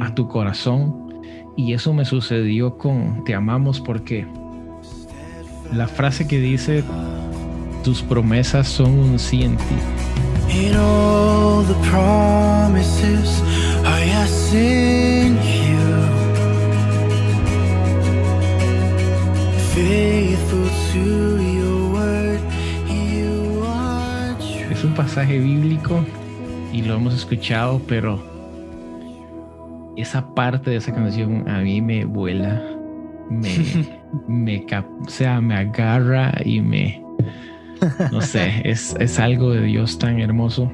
a 0.01 0.15
tu 0.15 0.29
corazón. 0.29 1.04
Y 1.57 1.73
eso 1.73 1.93
me 1.93 2.05
sucedió 2.05 2.77
con 2.77 3.25
Te 3.25 3.35
amamos 3.35 3.81
porque 3.81 4.27
la 5.73 5.89
frase 5.89 6.27
que 6.27 6.39
dice, 6.39 6.85
tus 7.83 8.03
promesas 8.03 8.69
son 8.69 8.99
un 8.99 9.19
sí 9.19 9.43
en 9.43 9.57
ti. 9.57 9.65
Es 24.71 24.85
un 24.85 24.95
pasaje 24.95 25.39
bíblico 25.39 26.05
y 26.73 26.83
lo 26.83 26.95
hemos 26.95 27.15
escuchado, 27.15 27.81
pero 27.87 28.34
esa 29.97 30.35
parte 30.35 30.71
de 30.71 30.77
esa 30.77 30.93
canción 30.93 31.49
a 31.49 31.61
mí 31.61 31.81
me 31.81 32.05
vuela, 32.05 32.63
me, 33.31 33.51
me, 34.29 34.67
o 35.03 35.09
sea, 35.09 35.41
me 35.41 35.57
agarra 35.57 36.33
y 36.45 36.61
me, 36.61 37.03
no 38.13 38.21
sé, 38.21 38.63
es, 38.65 38.97
es 38.99 39.19
algo 39.19 39.51
de 39.51 39.63
Dios 39.63 39.99
tan 39.99 40.21
hermoso. 40.21 40.71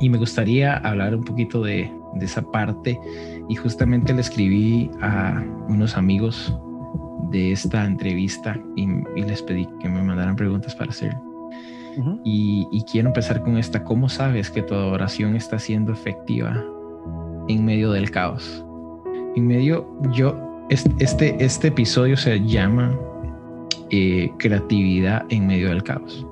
Y 0.00 0.08
me 0.08 0.18
gustaría 0.18 0.76
hablar 0.76 1.16
un 1.16 1.24
poquito 1.24 1.62
de, 1.62 1.90
de 2.14 2.24
esa 2.24 2.42
parte 2.42 2.98
y 3.48 3.56
justamente 3.56 4.14
le 4.14 4.20
escribí 4.20 4.88
a 5.02 5.42
unos 5.68 5.96
amigos 5.96 6.56
de 7.30 7.52
esta 7.52 7.84
entrevista 7.84 8.58
y, 8.76 8.86
les 9.20 9.42
pedí 9.42 9.68
que 9.80 9.88
me 9.88 10.02
mandaran 10.02 10.36
preguntas 10.36 10.74
para 10.74 10.90
hacer. 10.90 11.16
y, 12.24 12.84
quiero 12.90 13.08
empezar 13.08 13.42
con 13.42 13.58
esta. 13.58 13.82
¿Cómo 13.82 14.08
sabes 14.08 14.50
que 14.50 14.62
tu 14.62 14.74
adoración 14.74 15.34
está 15.34 15.58
siendo 15.58 15.92
efectiva 15.92 16.64
en 17.48 17.64
medio 17.64 17.92
del 17.92 18.10
caos? 18.10 18.64
En 19.36 19.46
medio, 19.46 19.86
yo, 20.12 20.36
este, 20.68 21.36
este 21.38 21.68
episodio 21.68 22.16
se 22.16 22.40
llama 22.44 22.96
eh, 23.90 24.30
creatividad 24.38 25.24
en 25.30 25.46
medio 25.46 25.68
del 25.68 25.82
caos. 25.82 26.26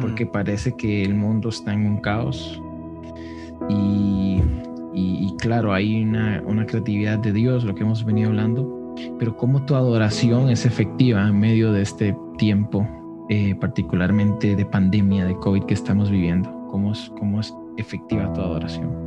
Porque 0.00 0.26
parece 0.26 0.74
que 0.76 1.04
el 1.04 1.14
mundo 1.14 1.48
está 1.48 1.72
en 1.72 1.86
un 1.86 1.98
caos. 1.98 2.60
Y, 3.68 4.42
y, 4.92 5.32
claro, 5.38 5.72
hay 5.72 6.02
una, 6.02 6.42
una 6.44 6.66
creatividad 6.66 7.20
de 7.20 7.32
Dios, 7.32 7.62
lo 7.62 7.72
que 7.72 7.82
hemos 7.82 8.04
venido 8.04 8.30
hablando 8.30 8.76
pero 9.18 9.36
cómo 9.36 9.64
tu 9.64 9.74
adoración 9.74 10.48
es 10.50 10.66
efectiva 10.66 11.26
en 11.28 11.38
medio 11.38 11.72
de 11.72 11.82
este 11.82 12.16
tiempo, 12.38 12.86
eh, 13.28 13.54
particularmente 13.54 14.56
de 14.56 14.64
pandemia, 14.64 15.24
de 15.24 15.36
COVID 15.36 15.64
que 15.64 15.74
estamos 15.74 16.10
viviendo. 16.10 16.50
¿Cómo 16.70 16.92
es, 16.92 17.10
cómo 17.18 17.40
es 17.40 17.54
efectiva 17.76 18.32
tu 18.32 18.40
adoración? 18.40 19.05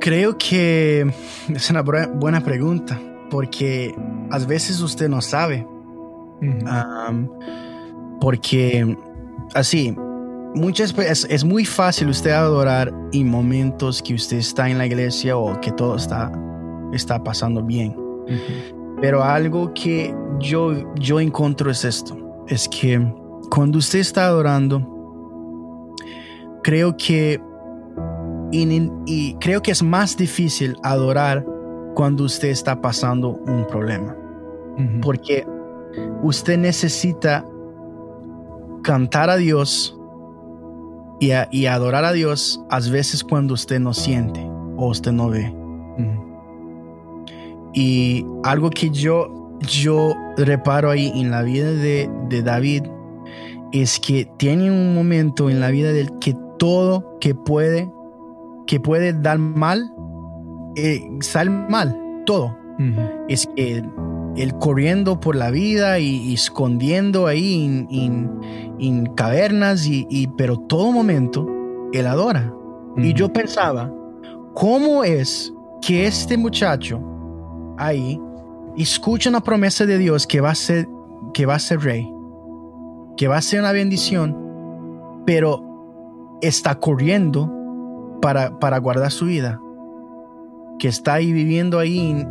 Creo 0.00 0.38
que 0.38 1.12
es 1.48 1.70
una 1.70 1.82
buena 1.82 2.40
pregunta, 2.40 3.00
porque 3.30 3.94
a 4.30 4.38
veces 4.38 4.80
usted 4.80 5.08
no 5.08 5.20
sabe. 5.20 5.66
porque 8.20 8.96
así, 9.54 9.96
muchas 10.54 10.96
es, 10.98 11.26
es 11.28 11.44
muy 11.44 11.64
fácil 11.64 12.08
usted 12.08 12.30
adorar 12.30 12.92
en 13.12 13.28
momentos 13.28 14.02
que 14.02 14.14
usted 14.14 14.38
está 14.38 14.68
en 14.68 14.78
la 14.78 14.86
iglesia 14.86 15.36
o 15.36 15.60
que 15.60 15.72
todo 15.72 15.96
está 15.96 16.30
está 16.92 17.22
pasando 17.22 17.62
bien. 17.62 17.96
Pero 19.00 19.24
algo 19.24 19.72
que 19.74 20.14
yo, 20.38 20.94
yo 20.94 21.18
encuentro 21.20 21.70
es 21.70 21.84
esto, 21.84 22.16
es 22.46 22.68
que 22.68 23.00
cuando 23.50 23.78
usted 23.78 23.98
está 23.98 24.26
adorando, 24.26 25.94
creo 26.62 26.96
que, 26.96 27.40
y 28.52 29.34
creo 29.40 29.62
que 29.62 29.70
es 29.70 29.82
más 29.82 30.16
difícil 30.16 30.76
adorar 30.82 31.44
cuando 31.94 32.24
usted 32.24 32.48
está 32.48 32.80
pasando 32.80 33.30
un 33.46 33.66
problema. 33.66 34.16
Porque 35.02 35.46
usted 36.22 36.58
necesita 36.58 37.46
cantar 38.82 39.30
a 39.30 39.36
Dios 39.36 39.96
y, 41.20 41.30
y, 41.50 41.66
adorar 41.66 42.04
a 42.04 42.12
Dios 42.12 42.60
a 42.68 42.80
veces 42.80 43.22
cuando 43.22 43.54
usted 43.54 43.78
no 43.78 43.92
siente 43.94 44.40
o 44.76 44.88
usted 44.88 45.12
no 45.12 45.28
ve. 45.28 45.54
Y 47.74 48.26
algo 48.44 48.70
que 48.70 48.90
yo, 48.90 49.56
yo 49.60 50.14
reparo 50.36 50.90
ahí 50.90 51.12
en 51.14 51.30
la 51.30 51.42
vida 51.42 51.70
de, 51.70 52.10
de 52.28 52.42
David 52.42 52.84
es 53.72 53.98
que 53.98 54.28
tiene 54.36 54.70
un 54.70 54.94
momento 54.94 55.48
en 55.48 55.60
la 55.60 55.70
vida 55.70 55.92
del 55.92 56.18
que 56.18 56.36
todo 56.58 57.18
que 57.18 57.34
puede, 57.34 57.90
que 58.72 58.80
puede 58.80 59.12
dar 59.12 59.36
mal, 59.36 59.92
eh, 60.76 61.06
sale 61.20 61.50
mal, 61.50 62.22
todo. 62.24 62.56
Es 63.28 63.46
que 63.54 63.82
él 64.34 64.58
corriendo 64.60 65.20
por 65.20 65.36
la 65.36 65.50
vida 65.50 65.98
y, 65.98 66.32
escondiendo 66.32 67.26
ahí 67.26 67.86
en, 67.90 69.06
cavernas, 69.14 69.86
y, 69.86 70.26
pero 70.38 70.56
todo 70.56 70.90
momento 70.90 71.46
él 71.92 72.06
adora. 72.06 72.50
Y 72.96 73.12
yo 73.12 73.30
pensaba, 73.30 73.92
¿cómo 74.54 75.04
es 75.04 75.52
que 75.82 76.06
este 76.06 76.38
muchacho 76.38 76.98
ahí 77.76 78.18
escucha 78.78 79.28
una 79.28 79.42
promesa 79.42 79.84
de 79.84 79.98
Dios 79.98 80.26
que 80.26 80.40
va 80.40 80.52
a 80.52 80.54
ser, 80.54 80.88
que 81.34 81.44
va 81.44 81.56
a 81.56 81.58
ser 81.58 81.80
rey, 81.80 82.10
que 83.18 83.28
va 83.28 83.36
a 83.36 83.42
ser 83.42 83.60
una 83.60 83.72
bendición, 83.72 84.34
pero 85.26 86.38
está 86.40 86.76
corriendo 86.76 87.58
para, 88.22 88.58
para 88.58 88.78
guardar 88.78 89.10
su 89.10 89.26
vida? 89.26 89.60
que 90.82 90.88
está 90.88 91.14
ahí 91.14 91.32
viviendo 91.32 91.78
ahí 91.78 92.26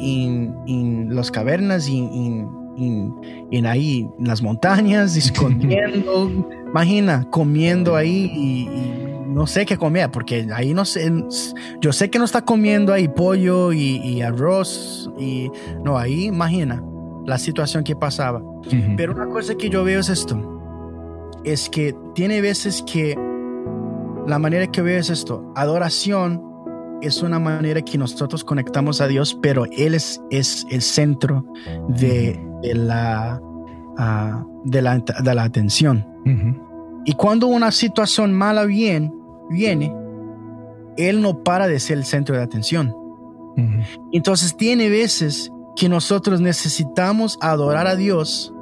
en, 0.68 1.16
las 1.16 1.32
cavernas 1.32 1.88
y 1.88 2.00
en, 2.00 3.66
ahí 3.66 4.10
en 4.20 4.28
las 4.28 4.42
montañas, 4.42 5.16
escondiendo, 5.16 6.30
imagina, 6.68 7.26
comiendo 7.30 7.96
ahí 7.96 8.30
y, 8.36 8.68
no 9.30 9.48
sé 9.48 9.66
qué 9.66 9.78
comía, 9.78 10.12
porque 10.12 10.50
ahí 10.54 10.74
no 10.74 10.84
sé, 10.84 11.10
yo 11.80 11.94
sé 11.94 12.10
que 12.10 12.20
no 12.20 12.26
está 12.26 12.44
comiendo 12.44 12.92
ahí 12.92 13.08
pollo 13.08 13.72
y, 13.72 14.22
arroz 14.22 15.10
y 15.18 15.50
no, 15.82 15.98
ahí 15.98 16.26
imagina 16.26 16.84
la 17.26 17.38
situación 17.38 17.86
que 17.86 17.96
pasaba. 17.96 18.44
Pero 18.98 19.14
una 19.14 19.30
cosa 19.30 19.56
que 19.56 19.70
yo 19.70 19.86
veo 19.86 20.02
es 20.02 20.10
esto, 20.10 20.60
es 21.46 21.70
que 21.70 21.96
tiene 22.14 22.42
veces 22.42 22.84
que 22.86 23.18
la 24.28 24.40
manera 24.40 24.68
que 24.68 24.82
veo 24.82 25.00
es 25.00 25.10
esto, 25.10 25.52
adoración 25.56 26.42
es 27.02 27.24
una 27.24 27.40
manera 27.40 27.82
que 27.82 27.98
nosotros 27.98 28.44
conectamos 28.44 29.02
a 29.02 29.08
Dios, 29.08 29.38
pero 29.42 29.66
Él 29.66 29.96
es, 29.96 30.22
es 30.30 30.66
el 30.70 30.82
centro 30.82 31.46
de, 31.90 32.40
la, 32.62 33.42
ah, 33.98 34.46
de, 34.64 34.82
la, 34.82 35.00
de, 35.00 35.36
la, 35.36 35.44
atención. 35.44 36.06
Y 37.06 37.14
cuando 37.14 37.48
una 37.48 37.72
situación 37.72 38.34
mala 38.34 38.66
viene, 38.66 39.12
viene, 39.50 39.94
Él 40.98 41.22
no 41.22 41.44
para 41.44 41.68
de 41.68 41.80
ser 41.80 41.98
el 41.98 42.06
centro 42.06 42.36
de 42.36 42.44
atención. 42.44 42.96
Entonces 44.12 44.56
tiene 44.56 44.90
veces 44.90 45.52
que 45.76 45.90
nosotros 45.90 46.40
necesitamos 46.40 47.38
adorar 47.42 47.88
a 47.88 47.96
Dios 47.96 48.54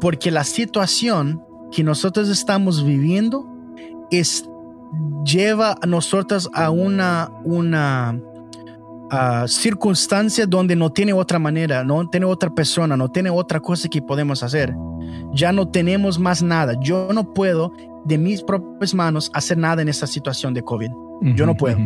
porque 0.00 0.30
la 0.30 0.44
situación 0.44 1.42
que 1.70 1.82
nosotros 1.82 2.28
estamos 2.28 2.84
viviendo 2.84 3.48
es 4.10 4.48
lleva 5.24 5.76
a 5.80 5.86
nosotros 5.86 6.50
a 6.54 6.70
una, 6.70 7.30
una 7.44 8.18
circunstancia 9.46 10.46
donde 10.46 10.74
no 10.76 10.90
tiene 10.90 11.12
otra 11.12 11.38
manera, 11.38 11.84
no 11.84 12.08
tiene 12.08 12.26
otra 12.26 12.50
persona, 12.50 12.96
no 12.96 13.08
tiene 13.10 13.30
otra 13.30 13.60
cosa 13.60 13.88
que 13.88 14.02
podemos 14.02 14.42
hacer. 14.42 14.74
Ya 15.32 15.52
no 15.52 15.68
tenemos 15.68 16.18
más 16.18 16.42
nada. 16.42 16.74
Yo 16.80 17.08
no 17.12 17.32
puedo 17.32 17.72
de 18.04 18.18
mis 18.18 18.42
propias 18.42 18.94
manos 18.94 19.30
hacer 19.34 19.58
nada 19.58 19.82
en 19.82 19.88
esta 19.88 20.06
situación 20.06 20.54
de 20.54 20.62
COVID. 20.62 20.90
Yo 21.34 21.46
no 21.46 21.56
puedo. 21.56 21.78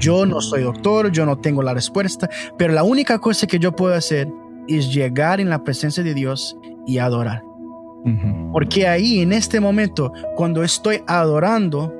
Yo 0.00 0.26
no 0.26 0.40
soy 0.40 0.62
doctor, 0.62 1.10
yo 1.10 1.24
no 1.24 1.38
tengo 1.38 1.62
la 1.62 1.72
respuesta, 1.72 2.28
pero 2.58 2.74
la 2.74 2.82
única 2.82 3.18
cosa 3.18 3.46
que 3.46 3.58
yo 3.58 3.74
puedo 3.74 3.94
hacer 3.94 4.28
es 4.68 4.92
llegar 4.92 5.40
en 5.40 5.48
la 5.48 5.64
presencia 5.64 6.02
de 6.02 6.12
Dios 6.14 6.56
y 6.86 6.98
adorar. 6.98 7.42
Porque 8.52 8.86
ahí, 8.86 9.20
en 9.20 9.32
este 9.32 9.60
momento, 9.60 10.12
cuando 10.36 10.62
estoy 10.62 11.02
adorando, 11.06 11.92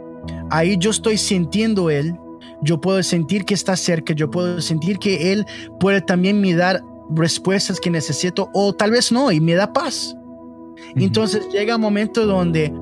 ahí 0.50 0.76
yo 0.78 0.90
estoy 0.90 1.18
sintiendo 1.18 1.90
Él, 1.90 2.14
yo 2.62 2.80
puedo 2.80 3.02
sentir 3.02 3.44
que 3.44 3.54
está 3.54 3.76
cerca, 3.76 4.12
yo 4.14 4.30
puedo 4.30 4.60
sentir 4.60 4.98
que 4.98 5.32
Él 5.32 5.46
puede 5.78 6.00
también 6.00 6.40
me 6.40 6.54
dar 6.54 6.82
respuestas 7.10 7.80
que 7.80 7.90
necesito 7.90 8.50
o 8.52 8.72
tal 8.72 8.90
vez 8.90 9.12
no 9.12 9.30
y 9.30 9.40
me 9.40 9.54
da 9.54 9.72
paz. 9.72 10.14
Entonces 10.96 11.48
llega 11.52 11.76
un 11.76 11.82
momento 11.82 12.26
donde 12.26 12.72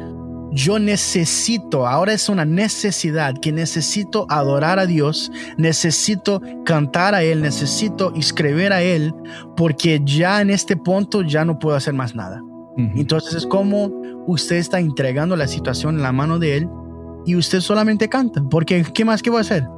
yo 0.52 0.78
necesito, 0.78 1.86
ahora 1.86 2.12
es 2.12 2.28
una 2.28 2.44
necesidad 2.44 3.34
que 3.40 3.52
necesito 3.52 4.26
adorar 4.30 4.78
a 4.78 4.86
Dios, 4.86 5.30
necesito 5.56 6.40
cantar 6.64 7.14
a 7.14 7.22
Él, 7.22 7.42
necesito 7.42 8.14
escribir 8.14 8.72
a 8.72 8.82
Él, 8.82 9.12
porque 9.56 10.00
ya 10.04 10.40
en 10.40 10.50
este 10.50 10.76
punto 10.76 11.22
ya 11.22 11.44
no 11.44 11.58
puedo 11.58 11.76
hacer 11.76 11.94
más 11.94 12.14
nada. 12.14 12.42
Entonces 12.76 13.34
es 13.34 13.46
como 13.46 13.90
usted 14.26 14.56
está 14.56 14.78
entregando 14.78 15.34
la 15.34 15.48
situación 15.48 15.96
en 15.96 16.02
la 16.02 16.12
mano 16.12 16.38
de 16.38 16.58
Él 16.58 16.68
y 17.26 17.36
usted 17.36 17.60
solamente 17.60 18.08
canta. 18.08 18.42
Porque, 18.48 18.84
¿qué 18.94 19.04
más 19.04 19.22
que 19.22 19.30
voy 19.30 19.38
a 19.38 19.40
hacer? 19.42 19.68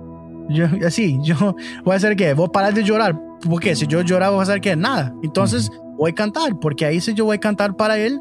Yo, 0.50 0.66
así, 0.86 1.18
yo 1.22 1.56
voy 1.84 1.94
a 1.94 1.96
hacer 1.96 2.14
qué? 2.14 2.34
Voy 2.34 2.46
a 2.46 2.52
parar 2.52 2.74
de 2.74 2.84
llorar. 2.84 3.18
Porque 3.48 3.74
si 3.74 3.86
yo 3.86 4.02
lloraba, 4.02 4.32
voy 4.32 4.40
a 4.40 4.42
hacer 4.42 4.60
qué? 4.60 4.76
Nada. 4.76 5.14
Entonces, 5.22 5.70
voy 5.96 6.12
a 6.12 6.14
cantar. 6.14 6.58
Porque 6.60 6.84
ahí 6.84 7.00
si 7.00 7.14
yo 7.14 7.24
voy 7.24 7.36
a 7.36 7.40
cantar 7.40 7.74
para 7.74 7.98
él, 7.98 8.20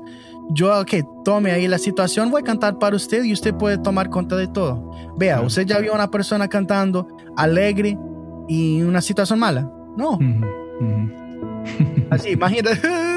yo, 0.49 0.85
que 0.85 1.03
tome 1.25 1.51
ahí 1.51 1.67
la 1.67 1.77
situación, 1.77 2.31
voy 2.31 2.41
a 2.41 2.45
cantar 2.45 2.79
para 2.79 2.95
usted 2.95 3.23
y 3.23 3.33
usted 3.33 3.53
puede 3.53 3.77
tomar 3.77 4.09
cuenta 4.09 4.35
de 4.35 4.47
todo. 4.47 4.91
Vea, 5.17 5.41
usted 5.41 5.65
ya 5.65 5.79
vio 5.79 5.91
a 5.91 5.95
una 5.95 6.09
persona 6.09 6.47
cantando 6.47 7.07
alegre 7.35 7.97
y 8.47 8.81
una 8.81 9.01
situación 9.01 9.39
mala. 9.39 9.69
No. 9.97 10.17
Así, 12.09 12.29
imagínate. 12.29 12.79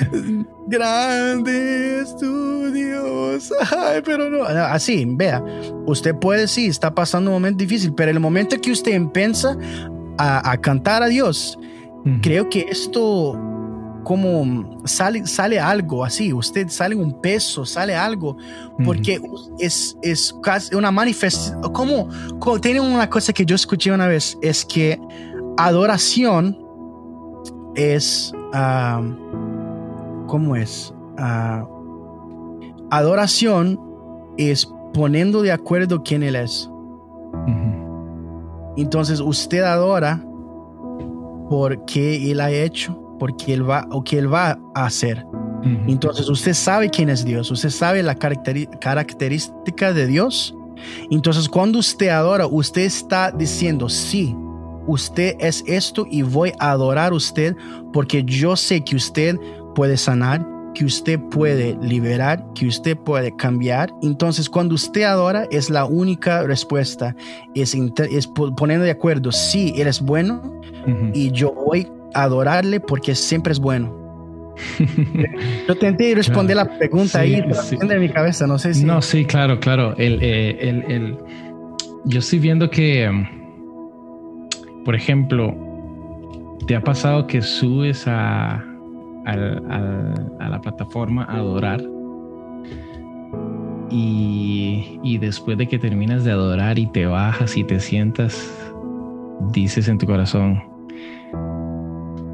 Grande 0.66 2.00
es 2.00 2.16
tu 2.16 2.70
Dios. 2.72 3.52
Ay, 3.76 4.02
pero 4.04 4.28
no. 4.28 4.44
Así, 4.44 5.04
vea. 5.08 5.42
Usted 5.86 6.14
puede, 6.14 6.48
sí, 6.48 6.66
está 6.66 6.94
pasando 6.94 7.30
un 7.30 7.36
momento 7.36 7.58
difícil, 7.58 7.94
pero 7.94 8.10
el 8.10 8.20
momento 8.20 8.60
que 8.60 8.70
usted 8.70 8.92
empieza 8.92 9.56
a, 10.18 10.56
cantar 10.58 11.02
a 11.02 11.06
Dios, 11.06 11.58
creo 12.22 12.48
que 12.48 12.66
esto 12.68 13.38
como 14.04 14.80
sale, 14.86 15.26
sale 15.26 15.60
algo 15.60 16.04
así, 16.04 16.32
usted 16.32 16.68
sale 16.68 16.94
un 16.94 17.20
peso, 17.20 17.66
sale 17.66 17.94
algo, 17.94 18.38
porque 18.84 19.20
es, 19.58 19.96
es 20.02 20.34
casi 20.42 20.74
una 20.74 20.90
manifestación, 20.90 21.60
como, 21.72 22.08
tiene 22.60 22.80
una 22.80 23.10
cosa 23.10 23.32
que 23.32 23.44
yo 23.44 23.54
escuché 23.54 23.92
una 23.92 24.08
vez, 24.08 24.38
es 24.40 24.64
que 24.64 24.98
adoración 25.58 26.58
es, 27.74 28.32
ah, 28.54 29.02
¿cómo 30.28 30.54
es? 30.54 30.94
Ah, 31.16 31.66
adoración 32.90 33.80
es 34.36 34.72
poniendo 34.94 35.42
de 35.42 35.50
acuerdo 35.50 36.04
quién 36.04 36.22
Él 36.22 36.36
es. 36.36 36.70
Entonces 38.76 39.18
usted 39.18 39.62
adora 39.62 40.24
porque 41.50 42.30
Él 42.30 42.40
ha 42.40 42.52
hecho, 42.52 42.96
porque 43.18 43.54
Él 43.54 43.68
va 43.68 43.88
o 43.90 44.04
que 44.04 44.18
Él 44.18 44.32
va 44.32 44.56
a 44.74 44.86
hacer. 44.86 45.26
Entonces 45.88 46.28
usted 46.28 46.54
sabe 46.54 46.88
quién 46.88 47.08
es 47.08 47.24
Dios, 47.24 47.50
usted 47.50 47.70
sabe 47.70 48.02
la 48.04 48.14
característica 48.14 49.92
de 49.92 50.06
Dios. 50.06 50.54
Entonces 51.10 51.48
cuando 51.48 51.80
usted 51.80 52.08
adora, 52.10 52.46
usted 52.46 52.82
está 52.82 53.32
diciendo, 53.32 53.88
sí, 53.88 54.36
usted 54.86 55.36
es 55.40 55.64
esto 55.66 56.06
y 56.10 56.22
voy 56.22 56.52
a 56.60 56.70
adorar 56.70 57.12
a 57.12 57.16
usted 57.16 57.56
porque 57.92 58.22
yo 58.24 58.56
sé 58.56 58.82
que 58.82 58.96
usted 58.96 59.36
puede 59.78 59.96
sanar, 59.96 60.44
que 60.74 60.84
usted 60.84 61.20
puede 61.30 61.78
liberar, 61.80 62.44
que 62.56 62.66
usted 62.66 62.96
puede 62.96 63.36
cambiar. 63.36 63.92
Entonces, 64.02 64.50
cuando 64.50 64.74
usted 64.74 65.04
adora, 65.04 65.46
es 65.52 65.70
la 65.70 65.84
única 65.84 66.42
respuesta. 66.42 67.14
Es, 67.54 67.76
es 67.76 68.26
poniendo 68.56 68.84
de 68.84 68.90
acuerdo, 68.90 69.30
sí, 69.30 69.72
Él 69.76 69.86
es 69.86 70.00
bueno 70.00 70.60
y 71.14 71.30
yo 71.30 71.52
voy 71.52 71.86
a 72.12 72.24
adorarle 72.24 72.80
porque 72.80 73.14
siempre 73.14 73.52
es 73.52 73.60
bueno. 73.60 74.52
yo 75.68 75.74
intenté 75.74 76.12
responder 76.12 76.56
la 76.56 76.76
pregunta 76.76 77.20
ahí, 77.20 77.40
pero 77.40 77.88
de 77.88 78.00
mi 78.00 78.08
cabeza, 78.08 78.48
no 78.48 78.58
sé 78.58 78.74
si. 78.74 78.84
No, 78.84 79.00
sí, 79.00 79.24
claro, 79.24 79.60
claro. 79.60 79.94
El, 79.96 80.18
eh, 80.20 80.58
el, 80.60 80.90
el, 80.90 81.18
yo 82.04 82.18
estoy 82.18 82.40
viendo 82.40 82.68
que, 82.68 83.08
por 84.84 84.96
ejemplo, 84.96 85.56
¿te 86.66 86.74
ha 86.74 86.82
pasado 86.82 87.28
que 87.28 87.42
subes 87.42 88.08
a, 88.08 88.64
a 89.34 90.48
la 90.48 90.60
plataforma 90.60 91.24
adorar. 91.24 91.82
Y, 93.90 94.98
y, 95.02 95.18
después 95.18 95.56
de 95.56 95.66
que 95.66 95.78
terminas 95.78 96.22
de 96.24 96.32
adorar 96.32 96.78
y 96.78 96.86
te 96.86 97.06
bajas 97.06 97.56
y 97.56 97.64
te 97.64 97.80
sientas, 97.80 98.52
dices 99.52 99.88
en 99.88 99.96
tu 99.96 100.06
corazón, 100.06 100.62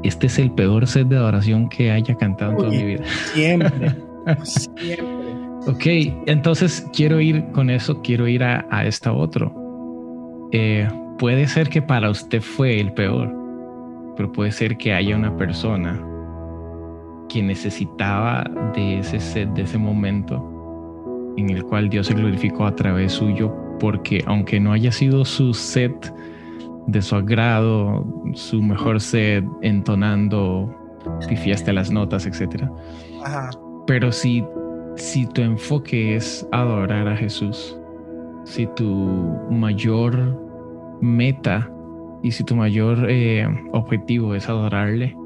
este 0.03 0.27
es 0.27 0.37
el 0.37 0.51
peor 0.51 0.85
set 0.85 1.07
de 1.07 1.15
adoración 1.15 1.69
que 1.69 1.91
haya 1.91 2.15
cantado 2.15 2.51
en 2.51 2.57
toda 2.57 2.69
mi 2.69 2.83
vida. 2.83 3.03
Siempre, 3.33 3.95
siempre. 4.43 5.05
Ok, 5.67 5.85
entonces 6.25 6.85
quiero 6.93 7.21
ir 7.21 7.45
con 7.53 7.69
eso, 7.69 8.01
quiero 8.01 8.27
ir 8.27 8.43
a, 8.43 8.65
a 8.69 8.85
esta 8.85 9.13
otro. 9.13 9.53
Eh, 10.51 10.87
puede 11.17 11.47
ser 11.47 11.69
que 11.69 11.81
para 11.81 12.09
usted 12.09 12.41
fue 12.41 12.79
el 12.79 12.91
peor, 12.93 13.33
pero 14.17 14.31
puede 14.31 14.51
ser 14.51 14.77
que 14.77 14.93
haya 14.93 15.15
una 15.15 15.35
persona 15.37 15.99
que 17.35 17.43
necesitaba 17.43 18.49
de 18.73 18.99
ese 18.99 19.19
set, 19.19 19.49
de 19.55 19.63
ese 19.63 19.77
momento 19.77 20.41
en 21.35 21.49
el 21.49 21.65
cual 21.65 21.89
Dios 21.89 22.07
se 22.07 22.13
glorificó 22.13 22.65
a 22.65 22.73
través 22.73 23.11
suyo, 23.11 23.53
porque 23.77 24.23
aunque 24.25 24.57
no 24.57 24.71
haya 24.71 24.89
sido 24.89 25.25
su 25.25 25.53
set 25.53 26.13
de 26.87 27.01
su 27.01 27.13
agrado, 27.13 28.05
su 28.35 28.61
mejor 28.61 29.01
set 29.01 29.43
entonando, 29.63 30.73
fiesta 31.43 31.73
las 31.73 31.91
notas, 31.91 32.25
etc. 32.25 32.69
Pero 33.85 34.13
si, 34.13 34.41
si 34.95 35.27
tu 35.27 35.41
enfoque 35.41 36.15
es 36.15 36.47
adorar 36.53 37.09
a 37.09 37.17
Jesús, 37.17 37.77
si 38.45 38.65
tu 38.77 38.87
mayor 39.51 40.41
meta 41.01 41.69
y 42.23 42.31
si 42.31 42.45
tu 42.45 42.55
mayor 42.55 43.07
eh, 43.09 43.45
objetivo 43.73 44.35
es 44.35 44.47
adorarle, 44.47 45.17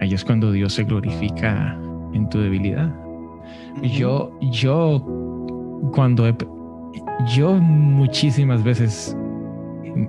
ahí 0.00 0.14
es 0.14 0.24
cuando 0.24 0.52
Dios 0.52 0.74
se 0.74 0.84
glorifica 0.84 1.78
en 2.12 2.28
tu 2.28 2.38
debilidad. 2.38 2.92
Yo, 3.82 4.32
yo, 4.40 5.02
cuando 5.92 6.24
yo 7.34 7.54
muchísimas 7.54 8.62
veces 8.62 9.16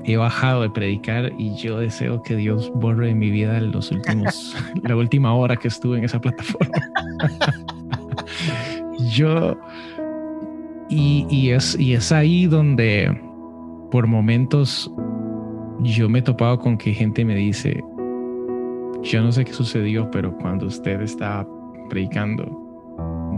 he 0.04 0.18
bajado 0.18 0.64
de 0.64 0.70
predicar 0.70 1.32
y 1.38 1.56
yo 1.56 1.80
deseo 1.80 2.22
que 2.22 2.36
Dios 2.36 2.72
borre 2.76 3.08
de 3.08 3.16
mi 3.16 3.30
vida 3.30 3.60
los 3.62 3.92
últimos, 3.92 4.56
la 4.84 4.96
última 4.96 5.34
hora 5.34 5.56
que 5.56 5.68
estuve 5.68 5.98
en 5.98 6.06
esa 6.06 6.20
plataforma. 6.20 6.74
yo, 9.12 9.58
y, 10.90 11.26
y, 11.30 11.52
es, 11.52 11.78
y 11.80 11.94
es 11.94 12.12
ahí 12.12 12.48
donde 12.48 13.22
por 13.92 14.08
momentos 14.08 14.92
yo 15.80 16.10
me 16.10 16.20
he 16.20 16.22
topado 16.22 16.60
con 16.60 16.78
que 16.78 16.94
gente 16.94 17.24
me 17.24 17.36
dice, 17.36 17.84
yo 19.04 19.22
no 19.22 19.32
sé 19.32 19.45
qué 19.45 19.54
sucedió, 19.54 20.10
pero 20.12 20.36
cuando 20.38 20.68
usted 20.68 21.02
estaba 21.02 21.48
predicando, 21.89 22.45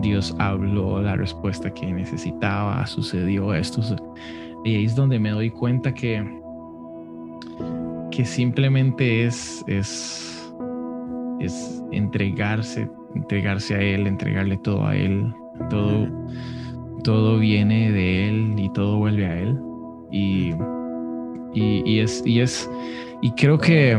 Dios 0.02 0.36
habló 0.40 1.02
la 1.02 1.16
respuesta 1.16 1.74
que 1.74 1.92
necesitaba, 1.92 2.86
sucedió 2.88 3.54
esto. 3.54 3.82
Y 4.64 4.76
ahí 4.76 4.86
es 4.86 4.96
donde 4.96 5.20
me 5.20 5.32
doy 5.32 5.50
cuenta 5.50 5.94
que, 5.94 6.26
que 8.12 8.26
simplemente 8.26 9.26
es, 9.26 9.64
es, 9.68 10.54
es 11.40 11.84
entregarse, 11.92 12.90
entregarse 13.16 13.76
a 13.76 13.82
Él, 13.82 14.08
entregarle 14.08 14.58
todo 14.58 14.86
a 14.86 14.96
Él. 14.96 15.34
Todo, 15.70 16.08
todo 17.04 17.40
viene 17.40 17.92
de 17.92 18.30
Él 18.30 18.56
y 18.58 18.72
todo 18.74 18.98
vuelve 18.98 19.26
a 19.26 19.40
Él. 19.40 19.60
Y, 20.12 20.54
y, 21.54 22.00
es, 22.00 22.24
y 22.26 22.40
es, 22.40 22.70
y 23.22 23.32
creo 23.32 23.58
que, 23.58 23.98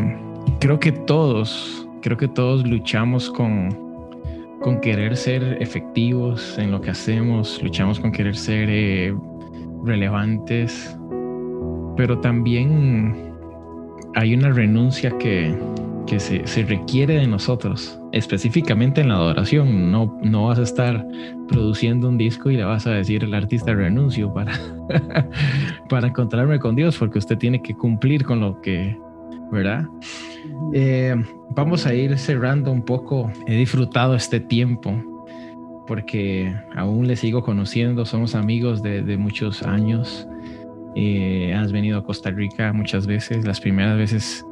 creo 0.59 0.81
que 0.81 0.93
todos, 0.93 1.87
creo 2.03 2.17
que 2.17 2.29
todos 2.29 2.67
luchamos 2.67 3.31
con, 3.31 3.71
con 4.61 4.81
querer 4.81 5.17
ser 5.17 5.59
efectivos 5.61 6.59
en 6.59 6.71
lo 6.71 6.81
que 6.81 6.91
hacemos, 6.91 7.63
luchamos 7.63 8.01
con 8.01 8.13
querer 8.13 8.37
ser 8.37 8.69
eh, 8.71 9.15
relevantes, 9.85 10.97
pero 11.97 12.19
también 12.21 13.35
hay 14.15 14.35
una 14.35 14.51
renuncia 14.51 15.11
que, 15.19 15.57
que 16.07 16.19
se, 16.19 16.47
se, 16.47 16.65
requiere 16.65 17.15
de 17.15 17.27
nosotros, 17.27 18.01
específicamente 18.13 19.01
en 19.01 19.09
la 19.09 19.15
adoración. 19.15 19.91
No, 19.91 20.19
no 20.23 20.47
vas 20.47 20.59
a 20.59 20.63
estar 20.63 21.07
produciendo 21.49 22.09
un 22.09 22.19
disco 22.19 22.51
y 22.51 22.57
le 22.57 22.65
vas 22.65 22.87
a 22.87 22.93
decir 22.93 23.25
al 23.25 23.35
artista 23.35 23.75
renuncio 23.75 24.33
para, 24.33 24.53
para 25.89 26.09
encontrarme 26.09 26.59
con 26.59 26.75
Dios, 26.75 26.97
porque 26.99 27.19
usted 27.19 27.39
tiene 27.39 27.63
que 27.63 27.75
cumplir 27.75 28.25
con 28.25 28.41
lo 28.41 28.61
que, 28.61 28.97
¿verdad? 29.51 29.87
Eh, 30.73 31.15
vamos 31.51 31.87
a 31.87 31.95
ir 31.95 32.19
cerrando 32.19 32.71
un 32.71 32.83
poco. 32.83 33.31
He 33.47 33.57
disfrutado 33.57 34.15
este 34.15 34.41
tiempo 34.41 34.95
porque 35.87 36.55
aún 36.77 37.09
le 37.09 37.17
sigo 37.17 37.43
conociendo, 37.43 38.07
somos 38.07 38.37
amigos 38.37 38.81
de, 38.81 39.17
muchos 39.17 39.65
años. 39.65 40.29
Eh, 40.95 41.53
has 41.53 41.73
venido 41.73 41.99
a 41.99 42.05
Costa 42.05 42.31
Rica 42.31 42.73
muchas 42.73 43.09
veces, 43.09 43.45
las 43.45 43.61
primeras 43.61 43.97
veces 43.97 44.47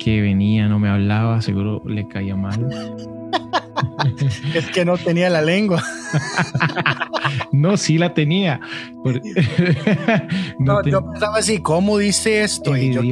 que 0.00 0.20
venía 0.20 0.66
no 0.66 0.80
me 0.80 0.88
hablaba, 0.88 1.42
seguro 1.42 1.80
le 1.86 2.08
caía 2.08 2.34
mal. 2.34 2.68
es 4.54 4.66
que 4.70 4.84
no 4.84 4.98
tenía 4.98 5.30
la 5.30 5.42
lengua. 5.42 5.80
no, 7.52 7.76
sí 7.76 7.96
la 7.96 8.12
tenía. 8.12 8.60
no, 10.58 10.82
yo 10.82 11.08
pensaba 11.08 11.38
así, 11.38 11.58
¿cómo 11.60 11.98
dice 11.98 12.42
esto? 12.42 12.76
y 12.76 12.92
yo 12.92 13.02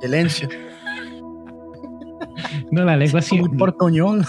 silencio. 0.00 0.48
No, 2.70 2.84
la 2.84 2.96
lengua 2.96 3.22
siempre. 3.22 3.58
portoñol. 3.58 4.24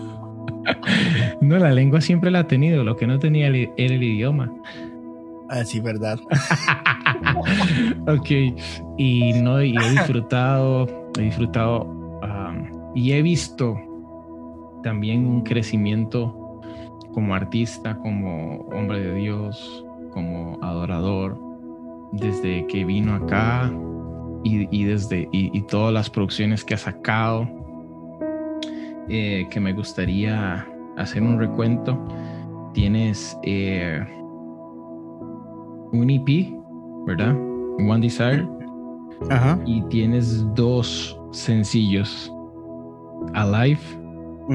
no, 1.40 1.58
la 1.58 1.72
lengua 1.72 2.00
siempre 2.00 2.30
la 2.30 2.40
ha 2.40 2.46
tenido. 2.46 2.84
Lo 2.84 2.96
que 2.96 3.06
no 3.06 3.18
tenía 3.18 3.48
era 3.48 3.56
el 3.76 4.02
idioma. 4.02 4.52
Ah, 5.48 5.64
sí, 5.64 5.80
verdad. 5.80 6.18
ok. 8.06 8.30
Y 8.98 9.32
no, 9.34 9.62
y 9.62 9.76
he 9.76 9.90
disfrutado, 9.90 10.86
he 11.18 11.22
disfrutado 11.22 11.82
um, 11.82 12.94
y 12.94 13.12
he 13.12 13.22
visto 13.22 13.76
también 14.82 15.26
un 15.26 15.42
crecimiento 15.42 16.60
como 17.12 17.34
artista, 17.34 17.96
como 17.96 18.68
hombre 18.72 19.00
de 19.00 19.14
Dios, 19.14 19.84
como 20.12 20.58
adorador, 20.62 21.38
desde 22.12 22.66
que 22.66 22.84
vino 22.84 23.14
acá 23.14 23.72
y, 24.42 24.84
desde 24.84 25.28
y, 25.32 25.60
todas 25.62 25.92
las 25.92 26.08
producciones 26.08 26.64
que 26.64 26.74
ha 26.74 26.78
sacado, 26.78 27.48
eh, 29.08 29.46
que 29.50 29.60
me 29.60 29.72
gustaría 29.72 30.66
hacer 30.96 31.22
un 31.22 31.38
recuento. 31.38 31.98
Tienes 32.72 33.36
eh, 33.42 34.00
un 35.92 36.10
EP, 36.10 36.52
¿verdad? 37.06 37.36
One 37.78 38.00
Desire. 38.00 38.46
Y 39.66 39.82
tienes 39.82 40.44
dos 40.54 41.18
sencillos. 41.32 42.32
Alive. 43.34 43.80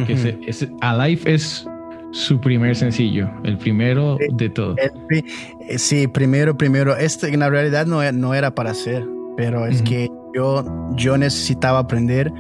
que 0.08 0.52
Alive 0.82 1.22
es 1.26 1.68
su 2.12 2.40
primer 2.40 2.76
sencillo, 2.76 3.30
el 3.44 3.58
primero 3.58 4.18
de 4.32 4.50
todo. 4.50 4.76
Eh, 4.80 5.78
sí, 5.78 6.08
primero, 6.08 6.58
primero. 6.58 6.96
Este 6.96 7.32
en 7.32 7.42
la 7.42 7.50
realidad 7.50 7.86
no, 7.86 8.10
no 8.12 8.34
era 8.34 8.56
para 8.56 8.72
hacer 8.72 9.15
pero 9.36 9.66
es 9.66 9.82
que 9.82 10.10
yo, 10.34 10.64
yo 10.96 11.18
necesitaba 11.18 11.80
aprender 11.80 12.32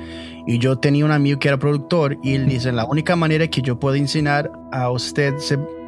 y 0.45 0.59
yo 0.59 0.77
tenía 0.77 1.05
un 1.05 1.11
amigo 1.11 1.39
que 1.39 1.47
era 1.47 1.57
productor 1.57 2.17
y 2.21 2.33
él 2.33 2.47
dice, 2.47 2.71
la 2.71 2.85
única 2.85 3.15
manera 3.15 3.47
que 3.47 3.61
yo 3.61 3.79
puedo 3.79 3.95
enseñar 3.95 4.51
a 4.71 4.89
usted 4.91 5.35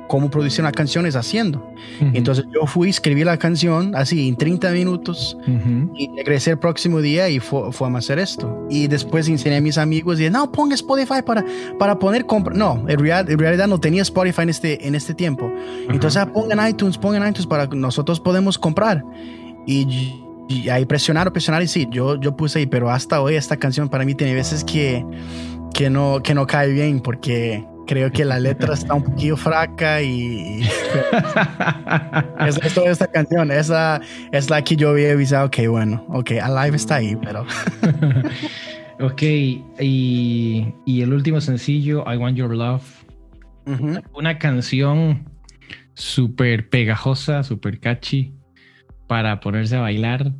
cómo 0.07 0.29
producir 0.29 0.61
una 0.61 0.71
canción 0.71 1.05
es 1.05 1.15
haciendo. 1.15 1.69
Entonces 2.13 2.45
yo 2.53 2.65
fui, 2.65 2.89
escribí 2.89 3.23
la 3.23 3.37
canción 3.37 3.93
así 3.95 4.27
en 4.27 4.35
30 4.35 4.71
minutos 4.71 5.37
y 5.95 6.09
regresé 6.15 6.51
el 6.51 6.59
próximo 6.59 7.01
día 7.01 7.29
y 7.29 7.39
fue, 7.39 7.71
fue, 7.71 7.87
a 7.87 7.97
hacer 7.97 8.19
esto. 8.19 8.65
Y 8.69 8.87
después 8.87 9.27
enseñé 9.27 9.57
a 9.57 9.61
mis 9.61 9.77
amigos 9.77 10.15
y 10.15 10.23
dije, 10.23 10.31
no, 10.31 10.51
ponga 10.51 10.75
Spotify 10.75 11.21
para, 11.25 11.45
para 11.77 11.99
poner 11.99 12.25
compra. 12.25 12.55
No, 12.55 12.85
en 12.87 12.99
realidad, 12.99 13.29
en 13.29 13.39
realidad 13.39 13.67
no 13.67 13.79
tenía 13.79 14.01
Spotify 14.01 14.43
en 14.43 14.49
este, 14.49 14.87
en 14.87 14.95
este 14.95 15.13
tiempo. 15.13 15.51
Entonces 15.89 16.21
ah, 16.21 16.31
pongan 16.31 16.67
iTunes, 16.67 16.97
pongan 16.97 17.27
iTunes 17.27 17.47
para 17.47 17.69
que 17.69 17.75
nosotros 17.75 18.19
podemos 18.19 18.57
comprar. 18.57 19.03
Y 19.65 20.23
y 20.47 20.69
ahí 20.69 20.85
presionar 20.85 21.27
o 21.27 21.33
presionar 21.33 21.61
y 21.61 21.67
sí, 21.67 21.87
yo, 21.91 22.19
yo 22.19 22.35
puse 22.35 22.59
ahí, 22.59 22.65
pero 22.65 22.89
hasta 22.89 23.21
hoy 23.21 23.35
esta 23.35 23.57
canción 23.57 23.89
para 23.89 24.05
mí 24.05 24.15
tiene 24.15 24.33
veces 24.33 24.63
que, 24.63 25.05
que, 25.73 25.89
no, 25.89 26.21
que 26.23 26.33
no 26.33 26.47
cae 26.47 26.71
bien 26.71 27.01
porque 27.01 27.65
creo 27.85 28.11
que 28.11 28.23
la 28.25 28.39
letra 28.39 28.73
está 28.73 28.93
un 28.93 29.03
poquito 29.03 29.37
fraca 29.37 30.01
y, 30.01 30.61
es, 32.47 32.73
toda 32.73 32.91
esta 32.91 33.07
canción, 33.07 33.51
esa 33.51 34.01
es 34.31 34.49
la 34.49 34.63
que 34.63 34.75
yo 34.75 34.89
había 34.89 35.11
avisado, 35.11 35.47
ok, 35.47 35.57
bueno, 35.69 36.05
ok, 36.09 36.31
Alive 36.41 36.75
está 36.75 36.95
ahí, 36.95 37.15
pero... 37.15 37.45
ok, 38.99 39.21
y, 39.21 40.73
y, 40.85 41.01
el 41.01 41.13
último 41.13 41.41
sencillo, 41.41 42.03
I 42.11 42.17
Want 42.17 42.37
Your 42.37 42.53
Love, 42.55 42.83
una 44.13 44.37
canción 44.39 45.25
súper 45.93 46.69
pegajosa, 46.69 47.43
súper 47.43 47.81
catchy 47.81 48.36
para 49.07 49.39
ponerse 49.39 49.75
a 49.75 49.81
bailar, 49.81 50.33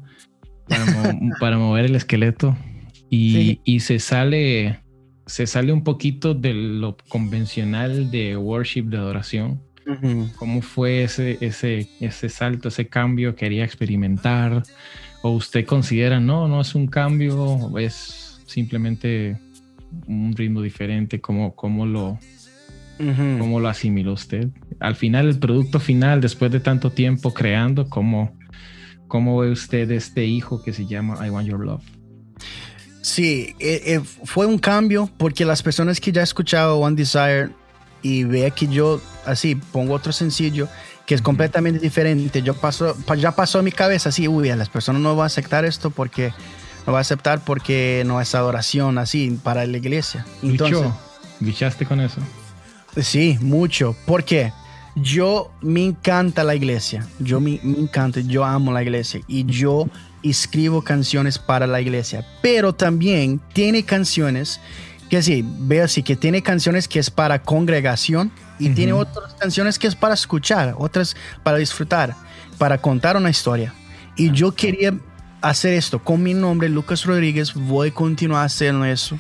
para, 1.40 1.58
mover 1.58 1.86
el 1.86 1.96
esqueleto 1.96 2.56
y, 3.10 3.80
se 3.80 4.00
sale 4.00 4.80
se 5.26 5.46
sale 5.46 5.74
un 5.74 5.84
poquito 5.84 6.34
de 6.34 6.54
lo 6.54 6.96
convencional 7.10 8.12
de 8.12 8.38
worship, 8.38 8.84
de 8.84 8.98
adoración. 8.98 9.62
¿Cómo 10.38 10.62
fue 10.62 11.04
ese, 11.04 11.38
ese, 11.42 11.90
ese 12.00 12.30
salto, 12.30 12.70
ese 12.70 12.88
cambio? 12.88 13.36
¿Quería 13.36 13.64
experimentar? 13.64 14.64
¿O 15.22 15.32
usted 15.32 15.66
considera, 15.66 16.20
no, 16.20 16.48
no 16.48 16.62
es 16.62 16.76
un 16.76 16.88
cambio, 16.88 17.78
es 17.78 18.42
simplemente 18.46 19.38
un 20.08 20.34
ritmo 20.36 20.62
diferente? 20.62 21.20
¿Cómo, 21.22 21.56
cómo 21.56 21.86
lo, 21.86 22.20
¿Cómo 22.98 23.60
lo 23.60 23.68
asimiló 23.68 24.14
usted? 24.14 24.50
Al 24.80 24.96
final, 24.96 25.28
el 25.28 25.40
producto 25.40 25.80
final, 25.80 26.20
después 26.20 26.52
de 26.52 26.60
tanto 26.60 26.92
tiempo 26.92 27.34
creando, 27.34 27.90
¿cómo, 27.90 28.36
¿Cómo 29.08 29.38
ve 29.40 29.52
usted 29.52 29.90
este 29.92 30.26
hijo 30.26 30.62
que 30.62 30.74
se 30.74 30.86
llama 30.86 31.26
I 31.26 31.30
Want 31.30 31.48
Your 31.48 31.64
Love? 31.64 31.84
Sí, 33.02 33.56
eh, 33.60 33.82
eh, 33.86 34.02
fue 34.26 34.46
un 34.46 34.60
cambio 34.60 35.10
porque 35.18 35.46
las 35.46 35.64
personas 35.64 36.00
que 36.00 36.12
ya 36.12 36.22
han 36.22 36.24
escuchado 36.24 36.80
One 36.80 36.96
Desire 36.96 37.50
y 38.02 38.26
ve 38.26 38.52
que 38.52 38.68
yo 38.68 39.02
así 39.26 39.56
pongo 39.56 39.94
otro 39.94 40.12
sencillo 40.12 40.68
que 41.06 41.16
es 41.16 41.22
completamente 41.22 41.80
diferente, 41.80 42.42
yo 42.42 42.54
paso, 42.54 42.98
ya 43.18 43.32
pasó 43.32 43.60
a 43.60 43.62
mi 43.62 43.72
cabeza 43.72 44.10
así, 44.10 44.28
uy, 44.28 44.50
las 44.50 44.68
personas 44.68 45.02
no 45.02 45.16
van 45.16 45.24
a 45.24 45.28
aceptar 45.28 45.64
esto 45.64 45.90
porque 45.90 46.34
no 46.86 46.92
va 46.92 47.00
a 47.00 47.02
aceptar 47.02 47.40
porque 47.46 48.04
no 48.06 48.20
es 48.20 48.36
adoración 48.36 48.98
así 48.98 49.40
para 49.42 49.66
la 49.66 49.78
iglesia. 49.78 50.26
Entonces, 50.44 50.92
¿Bichaste 51.40 51.86
con 51.86 52.02
eso? 52.02 52.20
Sí, 53.02 53.38
mucho. 53.42 53.96
¿Por 54.06 54.24
qué? 54.24 54.52
Yo 55.02 55.52
me 55.62 55.84
encanta 55.86 56.44
la 56.44 56.56
iglesia. 56.56 57.08
Yo 57.20 57.40
me, 57.40 57.60
me 57.64 57.80
encanta, 57.80 58.20
yo 58.22 58.44
amo 58.44 58.72
la 58.72 58.84
iglesia 58.84 59.22
y 59.28 59.46
yo 59.46 59.88
escribo 60.24 60.82
canciones 60.84 61.38
para 61.40 61.68
la 61.68 61.80
iglesia, 61.80 62.26
pero 62.42 62.74
también 62.74 63.40
tiene 63.54 63.84
canciones 63.84 64.60
que 65.10 65.22
sí, 65.22 65.46
veo 65.60 65.86
así, 65.86 66.04
que 66.04 66.16
tiene 66.16 66.42
canciones 66.42 66.88
que 66.88 67.00
es 67.00 67.10
para 67.10 67.42
congregación 67.42 68.32
y 68.60 68.70
tiene 68.70 68.94
otras 68.94 69.36
canciones 69.36 69.80
que 69.80 69.88
es 69.88 69.96
para 69.96 70.14
escuchar, 70.14 70.76
otras 70.78 71.16
para 71.44 71.58
disfrutar, 71.58 72.16
para 72.58 72.78
contar 72.80 73.16
una 73.16 73.30
historia. 73.30 73.74
Y 74.16 74.32
yo 74.32 74.54
quería 74.54 74.94
hacer 75.42 75.74
esto 75.74 76.00
con 76.00 76.24
mi 76.24 76.34
nombre, 76.34 76.68
Lucas 76.70 77.06
Rodríguez, 77.06 77.54
voy 77.54 77.90
a 77.90 77.94
continuar 77.94 78.46
haciendo 78.46 78.86
eso. 78.86 79.18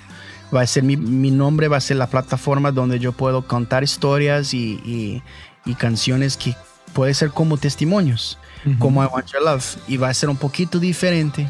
Va 0.53 0.61
a 0.61 0.67
ser 0.67 0.83
mi, 0.83 0.95
mi 0.95 1.29
nombre, 1.29 1.67
va 1.67 1.77
a 1.77 1.81
ser 1.81 1.97
la 1.97 2.07
plataforma 2.07 2.71
donde 2.71 2.99
yo 2.99 3.11
puedo 3.11 3.45
contar 3.47 3.83
historias 3.83 4.53
y, 4.53 4.79
y, 4.85 5.21
y 5.67 5.75
canciones 5.75 6.37
que 6.37 6.55
puede 6.93 7.13
ser 7.13 7.29
como 7.29 7.57
testimonios, 7.57 8.39
como 8.79 9.03
I 9.03 9.07
Want 9.07 9.27
Your 9.31 9.43
Love. 9.43 9.77
Y 9.87 9.97
va 9.97 10.09
a 10.09 10.13
ser 10.13 10.29
un 10.29 10.37
poquito 10.37 10.79
diferente. 10.79 11.47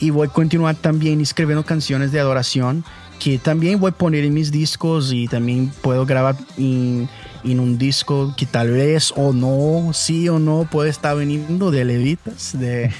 Y 0.00 0.10
voy 0.10 0.26
a 0.26 0.30
continuar 0.30 0.74
también 0.74 1.20
escribiendo 1.20 1.64
canciones 1.64 2.10
de 2.12 2.20
adoración 2.20 2.84
que 3.18 3.38
también 3.38 3.80
voy 3.80 3.90
a 3.90 3.94
poner 3.94 4.24
en 4.24 4.32
mis 4.32 4.50
discos 4.50 5.12
y 5.12 5.26
también 5.26 5.72
puedo 5.82 6.06
grabar 6.06 6.36
en, 6.56 7.08
en 7.44 7.60
un 7.60 7.76
disco 7.76 8.34
que 8.36 8.46
tal 8.46 8.70
vez 8.70 9.12
o 9.16 9.32
no, 9.32 9.92
sí 9.92 10.28
o 10.28 10.38
no, 10.38 10.68
puede 10.70 10.90
estar 10.90 11.16
veniendo 11.16 11.70
de 11.70 11.84
levitas, 11.84 12.58
de, 12.58 12.92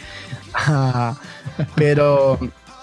uh, 0.69 1.15
pero 1.77 2.39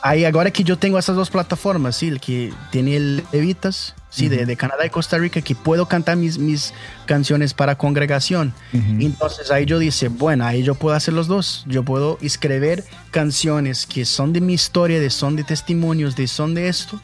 ahí 0.06 0.24
ahora 0.24 0.52
que 0.52 0.64
yo 0.64 0.78
tengo 0.78 1.00
esas 1.00 1.16
dos 1.16 1.32
plataformas, 1.32 1.98
sí, 1.98 2.10
el 2.10 2.20
que 2.20 2.54
tiene 2.72 2.96
el 2.96 3.24
levitas, 3.32 3.96
sí, 4.12 4.28
uh 4.28 4.30
-huh. 4.30 4.38
de, 4.38 4.46
de, 4.46 4.56
Canadá 4.56 4.86
y 4.86 4.92
Costa 4.92 5.18
Rica, 5.18 5.42
que 5.42 5.56
puedo 5.56 5.88
cantar 5.88 6.16
mis, 6.16 6.38
mis 6.38 6.74
canciones 7.08 7.56
para 7.56 7.76
congregación. 7.76 8.54
Uh 8.72 8.78
-huh. 8.78 9.06
Entonces 9.06 9.50
ahí 9.50 9.66
yo 9.66 9.80
dice, 9.80 10.10
bueno, 10.10 10.46
ahí 10.46 10.62
yo 10.62 10.76
puedo 10.76 10.96
hacer 10.96 11.16
los 11.16 11.28
dos. 11.28 11.66
Yo 11.68 11.84
puedo 11.84 12.20
escribir 12.22 12.84
canciones 13.10 13.88
que 13.88 14.06
son 14.06 14.32
de 14.32 14.42
mi 14.42 14.54
historia, 14.54 15.00
de 15.00 15.10
son 15.10 15.36
de 15.36 15.44
testimonios, 15.44 16.16
de 16.16 16.28
son 16.28 16.54
de 16.54 16.68
esto 16.70 17.02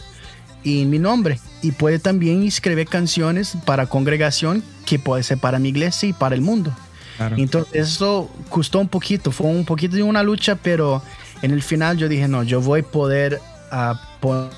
y 0.64 0.86
mi 0.86 0.99
nombre. 0.99 1.39
Y 1.64 1.72
puede 1.72 1.97
también 1.97 2.43
escribir 2.43 2.88
canciones 2.88 3.58
para 3.66 3.88
congregación 3.88 4.64
que 4.86 4.99
puede 4.99 5.24
ser 5.24 5.39
para 5.39 5.58
mi 5.58 5.70
iglesia 5.70 6.10
y 6.10 6.14
para 6.14 6.36
el 6.36 6.41
mundo. 6.41 6.72
Claro. 7.18 7.36
Entonces 7.38 7.74
eso 7.74 8.30
costó 8.49 8.80
un 8.80 8.88
poquito, 8.88 9.32
fue 9.32 9.47
un 9.47 9.66
poquito 9.66 9.95
de 9.95 10.04
una 10.04 10.24
lucha, 10.24 10.56
pero 10.56 11.02
en 11.42 11.52
el 11.52 11.62
final 11.62 11.98
yo 11.98 12.08
dije, 12.08 12.28
no, 12.28 12.44
yo 12.44 12.62
voy 12.62 12.82
a 12.82 12.84
poder 12.84 13.39
uh, 13.72 13.96
poner 14.20 14.52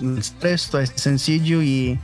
uh, 0.00 0.18
esto, 0.42 0.80
es 0.80 0.92
sencillo 0.96 1.62
y 1.62 1.98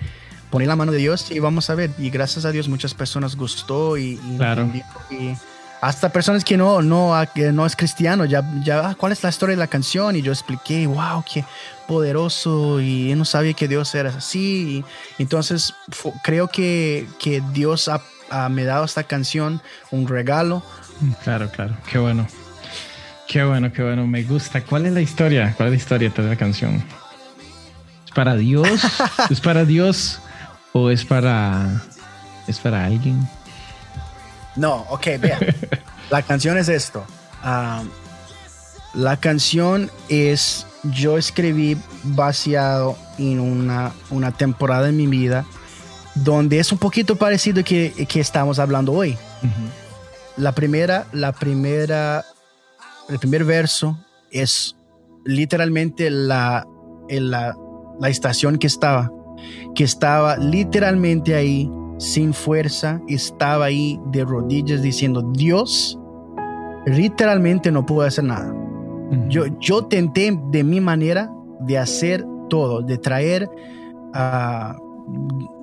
poner 0.50 0.68
la 0.68 0.76
mano 0.76 0.92
de 0.92 0.98
Dios 0.98 1.30
y 1.30 1.38
vamos 1.38 1.68
a 1.70 1.74
ver. 1.74 1.90
Y 1.98 2.10
gracias 2.10 2.44
a 2.44 2.52
Dios 2.52 2.68
muchas 2.68 2.94
personas 2.94 3.36
gustó 3.36 3.96
y, 3.96 4.20
y, 4.22 4.36
claro. 4.36 4.70
y 5.10 5.34
hasta 5.80 6.10
personas 6.10 6.44
que 6.44 6.56
no, 6.56 6.82
no, 6.82 7.14
que 7.34 7.52
no 7.52 7.64
es 7.64 7.76
cristiano, 7.76 8.24
ya, 8.24 8.42
ya, 8.64 8.94
¿cuál 8.96 9.12
es 9.12 9.22
la 9.22 9.30
historia 9.30 9.54
de 9.54 9.60
la 9.60 9.68
canción? 9.68 10.16
Y 10.16 10.22
yo 10.22 10.32
expliqué, 10.32 10.86
wow, 10.86 11.22
qué 11.32 11.44
poderoso, 11.86 12.80
y 12.80 13.14
no 13.14 13.24
sabía 13.24 13.52
que 13.52 13.68
Dios 13.68 13.94
era 13.94 14.10
así. 14.10 14.84
Y 15.18 15.22
entonces 15.22 15.74
creo 16.22 16.48
que, 16.48 17.06
que 17.20 17.42
Dios 17.52 17.88
ha, 17.88 18.02
ha, 18.30 18.48
me 18.48 18.64
dado 18.64 18.84
esta 18.84 19.04
canción 19.04 19.62
un 19.90 20.08
regalo. 20.08 20.62
Claro, 21.22 21.48
claro, 21.50 21.76
qué 21.90 21.98
bueno. 21.98 22.26
Qué 23.28 23.44
bueno, 23.44 23.70
qué 23.70 23.82
bueno, 23.82 24.06
me 24.06 24.22
gusta. 24.22 24.62
¿Cuál 24.62 24.86
es 24.86 24.92
la 24.94 25.02
historia? 25.02 25.52
¿Cuál 25.54 25.68
es 25.68 25.72
la 25.72 25.76
historia 25.76 26.08
de 26.08 26.22
la 26.22 26.36
canción? 26.36 26.82
¿Es 28.06 28.12
para 28.14 28.34
Dios? 28.34 28.66
¿Es 29.30 29.40
para 29.40 29.66
Dios? 29.66 30.20
¿O 30.72 30.88
es 30.88 31.04
para, 31.04 31.82
es 32.46 32.58
para 32.58 32.86
alguien? 32.86 33.28
No, 34.56 34.76
ok, 34.88 35.06
vean. 35.20 35.40
la 36.10 36.22
canción 36.22 36.56
es 36.56 36.70
esto. 36.70 37.04
Um, 37.44 37.90
la 38.94 39.18
canción 39.18 39.90
es, 40.08 40.66
yo 40.84 41.18
escribí 41.18 41.76
vaciado 42.04 42.96
en 43.18 43.40
una, 43.40 43.92
una 44.08 44.32
temporada 44.32 44.88
en 44.88 44.96
mi 44.96 45.06
vida 45.06 45.44
donde 46.14 46.60
es 46.60 46.72
un 46.72 46.78
poquito 46.78 47.16
parecido 47.16 47.62
que, 47.62 48.06
que 48.08 48.20
estamos 48.20 48.58
hablando 48.58 48.92
hoy. 48.92 49.18
Uh 49.42 49.46
-huh. 49.46 49.70
La 50.38 50.52
primera, 50.52 51.06
la 51.12 51.32
primera, 51.32 52.24
el 53.08 53.18
primer 53.18 53.44
verso 53.44 53.98
es 54.30 54.76
literalmente 55.24 56.10
la, 56.10 56.66
la, 57.08 57.56
la 57.98 58.08
estación 58.08 58.58
que 58.58 58.66
estaba, 58.66 59.10
que 59.74 59.84
estaba 59.84 60.36
literalmente 60.36 61.34
ahí 61.34 61.70
sin 61.98 62.32
fuerza, 62.32 63.00
estaba 63.08 63.66
ahí 63.66 63.98
de 64.12 64.24
rodillas 64.24 64.82
diciendo, 64.82 65.22
Dios, 65.34 65.98
literalmente 66.86 67.72
no 67.72 67.84
puedo 67.84 68.06
hacer 68.06 68.24
nada. 68.24 68.52
Uh 68.52 69.14
-huh. 69.14 69.28
yo, 69.28 69.46
yo 69.58 69.84
tenté 69.86 70.38
de 70.50 70.62
mi 70.62 70.80
manera 70.80 71.30
de 71.60 71.78
hacer 71.78 72.24
todo, 72.48 72.82
de 72.82 72.98
traer 72.98 73.48
a, 74.14 74.76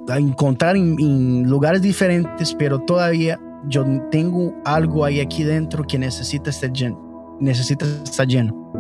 a 0.10 0.18
encontrar 0.18 0.76
en, 0.76 0.96
en, 1.00 1.50
lugares 1.50 1.82
diferentes, 1.82 2.54
pero 2.54 2.80
todavía 2.80 3.39
yo 3.68 3.84
tengo 4.12 4.54
algo 4.66 5.06
ahí 5.06 5.20
aquí 5.20 5.43
dentro 5.43 5.84
que 5.84 5.98
necesita 5.98 6.50
estar 6.50 6.72
lleno. 6.72 7.05
Necesita 7.40 7.86
estar 8.04 8.28
lleno. 8.28 8.72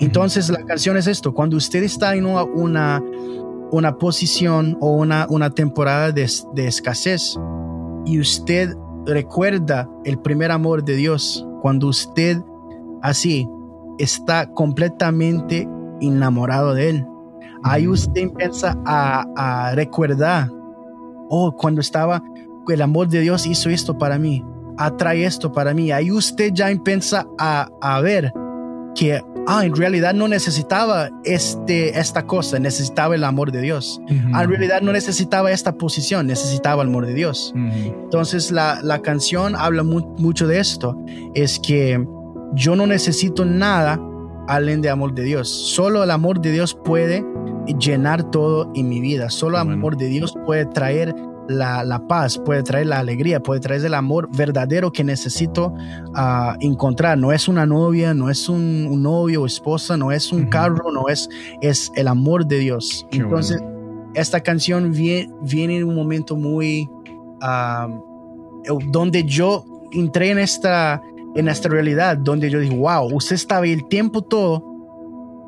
Entonces 0.00 0.48
la 0.50 0.62
canción 0.64 0.96
es 0.96 1.06
esto, 1.06 1.32
cuando 1.32 1.56
usted 1.56 1.82
está 1.82 2.14
en 2.14 2.26
una, 2.26 2.44
una 2.44 3.02
una 3.70 3.98
posición 3.98 4.76
o 4.80 4.92
una, 4.92 5.26
una 5.28 5.50
temporada 5.50 6.12
de, 6.12 6.30
de, 6.54 6.66
escasez 6.66 7.36
y 8.04 8.20
usted 8.20 8.74
recuerda 9.04 9.88
el 10.04 10.18
primer 10.18 10.52
amor 10.52 10.84
de 10.84 10.96
Dios, 10.96 11.46
cuando 11.62 11.88
usted 11.88 12.40
así 13.02 13.48
está 13.98 14.50
completamente 14.52 15.68
enamorado 16.00 16.74
de 16.74 16.90
Él, 16.90 17.06
ahí 17.62 17.88
usted 17.88 18.22
empieza 18.22 18.78
a, 18.84 19.26
a 19.36 19.74
recordar, 19.74 20.50
oh, 21.28 21.52
cuando 21.56 21.80
estaba, 21.80 22.22
el 22.68 22.82
amor 22.82 23.08
de 23.08 23.20
Dios 23.20 23.46
hizo 23.46 23.70
esto 23.70 23.96
para 23.98 24.18
mí, 24.18 24.44
atrae 24.78 25.24
esto 25.24 25.52
para 25.52 25.74
mí, 25.74 25.90
ahí 25.92 26.10
usted 26.10 26.52
ya 26.52 26.70
empieza 26.70 27.26
a, 27.38 27.68
a 27.80 28.00
ver 28.00 28.32
que 28.94 29.22
ah, 29.46 29.64
en 29.64 29.76
realidad 29.76 30.14
no 30.14 30.26
necesitaba 30.26 31.10
este, 31.24 31.98
esta 31.98 32.26
cosa, 32.26 32.58
necesitaba 32.58 33.14
el 33.14 33.24
amor 33.24 33.52
de 33.52 33.60
Dios. 33.60 34.00
Uh 34.04 34.10
-huh. 34.10 34.42
En 34.42 34.50
realidad 34.50 34.80
no 34.80 34.92
necesitaba 34.92 35.52
esta 35.52 35.72
posición, 35.72 36.26
necesitaba 36.26 36.82
el 36.82 36.88
amor 36.88 37.06
de 37.06 37.14
Dios. 37.14 37.52
Uh 37.54 37.58
-huh. 37.58 37.94
Entonces 38.04 38.50
la, 38.50 38.80
la, 38.82 39.00
canción 39.02 39.54
habla 39.54 39.82
mu 39.82 40.00
mucho 40.18 40.46
de 40.48 40.58
esto, 40.58 40.96
es 41.34 41.60
que 41.60 42.04
yo 42.54 42.74
no 42.74 42.86
necesito 42.86 43.44
nada 43.44 44.00
além 44.48 44.80
de 44.80 44.88
amor 44.88 45.12
de 45.12 45.22
Dios. 45.22 45.48
Solo 45.48 46.02
el 46.02 46.10
amor 46.10 46.40
de 46.40 46.52
Dios 46.52 46.74
puede 46.84 47.24
llenar 47.78 48.30
todo 48.30 48.70
en 48.74 48.88
mi 48.88 49.00
vida. 49.00 49.28
Solo 49.28 49.58
el 49.58 49.64
bueno. 49.64 49.78
amor 49.78 49.96
de 49.96 50.06
Dios 50.06 50.34
puede 50.46 50.66
traer 50.66 51.14
la, 51.48 51.84
la, 51.84 52.06
paz, 52.06 52.38
puede 52.38 52.62
traer 52.62 52.86
la 52.86 52.98
alegría, 52.98 53.40
puede 53.40 53.60
traer 53.60 53.84
el 53.84 53.94
amor 53.94 54.28
verdadero 54.36 54.92
que 54.92 55.04
necesito 55.04 55.68
uh, 55.68 56.56
encontrar. 56.60 57.18
No 57.18 57.32
es 57.32 57.48
una 57.48 57.66
novia, 57.66 58.14
no 58.14 58.30
es 58.30 58.48
un, 58.48 58.88
un 58.90 59.02
novio 59.02 59.42
o 59.42 59.46
esposa, 59.46 59.96
no 59.96 60.12
es 60.12 60.32
un 60.32 60.42
uh 60.42 60.44
-huh. 60.44 60.48
carro, 60.48 60.92
no 60.92 61.08
es, 61.08 61.28
es 61.60 61.90
el 61.94 62.08
amor 62.08 62.46
de 62.46 62.58
Dios. 62.58 63.06
Qué 63.10 63.18
Entonces, 63.18 63.60
bueno. 63.60 64.10
esta 64.14 64.40
canción 64.40 64.92
viene, 64.92 65.32
viene, 65.42 65.78
en 65.78 65.84
un 65.84 65.94
momento 65.94 66.36
muy 66.36 66.88
uh, 67.42 68.80
donde 68.90 69.24
yo 69.24 69.64
entré 69.92 70.30
en 70.30 70.38
esta, 70.38 71.00
en 71.34 71.48
esta 71.48 71.68
realidad, 71.68 72.16
donde 72.16 72.50
yo 72.50 72.58
dije, 72.58 72.76
wow, 72.76 73.14
usted 73.14 73.36
estaba 73.36 73.66
el 73.66 73.86
tiempo 73.88 74.22
todo 74.22 74.76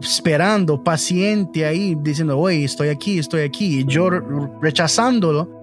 esperando, 0.00 0.82
paciente 0.82 1.66
ahí, 1.66 1.96
diciendo, 2.00 2.38
oye, 2.38 2.64
estoy 2.64 2.88
aquí, 2.88 3.18
estoy 3.18 3.42
aquí, 3.42 3.80
y 3.80 3.84
yo 3.84 4.10
rechazándolo 4.62 5.57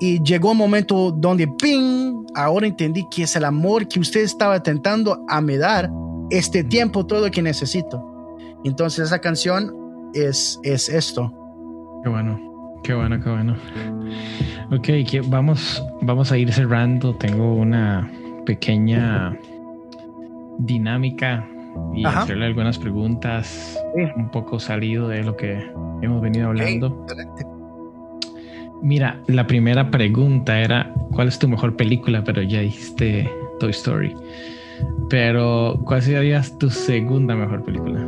y 0.00 0.22
llegó 0.22 0.52
un 0.52 0.58
momento 0.58 1.10
donde, 1.10 1.48
¡ping! 1.48 2.26
Ahora 2.34 2.66
entendí 2.66 3.06
que 3.10 3.22
es 3.22 3.34
el 3.36 3.44
amor 3.44 3.88
que 3.88 3.98
usted 3.98 4.20
estaba 4.20 4.56
intentando 4.56 5.24
a 5.28 5.40
me 5.40 5.56
dar 5.56 5.90
este 6.30 6.64
tiempo 6.64 7.06
todo 7.06 7.30
que 7.30 7.42
necesito. 7.42 8.04
Entonces 8.64 9.06
esa 9.06 9.20
canción 9.20 9.72
es, 10.12 10.60
es 10.62 10.88
esto. 10.88 11.32
Qué 12.02 12.08
bueno, 12.10 12.38
qué 12.82 12.94
bueno, 12.94 13.20
qué 13.22 13.30
bueno. 13.30 13.56
Ok, 14.70 15.08
que 15.08 15.22
vamos, 15.26 15.82
vamos 16.02 16.30
a 16.32 16.36
ir 16.36 16.52
cerrando. 16.52 17.14
Tengo 17.14 17.54
una 17.54 18.10
pequeña 18.44 19.38
dinámica 20.58 21.48
y 21.94 22.04
Ajá. 22.04 22.22
hacerle 22.22 22.46
algunas 22.46 22.78
preguntas 22.78 23.78
sí. 23.94 24.02
un 24.16 24.30
poco 24.30 24.58
salido 24.58 25.08
de 25.08 25.22
lo 25.22 25.36
que 25.36 25.70
hemos 26.02 26.20
venido 26.20 26.48
hablando. 26.48 27.06
Hey, 27.08 27.46
Mira, 28.82 29.20
la 29.26 29.46
primera 29.46 29.90
pregunta 29.90 30.60
era, 30.60 30.92
¿cuál 31.12 31.28
es 31.28 31.38
tu 31.38 31.48
mejor 31.48 31.76
película? 31.76 32.22
Pero 32.24 32.42
ya 32.42 32.60
dijiste 32.60 33.30
Toy 33.58 33.70
Story. 33.70 34.14
Pero, 35.08 35.80
¿cuál 35.84 36.02
sería 36.02 36.42
tu 36.58 36.68
segunda 36.68 37.34
mejor 37.34 37.64
película? 37.64 38.06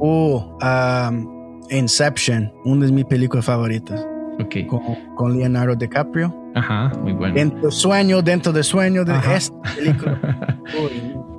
Oh, 0.00 0.56
um, 0.62 1.60
Inception, 1.70 2.52
una 2.64 2.86
de 2.86 2.92
mis 2.92 3.04
películas 3.04 3.44
favoritas. 3.44 4.04
Ok. 4.40 4.66
Con, 4.66 4.80
con 5.14 5.36
Leonardo 5.38 5.74
DiCaprio. 5.74 6.34
Ajá, 6.54 6.92
muy 7.02 7.12
bueno. 7.12 7.34
Dentro 7.34 7.66
de 7.66 7.70
sueño, 7.70 8.22
dentro 8.22 8.52
de 8.52 8.62
sueño 8.62 9.04
de 9.04 9.12
Ajá. 9.12 9.36
esta 9.36 9.56
película. 9.76 10.58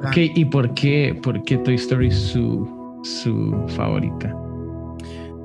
Ok, 0.05 0.17
¿y 0.17 0.43
por 0.43 0.73
qué, 0.73 1.17
por 1.23 1.41
qué 1.43 1.57
Toy 1.59 1.75
Story 1.75 2.09
es 2.09 2.15
su, 2.19 2.99
su 3.03 3.55
favorita? 3.69 4.35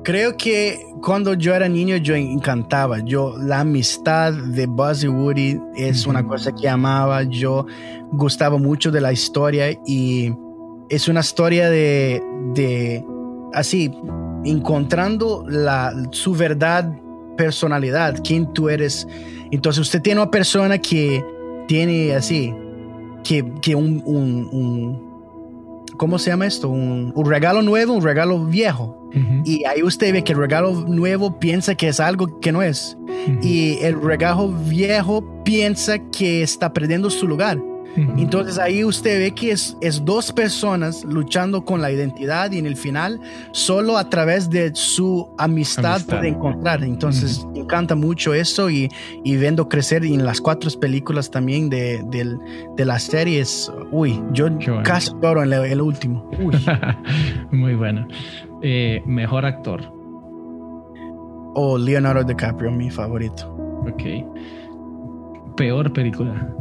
Creo 0.03 0.37
que 0.37 0.79
cuando 1.01 1.33
yo 1.33 1.53
era 1.53 1.67
niño 1.67 1.97
yo 1.97 2.15
encantaba. 2.15 2.99
Yo 2.99 3.35
la 3.37 3.59
amistad 3.61 4.33
de 4.33 4.65
Buzz 4.65 5.03
y 5.03 5.07
Woody 5.07 5.59
es 5.75 6.07
una 6.07 6.25
cosa 6.25 6.51
que 6.53 6.67
amaba. 6.69 7.23
Yo 7.23 7.65
gustaba 8.11 8.57
mucho 8.57 8.91
de 8.91 9.01
la 9.01 9.11
historia 9.11 9.71
y 9.85 10.33
es 10.89 11.07
una 11.07 11.19
historia 11.19 11.69
de, 11.69 12.23
de 12.53 13.03
así 13.53 13.91
encontrando 14.45 15.43
la 15.47 15.93
su 16.11 16.33
verdad 16.33 16.91
personalidad, 17.37 18.19
quién 18.23 18.51
tú 18.53 18.69
eres. 18.69 19.07
Entonces 19.51 19.81
usted 19.81 20.01
tiene 20.01 20.21
una 20.21 20.31
persona 20.31 20.77
que 20.77 21.23
tiene 21.67 22.15
así 22.15 22.53
que, 23.23 23.45
que 23.61 23.75
un, 23.75 24.01
un, 24.05 24.49
un- 24.51 25.08
¿cómo 25.99 26.17
se 26.17 26.31
llama 26.31 26.47
esto? 26.47 26.69
Un, 26.69 27.11
un 27.13 27.29
regalo 27.29 27.61
nuevo, 27.61 27.93
un 27.93 28.01
regalo 28.01 28.43
viejo. 28.45 28.95
Y 29.43 29.65
ahí 29.65 29.83
usted 29.83 30.13
ve 30.13 30.23
que 30.23 30.33
el 30.33 30.37
regalo 30.37 30.71
nuevo 30.71 31.39
piensa 31.39 31.75
que 31.75 31.87
es 31.87 31.99
algo 31.99 32.39
que 32.39 32.51
no 32.51 32.61
es. 32.61 32.97
Y 33.41 33.79
el 33.81 34.01
regalo 34.01 34.47
viejo 34.47 35.43
piensa 35.43 35.99
que 36.11 36.41
está 36.41 36.73
perdiendo 36.73 37.09
su 37.09 37.27
lugar. 37.27 37.59
Entonces 38.17 38.57
ahí 38.57 38.83
usted 38.83 39.19
ve 39.19 39.31
que 39.31 39.51
es, 39.51 39.75
es 39.81 40.03
dos 40.05 40.31
personas 40.31 41.03
luchando 41.05 41.65
con 41.65 41.81
la 41.81 41.91
identidad 41.91 42.51
y 42.51 42.57
en 42.59 42.65
el 42.65 42.75
final 42.75 43.19
solo 43.51 43.97
a 43.97 44.09
través 44.09 44.49
de 44.49 44.71
su 44.75 45.29
amistad, 45.37 45.93
Amistad. 45.95 46.17
puede 46.17 46.27
encontrar. 46.29 46.83
Entonces 46.83 47.45
me 47.53 47.59
encanta 47.61 47.95
mucho 47.95 48.33
eso 48.33 48.69
y, 48.69 48.89
y 49.23 49.37
viendo 49.37 49.67
crecer 49.69 50.03
en 50.05 50.25
las 50.25 50.39
cuatro 50.41 50.69
películas 50.79 51.31
también 51.31 51.69
de, 51.69 52.03
del- 52.09 52.37
de 52.75 52.85
las 52.85 53.03
series. 53.03 53.71
Uy, 53.91 54.21
yo 54.33 54.49
bueno. 54.49 54.81
casi 54.83 55.11
lloro 55.21 55.43
en 55.43 55.51
el, 55.53 55.65
el 55.65 55.81
último. 55.81 56.29
Uy. 56.39 56.55
Muy 57.51 57.75
bueno. 57.75 58.07
Eh, 58.61 59.01
mejor 59.05 59.45
actor. 59.45 59.81
o 61.55 61.77
Leonardo 61.77 62.23
DiCaprio, 62.23 62.71
mi 62.71 62.89
favorito. 62.91 63.49
Ok. 63.81 64.03
Peor 65.57 65.91
película. 65.91 66.53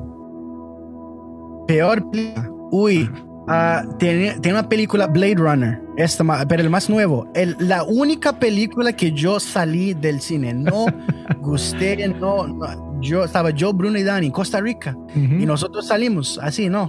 Peor 1.69 2.11
película. 2.11 2.51
Uy, 2.73 3.09
ah, 3.47 3.85
tiene, 3.99 4.33
tiene 4.41 4.59
una 4.59 4.69
película 4.69 5.07
Blade 5.07 5.37
Runner, 5.37 5.81
esta, 5.97 6.25
pero 6.49 6.63
el 6.63 6.71
más 6.71 6.91
nuevo. 6.91 7.31
El- 7.35 7.57
la 7.61 7.85
única 7.85 8.33
película 8.39 8.93
que 8.93 9.13
yo 9.13 9.39
salí 9.39 9.95
del 9.95 10.21
cine. 10.21 10.53
No 10.55 10.87
gusté, 11.41 12.09
no, 12.09 12.49
no. 12.49 13.01
Yo 13.01 13.23
estaba 13.23 13.51
yo, 13.51 13.73
Bruno 13.73 13.97
y 13.99 14.03
Dani 14.03 14.27
en 14.27 14.33
Costa 14.33 14.61
Rica 14.61 14.97
y 15.15 15.47
nosotros 15.47 15.87
salimos 15.87 16.41
así, 16.43 16.69
¿no? 16.69 16.85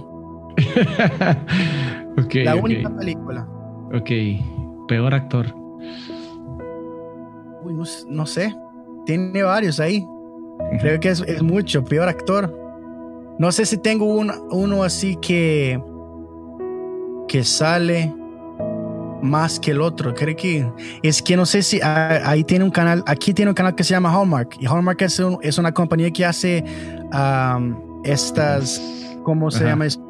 ok, 2.18 2.34
La 2.44 2.56
única 2.56 2.90
película. 2.90 3.46
Ok. 3.94 4.10
Peor 4.88 5.14
actor. 5.14 5.46
Uy, 7.62 7.74
no, 7.74 7.84
no 8.08 8.26
sé. 8.26 8.52
Tiene 9.06 9.42
varios 9.44 9.78
ahí. 9.78 10.04
Creo 10.80 10.98
que 10.98 11.10
es, 11.10 11.20
es 11.28 11.42
mucho. 11.42 11.84
Peor 11.84 12.08
actor. 12.08 12.52
No 13.40 13.50
sé 13.52 13.64
si 13.64 13.78
tengo 13.78 14.04
un- 14.04 14.32
uno 14.50 14.84
así 14.84 15.16
que. 15.16 15.80
que 17.26 17.42
sale 17.44 18.12
más 19.22 19.58
que 19.60 19.70
el 19.70 19.80
otro. 19.80 20.12
Creo 20.14 20.36
que. 20.36 20.66
Es 21.02 21.22
que 21.22 21.36
no 21.36 21.46
sé 21.46 21.62
si. 21.62 21.80
ah, 21.82 22.20
ahí 22.24 22.44
tiene 22.44 22.64
un 22.64 22.70
canal. 22.70 23.02
Aquí 23.06 23.32
tiene 23.32 23.50
un 23.50 23.54
canal 23.54 23.74
que 23.74 23.82
se 23.84 23.90
llama 23.94 24.10
Hallmark. 24.12 24.56
Y 24.60 24.66
Hallmark 24.66 25.00
es, 25.02 25.18
un- 25.20 25.38
es 25.42 25.56
una 25.58 25.72
compañía 25.72 26.10
que 26.10 26.24
hace. 26.24 26.64
estas. 28.04 28.80
¿Cómo 29.24 29.50
se 29.50 29.58
Ajá. 29.58 29.68
llama 29.70 29.86
esto? 29.86 30.02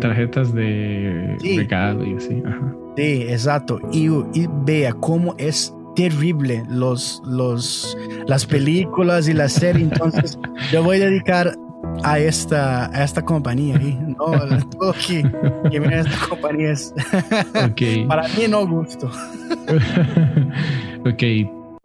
Tarjetas 0.00 0.52
de 0.52 1.36
Sí. 1.40 1.56
regalo 1.56 2.04
y 2.04 2.14
así. 2.16 2.42
Ajá. 2.46 2.74
Sí, 2.96 3.22
exacto. 3.28 3.78
Y, 3.92 4.06
y 4.08 4.48
vea 4.64 4.92
cómo 4.94 5.34
es 5.38 5.74
terrible 5.96 6.62
los, 6.68 7.22
los, 7.24 7.96
las 8.26 8.44
películas 8.46 9.28
y 9.28 9.32
las 9.32 9.52
series. 9.52 9.92
Entonces, 9.92 10.38
yo 10.72 10.82
voy 10.84 11.00
a 11.00 11.06
dedicar 11.06 11.56
a 12.02 12.18
esta, 12.18 12.86
a 12.86 13.04
esta 13.04 13.22
compañía. 13.22 13.78
¿sí? 13.78 13.98
No, 14.00 14.16
todo 14.78 14.92
que, 15.06 15.22
que 15.70 15.78
viene 15.80 15.96
de 15.96 16.00
esta 16.02 16.28
compañía 16.28 16.70
es 16.72 16.92
Ok. 17.54 18.06
para 18.08 18.24
mí 18.28 18.46
no 18.48 18.66
gusto. 18.66 19.08
ok. 21.06 21.22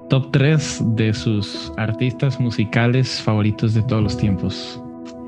Top 0.09 0.31
3 0.31 0.81
de 0.95 1.13
sus 1.13 1.71
artistas 1.77 2.39
musicales 2.39 3.21
favoritos 3.21 3.75
de 3.75 3.83
todos 3.83 4.01
los 4.01 4.17
tiempos. 4.17 4.81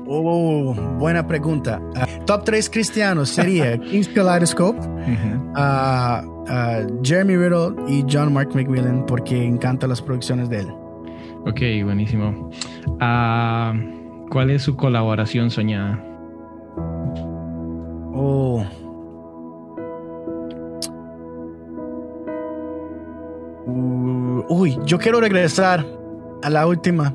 Oh, 0.08 0.74
buena 0.98 1.24
pregunta. 1.26 1.80
Ah, 1.94 2.06
top 2.26 2.42
3 2.44 2.68
cristianos 2.68 3.28
sería 3.28 3.78
King's 3.78 4.08
Kaleidoscope, 4.08 4.78
Ujú. 4.80 5.52
ah, 5.54 6.24
ah, 6.48 6.80
Jeremy 7.02 7.36
Riddle 7.36 7.76
y 7.88 8.04
John 8.10 8.32
Mark 8.32 8.50
McMillan 8.54 9.06
porque 9.06 9.44
encantan 9.44 9.88
las 9.90 10.02
producciones 10.02 10.48
de 10.50 10.60
él. 10.60 10.68
Ok, 11.46 11.60
buenísimo. 11.84 12.50
Ah, 13.00 13.72
¿Cuál 14.32 14.48
es 14.48 14.62
su 14.62 14.76
colaboración 14.76 15.50
soñada? 15.50 16.02
Oh. 18.14 18.64
Uh, 23.66 24.42
uy, 24.48 24.78
yo 24.86 24.98
quiero 24.98 25.20
regresar 25.20 25.84
a 26.42 26.48
la 26.48 26.66
última. 26.66 27.14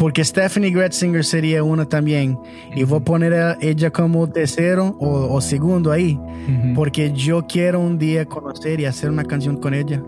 Porque 0.00 0.24
Stephanie 0.24 0.72
Gretzinger 0.72 1.24
sería 1.24 1.62
una 1.62 1.84
también. 1.88 2.36
Y 2.74 2.82
voy 2.82 2.98
a 2.98 3.04
poner 3.04 3.34
a 3.34 3.56
ella 3.60 3.92
como 3.92 4.28
tercero 4.28 4.96
o, 4.98 5.32
o 5.32 5.40
segundo 5.40 5.92
ahí. 5.92 6.14
Ujú. 6.14 6.74
Porque 6.74 7.12
yo 7.12 7.46
quiero 7.46 7.78
un 7.78 7.98
día 7.98 8.26
conocer 8.26 8.80
y 8.80 8.84
hacer 8.84 9.10
una 9.10 9.22
canción 9.22 9.58
con 9.58 9.74
ella. 9.74 10.02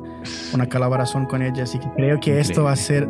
Una 0.53 0.69
colaboración 0.69 1.27
con 1.27 1.43
ella. 1.43 1.63
Así 1.63 1.79
que 1.79 1.87
creo 1.95 2.19
que 2.19 2.41
esto 2.41 2.65
va 2.65 2.73
a 2.73 2.77
ser 2.77 3.09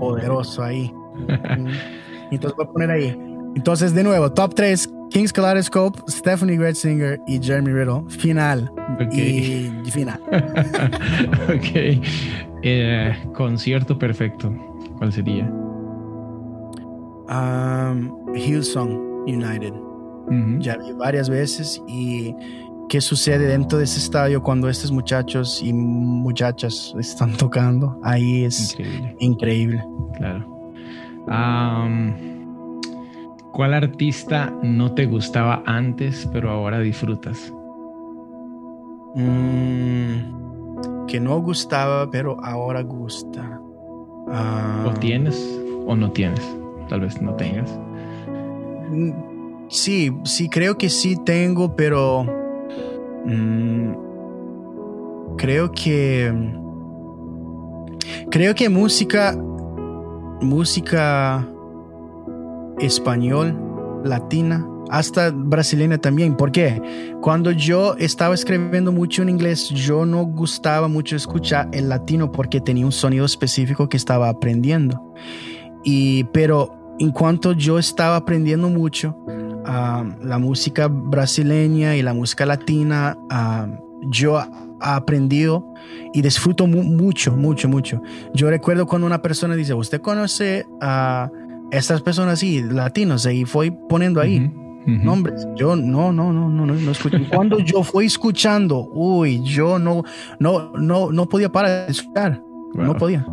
poderoso 0.00 0.64
ahí. 0.64 0.92
Mm. 2.32 2.34
Entonces 2.34 2.56
voy 2.56 2.66
a 2.66 2.70
poner 2.72 2.90
ahí. 2.90 3.16
Entonces, 3.54 3.94
de 3.94 4.02
nuevo, 4.02 4.32
top 4.32 4.54
3, 4.54 4.88
King's 5.10 5.32
Kaleidoscope, 5.32 6.00
Stephanie 6.08 6.56
Gretzinger 6.56 7.20
y 7.26 7.38
Jeremy 7.42 7.70
Riddle. 7.72 8.02
Final. 8.08 8.72
Y 9.12 9.70
final. 9.90 10.18
ok. 11.54 12.00
Eh, 12.62 13.12
concierto 13.34 13.98
perfecto. 13.98 14.50
¿Cuál 14.96 15.12
sería? 15.12 15.50
Um, 17.28 18.34
Hillsong 18.34 19.24
United. 19.26 19.72
Ujú. 19.74 20.58
Ya 20.60 20.76
vi 20.76 20.92
varias 20.92 21.28
veces 21.28 21.82
y 21.88 22.34
qué 22.88 23.00
sucede 23.00 23.46
dentro 23.46 23.78
de 23.78 23.84
ese 23.84 23.98
estadio 23.98 24.42
cuando 24.42 24.68
estos 24.68 24.92
muchachos 24.92 25.60
y 25.62 25.72
muchachas 25.72 26.94
están 26.98 27.32
tocando. 27.36 27.98
Ahí 28.02 28.44
es 28.44 28.72
Increíble. 28.72 29.16
increíble. 29.20 29.84
Claro. 30.16 30.51
¿Cuál 33.52 33.74
artista 33.74 34.52
no 34.62 34.92
te 34.94 35.06
gustaba 35.06 35.62
antes, 35.66 36.28
pero 36.32 36.50
ahora 36.50 36.80
disfrutas? 36.80 37.52
Mm, 39.14 41.06
que 41.06 41.20
no 41.20 41.40
gustaba, 41.40 42.10
pero 42.10 42.42
ahora 42.42 42.82
gusta. 42.82 43.60
Ah, 44.28 44.86
¿O 44.88 44.94
tienes 44.94 45.60
o 45.86 45.94
no 45.94 46.10
tienes? 46.10 46.40
Tal 46.88 47.00
vez 47.00 47.20
no 47.20 47.34
tengas. 47.34 47.78
Mm, 48.90 49.32
Sí, 49.72 50.14
sí, 50.24 50.50
creo 50.50 50.76
que 50.76 50.90
sí 50.90 51.16
tengo, 51.24 51.74
pero 51.74 52.24
mm, 53.24 53.92
creo 55.38 55.72
que 55.72 56.30
creo 58.30 58.54
que 58.54 58.68
música 58.68 59.34
música 60.42 61.46
español, 62.78 63.56
latina, 64.04 64.66
hasta 64.90 65.30
brasileña 65.30 65.98
también. 65.98 66.36
¿Por 66.36 66.52
qué? 66.52 66.80
Cuando 67.22 67.50
yo 67.50 67.94
estaba 67.96 68.34
escribiendo 68.34 68.92
mucho 68.92 69.22
en 69.22 69.30
inglés, 69.30 69.70
yo 69.70 70.04
no 70.04 70.24
gustaba 70.24 70.88
mucho 70.88 71.16
escuchar 71.16 71.68
el 71.72 71.88
latino 71.88 72.30
porque 72.30 72.60
tenía 72.60 72.84
un 72.84 72.92
sonido 72.92 73.24
específico 73.24 73.88
que 73.88 73.96
estaba 73.96 74.28
aprendiendo. 74.28 75.14
Y 75.84 76.24
pero 76.24 76.94
en 76.98 77.10
cuanto 77.10 77.52
yo 77.52 77.78
estaba 77.78 78.16
aprendiendo 78.16 78.68
mucho 78.68 79.16
ah, 79.64 80.04
la 80.22 80.38
música 80.38 80.88
brasileña 80.88 81.96
y 81.96 82.02
la 82.02 82.12
música 82.12 82.44
latina, 82.44 83.16
ah, 83.30 83.66
yo 84.10 84.38
aprendido 84.82 85.64
y 86.12 86.22
disfruto 86.22 86.66
mu- 86.66 86.82
mucho, 86.82 87.36
mucho, 87.36 87.68
mucho. 87.68 88.02
Yo 88.34 88.50
recuerdo 88.50 88.86
cuando 88.86 89.06
una 89.06 89.22
persona 89.22 89.54
dice, 89.54 89.74
¿usted 89.74 90.00
conoce 90.00 90.66
a 90.80 91.30
estas 91.70 92.02
personas 92.02 92.34
así, 92.34 92.62
latinos? 92.62 93.26
Y 93.26 93.44
fue 93.44 93.72
poniendo 93.88 94.20
ahí 94.20 94.38
Ujú, 94.40 94.92
ujú. 94.96 95.04
nombres. 95.04 95.46
Yo 95.56 95.74
no, 95.76 96.12
no, 96.12 96.32
no, 96.32 96.48
no, 96.50 96.66
no, 96.66 96.74
no 96.74 96.90
escucho. 96.90 97.18
Cuando 97.30 97.58
yo 97.60 97.82
fui 97.82 98.06
escuchando, 98.06 98.88
uy, 98.92 99.42
yo 99.42 99.78
no, 99.78 100.02
no, 100.38 100.72
no, 100.72 101.10
no 101.12 101.28
podía 101.28 101.50
parar 101.50 101.86
de 101.86 101.92
escuchar. 101.92 102.42
No 102.74 102.96
podía. 102.96 103.26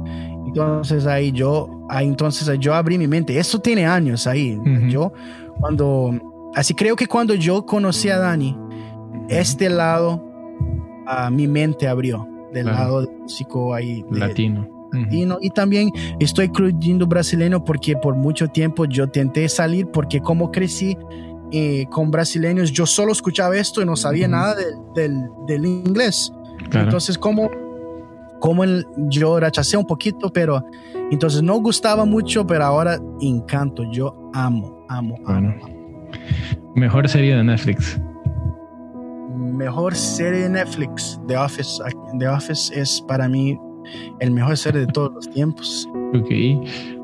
Entonces 0.48 1.06
ahí 1.06 1.32
yo, 1.32 1.86
ahí 1.90 2.08
entonces 2.08 2.50
yo 2.60 2.74
abrí 2.74 2.98
mi 2.98 3.08
mente. 3.08 3.38
Eso 3.38 3.60
tiene 3.60 3.86
años 3.86 4.26
ahí. 4.28 4.60
Yo 4.90 5.14
cuando, 5.60 6.12
así 6.56 6.74
creo 6.74 6.96
que 6.96 7.08
cuando 7.08 7.36
yo 7.36 7.66
conocí 7.66 8.10
a 8.10 8.18
Dani, 8.18 8.58
este 9.30 9.70
lado, 9.70 10.29
a 11.10 11.30
mi 11.32 11.48
mente 11.48 11.88
abrió 11.88 12.28
del 12.54 12.68
lado 12.68 13.02
de 13.02 13.12
músico 13.18 13.74
ahí. 13.74 14.06
latino. 14.12 14.68
Latino. 14.92 15.38
Y 15.42 15.50
también 15.50 15.92
estoy 16.20 16.46
incluyendo 16.46 17.08
brasileño 17.08 17.64
porque 17.64 17.96
por 17.96 18.16
mucho 18.16 18.48
tiempo 18.48 18.86
yo 18.86 19.04
intenté 19.04 19.48
salir 19.50 19.88
porque 19.88 20.20
como 20.20 20.52
crecí 20.52 20.98
eh, 21.52 21.88
con 21.90 22.12
brasileños, 22.12 22.72
yo 22.72 22.86
solo 22.86 23.12
escuchaba 23.12 23.58
esto 23.58 23.82
y 23.82 23.86
no 23.86 23.96
sabía 23.96 24.28
nada 24.28 24.56
del, 24.96 25.30
del, 25.48 25.66
inglés. 25.66 26.32
Entonces, 26.72 27.18
como, 27.18 27.50
como 28.40 28.64
el, 28.64 28.86
yo 29.10 29.40
rechacé 29.40 29.76
un 29.76 29.86
poquito, 29.86 30.32
pero 30.32 30.64
entonces 31.10 31.42
no 31.42 31.60
gustaba 31.60 32.06
mucho, 32.06 32.46
pero 32.46 32.66
ahora 32.66 33.00
encanto. 33.20 33.84
Yo 33.92 34.30
amo, 34.34 34.86
amo, 34.90 35.16
amo. 35.26 35.56
Mejor 36.76 37.10
serie 37.10 37.36
de 37.36 37.44
Netflix. 37.44 38.00
Mejor 39.60 39.94
serie 39.94 40.44
de 40.44 40.50
Netflix, 40.52 41.20
The 41.28 41.36
Office. 41.36 41.84
The 42.18 42.30
Office 42.30 42.74
es 42.74 43.04
para 43.10 43.28
mí 43.28 43.60
el 44.22 44.32
mejor 44.32 44.56
serie 44.56 44.86
de 44.86 44.88
todos 44.88 45.12
los 45.14 45.30
tiempos. 45.32 45.86
Ok. 46.16 46.30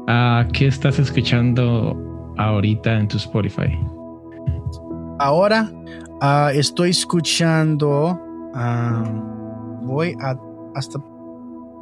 Uh, 0.08 0.50
¿Qué 0.54 0.68
estás 0.68 0.98
escuchando 0.98 1.98
ahorita 2.38 2.98
en 2.98 3.10
tu 3.10 3.18
Spotify? 3.18 3.78
Ahora 5.20 5.70
uh, 6.22 6.58
estoy 6.58 6.92
escuchando. 6.92 8.18
Uh, 8.54 9.86
voy 9.86 10.16
a 10.22 10.34
hasta 10.76 10.98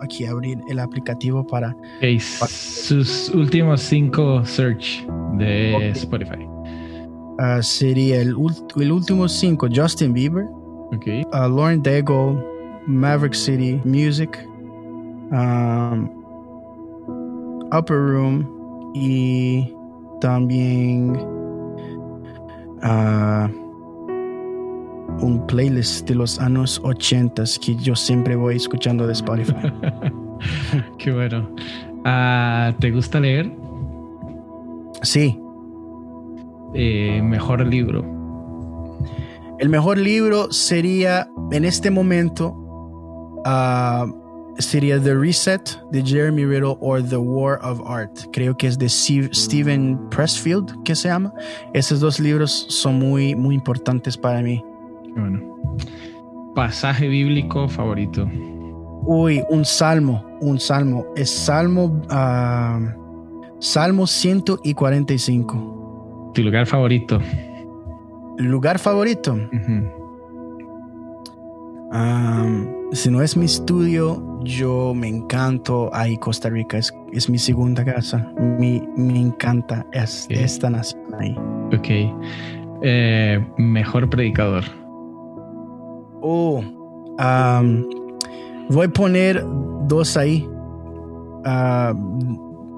aquí 0.01 0.25
abrir 0.25 0.57
el 0.69 0.79
aplicativo 0.79 1.45
para. 1.45 1.77
Okay, 1.97 2.19
sus 2.19 3.29
últimos 3.29 3.79
cinco 3.79 4.43
search 4.43 5.05
de 5.37 5.89
Spotify. 5.89 6.47
Sería 7.61 8.21
el, 8.21 8.35
el, 8.75 8.91
último 8.91 9.27
cinco: 9.27 9.67
Justin 9.71 10.13
Bieber, 10.13 10.45
okay. 10.95 11.23
uh, 11.33 11.47
Lauren 11.47 11.81
Daigle, 11.81 12.41
Maverick 12.87 13.35
City 13.35 13.81
Music, 13.83 14.37
um, 15.31 16.09
Upper 17.71 17.97
Room 17.97 18.93
y 18.95 19.73
también 20.21 21.15
uh, 22.83 23.47
un 25.19 25.45
playlist 25.47 26.07
de 26.07 26.15
los 26.15 26.39
años 26.39 26.79
80 26.83 27.43
que 27.61 27.75
yo 27.75 27.95
siempre 27.95 28.35
voy 28.35 28.55
escuchando 28.55 29.07
de 29.07 29.13
Spotify. 29.13 29.53
Qué 30.97 31.11
bueno. 31.11 31.49
Uh, 32.05 32.73
¿Te 32.79 32.91
gusta 32.91 33.19
leer? 33.19 33.51
Sí. 35.01 35.39
Eh, 36.73 37.21
mejor 37.23 37.65
libro. 37.65 38.22
El 39.59 39.69
mejor 39.69 39.97
libro 39.97 40.51
sería 40.51 41.27
en 41.51 41.65
este 41.65 41.91
momento 41.91 42.55
uh, 43.45 44.23
sería 44.59 45.01
The 45.01 45.15
Reset 45.15 45.81
de 45.91 46.03
Jeremy 46.03 46.45
Riddle 46.45 46.77
o 46.79 47.01
The 47.01 47.17
War 47.17 47.59
of 47.63 47.81
Art. 47.85 48.11
Creo 48.31 48.55
que 48.55 48.67
es 48.67 48.77
de 48.77 48.87
Steven 48.89 49.99
Pressfield 50.09 50.83
que 50.83 50.95
se 50.95 51.09
llama. 51.09 51.33
Esos 51.73 51.99
dos 51.99 52.19
libros 52.19 52.67
son 52.69 52.99
muy, 52.99 53.35
muy 53.35 53.55
importantes 53.55 54.15
para 54.17 54.41
mí. 54.41 54.63
Bueno. 55.15 55.41
Pasaje 56.55 57.07
bíblico 57.07 57.67
favorito. 57.67 58.27
Uy, 59.05 59.43
un 59.49 59.65
salmo, 59.65 60.23
un 60.39 60.59
salmo. 60.59 61.05
Es 61.15 61.29
Salmo, 61.29 61.85
uh, 61.85 62.79
Salmo 63.59 64.07
145. 64.07 66.31
¿Tu 66.33 66.41
lugar 66.41 66.65
favorito? 66.65 67.19
¿Lugar 68.37 68.79
favorito? 68.79 69.37
si 72.91 73.09
no 73.09 73.21
es 73.21 73.37
mi 73.37 73.45
estudio, 73.45 74.39
yo 74.43 74.93
me 74.95 75.07
encanto 75.07 75.89
ahí 75.93 76.17
Costa 76.17 76.49
Rica. 76.49 76.77
Es, 76.77 76.93
es 77.11 77.29
mi 77.29 77.37
segunda 77.37 77.83
casa. 77.83 78.31
Me, 78.59 78.87
me 78.95 79.19
encanta 79.19 79.85
esta 79.91 80.69
nación 80.69 81.03
ahí. 81.19 81.35
Ok. 81.75 81.87
Eh, 82.81 83.45
mejor 83.57 84.09
predicador. 84.09 84.63
Oh, 86.21 86.63
voy 88.69 88.85
a 88.85 88.89
poner 88.93 89.43
dos 89.87 90.17
ahí. 90.17 90.47
Ah, 91.45 91.93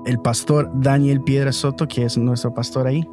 el 0.06 0.20
pastor 0.20 0.72
Daniel 0.76 1.22
Piedra 1.22 1.52
Soto, 1.52 1.88
que 1.88 2.06
es 2.06 2.18
nuestro 2.18 2.54
pastor 2.54 2.88
ahí. 2.88 3.04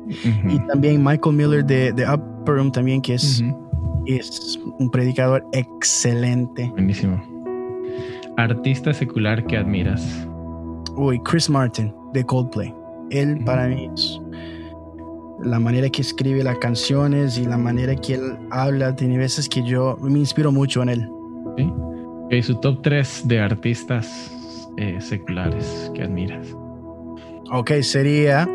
Y 0.49 0.59
también 0.67 1.03
Michael 1.03 1.37
Miller 1.37 1.65
de, 1.65 1.93
de 1.93 2.05
Upper 2.05 2.32
Room, 2.47 2.73
también, 2.73 3.01
que 3.03 3.15
es 3.15 3.43
es 4.07 4.59
un 4.79 4.91
predicador 4.91 5.45
excelente. 5.53 6.69
Buenísimo. 6.71 7.23
Artista 8.37 8.93
secular 8.93 9.47
que 9.47 9.57
admiras. 9.57 10.27
Uy, 10.97 11.21
Chris 11.21 11.49
Martin 11.49 11.95
de 12.13 12.25
Coldplay. 12.25 12.75
Él 13.11 13.41
para 13.45 13.69
mí 13.69 13.91
es 13.95 14.21
la 15.43 15.59
manera 15.59 15.89
que 15.91 16.03
escribe 16.03 16.43
las 16.43 16.59
canciones 16.59 17.37
y 17.39 17.45
la 17.45 17.59
manera 17.59 17.95
que 17.95 18.15
él 18.15 18.39
habla. 18.51 18.95
Tiene 18.97 19.19
veces 19.19 19.49
que 19.49 19.63
yo 19.63 19.97
me 20.01 20.19
inspiro 20.19 20.51
mucho 20.51 20.83
en 20.83 20.89
él. 20.89 21.11
Sí. 22.31 22.43
su 22.43 22.55
top 22.57 22.81
3 22.83 23.29
de 23.29 23.41
artistas 23.41 24.33
eh, 24.79 24.97
seculares 25.01 25.91
que 25.95 26.03
admiras. 26.03 26.57
Ok, 27.51 27.73
sería 27.83 28.49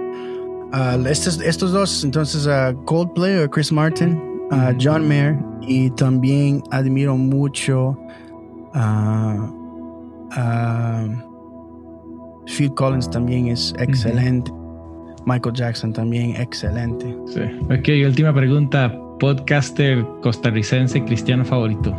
uh, 0.74 1.08
estos, 1.08 1.42
estos 1.42 1.72
dos. 1.72 2.04
Entonces, 2.04 2.46
uh, 2.46 2.76
Coldplay 2.86 3.44
o 3.44 3.50
Chris 3.50 3.72
Martin 3.72 4.22
a 4.52 4.74
John 4.80 5.08
Mayer 5.08 5.38
y 5.62 5.90
también 5.92 6.64
admiro 6.72 7.18
mucho 7.18 7.98
a, 8.74 9.52
Phil 12.46 12.74
Collins 12.76 13.10
también 13.10 13.48
es 13.48 13.74
excelente. 13.80 14.52
Michael 15.26 15.54
Jackson 15.56 15.92
también 15.92 16.36
excelente. 16.38 17.18
Sí. 17.28 17.42
Ok, 17.66 17.90
última 18.06 18.34
pregunta. 18.34 18.94
Podcaster 19.20 20.06
costarricense 20.22 21.04
cristiano 21.04 21.44
favorito. 21.44 21.94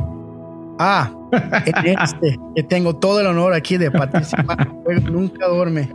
Ah, 0.78 1.10
este, 1.84 2.38
que 2.54 2.62
tengo 2.62 2.94
todo 2.96 3.20
el 3.20 3.26
honor 3.26 3.52
aquí 3.52 3.76
de 3.76 3.90
participar. 3.90 4.68
nunca 5.10 5.48
duerme. 5.48 5.88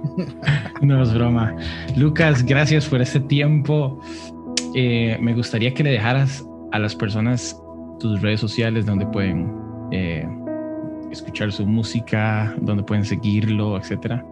no 0.82 1.02
es 1.02 1.14
broma. 1.14 1.56
Lucas, 1.96 2.44
gracias 2.44 2.86
por 2.86 3.02
este 3.02 3.20
tiempo. 3.22 4.00
Eh, 4.76 5.18
me 5.22 5.34
gustaría 5.34 5.74
que 5.74 5.84
le 5.84 5.92
dejaras 5.92 6.46
a 6.72 6.80
las 6.80 6.96
personas 6.96 7.60
tus 8.00 8.22
redes 8.22 8.40
sociales 8.40 8.86
donde 8.86 9.06
pueden 9.08 9.52
eh, 9.92 10.28
escuchar 11.12 11.52
su 11.52 11.66
música, 11.66 12.54
donde 12.60 12.84
pueden 12.84 13.06
seguirlo, 13.06 13.78
etcétera. 13.78 14.26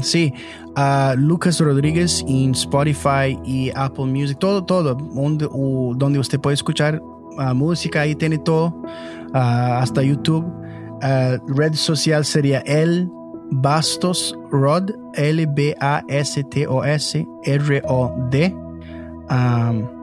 sí, 0.00 0.32
Lucas 1.16 1.60
Rodríguez 1.60 2.24
en 2.26 2.52
Spotify 2.52 3.38
y 3.44 3.70
Apple 3.74 4.06
Music, 4.06 4.38
todo, 4.38 4.64
todo, 4.64 4.94
donde, 4.94 5.46
donde 5.96 6.18
usted 6.18 6.40
puede 6.40 6.54
escuchar 6.54 7.00
uh, 7.00 7.54
música, 7.54 8.00
ahí 8.00 8.14
tiene 8.14 8.38
todo, 8.38 8.74
uh, 9.34 9.80
hasta 9.80 10.02
YouTube. 10.02 10.44
Uh, 11.02 11.38
red 11.56 11.74
social 11.74 12.24
sería 12.24 12.60
el 12.60 13.08
Bastos 13.52 14.36
Rod, 14.50 14.90
L-B-A-S-T-O-S 15.14 15.76
R-O-D 17.44 18.54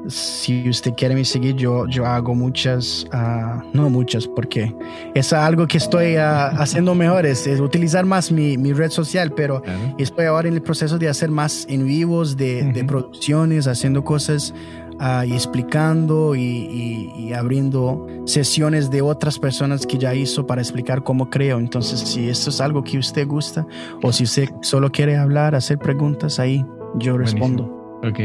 si 0.08 0.70
usted 0.70 0.94
quiere 0.95 1.16
me 1.16 1.26
seguir, 1.26 1.56
yo, 1.56 1.86
yo 1.88 2.06
hago 2.06 2.34
muchas, 2.34 3.06
uh, 3.14 3.62
no 3.74 3.90
muchas, 3.90 4.26
porque 4.28 4.74
es 5.14 5.34
algo 5.34 5.68
que 5.68 5.78
estoy 5.78 6.16
uh, 6.16 6.22
haciendo 6.58 6.95
mejor, 6.95 7.26
es, 7.26 7.45
utilizar 7.60 8.06
más 8.06 8.32
mi, 8.32 8.58
mi, 8.58 8.72
red 8.72 8.90
social, 8.90 9.32
pero 9.32 9.62
estoy 9.98 10.26
ahora 10.26 10.48
en 10.48 10.54
el 10.54 10.62
proceso 10.62 10.98
de 10.98 11.10
hacer 11.10 11.30
más 11.30 11.66
en 11.70 11.86
vivos, 11.86 12.38
de, 12.38 12.72
de 12.72 12.84
producciones, 12.86 13.68
haciendo 13.68 14.04
cosas 14.04 14.54
uh, 14.99 15.24
y 15.26 15.34
explicando 15.34 16.36
y, 16.36 16.41
y, 16.41 17.14
y, 17.18 17.34
abriendo 17.34 18.07
sesiones 18.26 18.90
de 18.90 19.02
otras 19.02 19.40
personas 19.40 19.86
que 19.86 19.98
ya 19.98 20.14
hizo 20.14 20.45
para 20.48 20.61
explicar 20.61 21.03
cómo 21.03 21.30
creo. 21.30 21.60
Entonces, 21.60 21.99
si 21.99 22.30
esto 22.30 22.49
es 22.49 22.61
algo 22.61 22.84
que 22.84 22.98
usted 22.98 23.28
gusta 23.28 23.65
o 24.02 24.11
si 24.11 24.24
usted 24.24 24.49
solo 24.61 24.91
quiere 24.91 25.18
hablar, 25.18 25.56
hacer 25.56 25.78
preguntas, 25.78 26.40
ahí 26.40 26.65
yo 26.95 27.18
respondo. 27.18 27.99
Ok. 28.03 28.19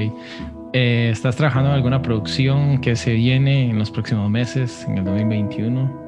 Eh, 0.75 1.11
¿Estás 1.13 1.37
trabajando 1.37 1.69
en 1.71 1.77
alguna 1.77 2.01
producción 2.01 2.81
que 2.81 2.97
se 2.97 3.13
viene 3.13 3.69
en 3.69 3.79
los 3.79 3.91
próximos 3.91 4.31
meses, 4.31 4.87
en 4.89 4.99
el 4.99 5.05
2021? 5.05 6.02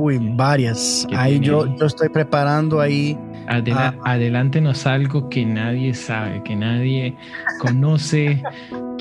Uy, 0.00 0.20
varias. 0.20 1.08
Ahí 1.16 1.40
yo, 1.40 1.66
yo 1.74 1.86
estoy 1.86 2.08
preparando 2.08 2.80
ahí. 2.80 3.18
Adelántenos 3.48 4.86
algo 4.86 5.28
que 5.28 5.44
nadie 5.44 5.92
sabe, 5.92 6.40
que 6.44 6.54
nadie 6.54 7.16
conoce, 7.58 8.40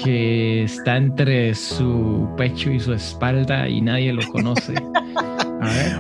que 0.03 0.63
está 0.63 0.97
entre 0.97 1.53
su 1.53 2.27
pecho 2.35 2.71
y 2.71 2.79
su 2.79 2.93
espalda 2.93 3.69
y 3.69 3.79
nadie 3.79 4.11
lo 4.11 4.27
conoce. 4.31 4.73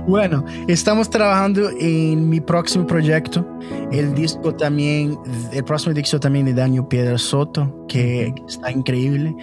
Bueno, 0.07 0.43
estamos 0.67 1.09
trabajando 1.09 1.69
en 1.79 2.29
mi 2.29 2.39
próximo 2.39 2.85
proyecto. 2.85 3.45
El 3.91 4.13
disco 4.13 4.53
también, 4.55 5.17
el 5.51 5.63
próximo 5.63 5.93
disco 5.93 6.19
también 6.19 6.45
de 6.45 6.53
Daniel 6.53 6.85
Piedra 6.87 7.17
Soto, 7.17 7.85
que 7.87 8.33
está 8.47 8.71
increíble, 8.71 9.35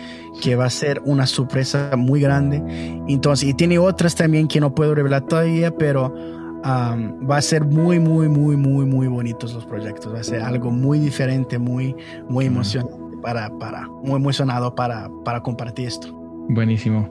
que 0.42 0.56
va 0.56 0.66
a 0.66 0.70
ser 0.70 1.02
una 1.04 1.26
sorpresa 1.26 1.90
muy 1.96 2.20
grande. 2.20 2.62
Entonces, 3.08 3.48
y 3.48 3.54
tiene 3.54 3.78
otras 3.78 4.14
también 4.14 4.48
que 4.48 4.60
no 4.60 4.74
puedo 4.74 4.94
revelar 4.94 5.26
todavía, 5.26 5.70
pero 5.76 6.14
um, 6.14 7.28
va 7.28 7.36
a 7.38 7.42
ser 7.42 7.64
muy, 7.64 7.98
muy, 7.98 8.28
muy, 8.28 8.56
muy, 8.56 8.86
muy 8.86 9.06
bonitos 9.06 9.52
los 9.52 9.66
proyectos. 9.66 10.14
Va 10.14 10.20
a 10.20 10.24
ser 10.24 10.40
algo 10.40 10.70
muy 10.70 10.98
diferente, 10.98 11.58
muy, 11.58 11.94
muy 12.28 12.46
emocionante 12.46 13.04
para, 13.22 13.50
para, 13.58 13.88
muy 13.88 14.16
emocionado 14.16 14.74
para, 14.74 15.10
para 15.24 15.42
compartir 15.42 15.88
esto. 15.88 16.12
Buenísimo. 16.48 17.10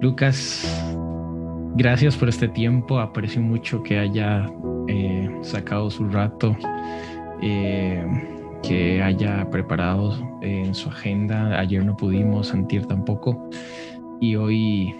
Lucas, 0.00 0.64
Gracias 1.76 2.16
por 2.16 2.28
este 2.28 2.48
tiempo. 2.48 2.98
Aprecio 2.98 3.40
mucho 3.40 3.82
que 3.82 3.98
haya 3.98 4.50
eh, 4.88 5.30
sacado 5.42 5.88
su 5.90 6.08
rato, 6.08 6.56
eh, 7.40 8.04
que 8.62 9.00
haya 9.02 9.48
preparado 9.50 10.12
en 10.42 10.74
su 10.74 10.88
agenda. 10.88 11.58
Ayer 11.58 11.84
no 11.84 11.96
pudimos 11.96 12.48
sentir 12.48 12.86
tampoco. 12.86 13.48
Y 14.20 14.34
hoy, 14.34 14.94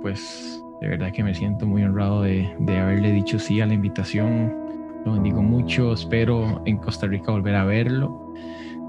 pues, 0.00 0.62
de 0.80 0.88
verdad 0.88 1.12
que 1.12 1.22
me 1.22 1.34
siento 1.34 1.66
muy 1.66 1.84
honrado 1.84 2.22
de, 2.22 2.48
haberle 2.68 3.12
dicho 3.12 3.38
sí 3.38 3.60
a 3.60 3.66
la 3.66 3.74
invitación. 3.74 4.52
Lo 5.04 5.12
bendigo 5.12 5.42
mucho. 5.42 5.92
Espero 5.92 6.62
en 6.64 6.78
Costa 6.78 7.06
Rica 7.06 7.32
volver 7.32 7.54
a 7.54 7.64
verlo. 7.64 8.32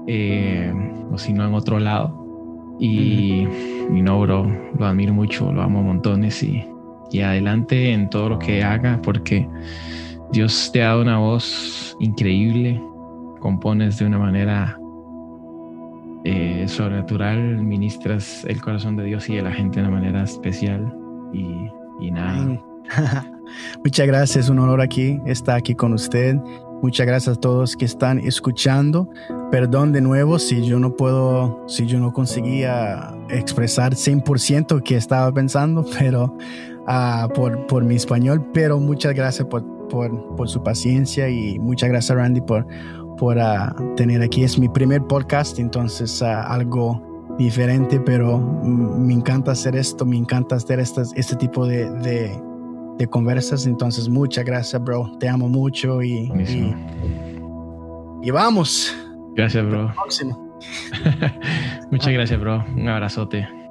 Eh, 0.06 0.72
o 1.12 1.18
si 1.18 1.34
no, 1.34 1.46
en 1.46 1.52
otro 1.52 1.78
lado. 1.78 2.24
Y, 2.80 3.46
mi 3.90 4.00
no, 4.02 4.20
bro, 4.20 4.50
lo 4.78 4.86
admiro 4.86 5.12
mucho, 5.12 5.52
lo 5.52 5.62
amo 5.62 5.82
montones 5.82 6.42
y 6.42 6.64
y 7.16 7.22
adelante 7.22 7.92
en 7.92 8.10
todo 8.10 8.28
lo 8.28 8.38
que 8.38 8.62
haga 8.62 9.00
porque 9.02 9.48
Dios 10.32 10.70
te 10.72 10.82
ha 10.82 10.88
dado 10.88 11.02
una 11.02 11.18
voz 11.18 11.96
increíble, 11.98 12.82
compones 13.40 13.98
de 13.98 14.06
una 14.06 14.18
manera 14.18 14.78
eh, 16.24 16.66
sobrenatural, 16.68 17.62
ministras 17.62 18.44
el 18.44 18.60
corazón 18.60 18.96
de 18.96 19.04
Dios 19.04 19.28
y 19.30 19.36
de 19.36 19.42
la 19.42 19.52
gente 19.52 19.80
de 19.80 19.86
una 19.86 19.96
manera 19.96 20.24
especial 20.24 20.94
y, 21.32 21.70
y 22.00 22.10
nada. 22.10 22.62
Muchas 23.82 24.06
gracias, 24.06 24.50
un 24.50 24.58
honor 24.58 24.82
aquí 24.82 25.18
estar 25.24 25.56
aquí 25.56 25.74
con 25.74 25.94
usted. 25.94 26.36
Muchas 26.82 27.06
gracias 27.06 27.38
a 27.38 27.40
todos 27.40 27.76
que 27.76 27.86
están 27.86 28.18
escuchando. 28.18 29.08
Perdón 29.50 29.92
de 29.92 30.02
nuevo 30.02 30.38
si 30.38 30.66
yo 30.66 30.78
no 30.78 30.94
puedo, 30.94 31.64
si 31.66 31.86
yo 31.86 31.98
no 31.98 32.12
conseguía 32.12 33.14
expresar 33.30 33.94
100% 33.94 34.82
que 34.82 34.96
estaba 34.96 35.32
pensando, 35.32 35.86
pero 35.98 36.36
Ah, 36.88 37.28
por, 37.34 37.66
por, 37.66 37.82
mi 37.84 37.96
español, 37.96 38.44
pero 38.52 38.78
muchas 38.78 39.12
gracias 39.12 39.48
por, 39.48 39.64
por, 39.88 40.36
por, 40.36 40.48
su 40.48 40.62
paciencia 40.62 41.28
y 41.28 41.58
muchas 41.58 41.88
gracias 41.88 42.16
Randy 42.16 42.40
por, 42.40 42.64
por 43.18 43.36
uh, 43.36 43.94
tener 43.96 44.22
aquí. 44.22 44.44
Es 44.44 44.56
mi 44.56 44.68
primer 44.68 45.02
podcast, 45.02 45.58
entonces 45.58 46.22
uh, 46.22 46.26
algo 46.26 47.02
diferente, 47.38 47.98
pero 48.00 48.38
me 48.38 49.14
encanta 49.14 49.52
hacer 49.52 49.74
esto, 49.76 50.06
me 50.06 50.16
encanta 50.16 50.56
hacer 50.56 50.78
estas, 50.78 51.12
este 51.16 51.34
tipo 51.36 51.66
de, 51.66 51.90
de, 52.00 52.40
de, 52.98 53.06
conversas, 53.08 53.66
entonces 53.66 54.08
muchas 54.08 54.44
gracias, 54.44 54.82
bro. 54.82 55.10
Te 55.18 55.28
amo 55.28 55.48
mucho 55.48 56.02
y, 56.02 56.30
y, 56.48 56.74
y, 58.22 58.30
vamos. 58.30 58.94
Gracias, 59.34 59.66
bro. 59.66 59.92
muchas 61.90 62.12
gracias, 62.12 62.40
bro. 62.40 62.64
Un 62.76 62.88
abrazote. 62.88 63.65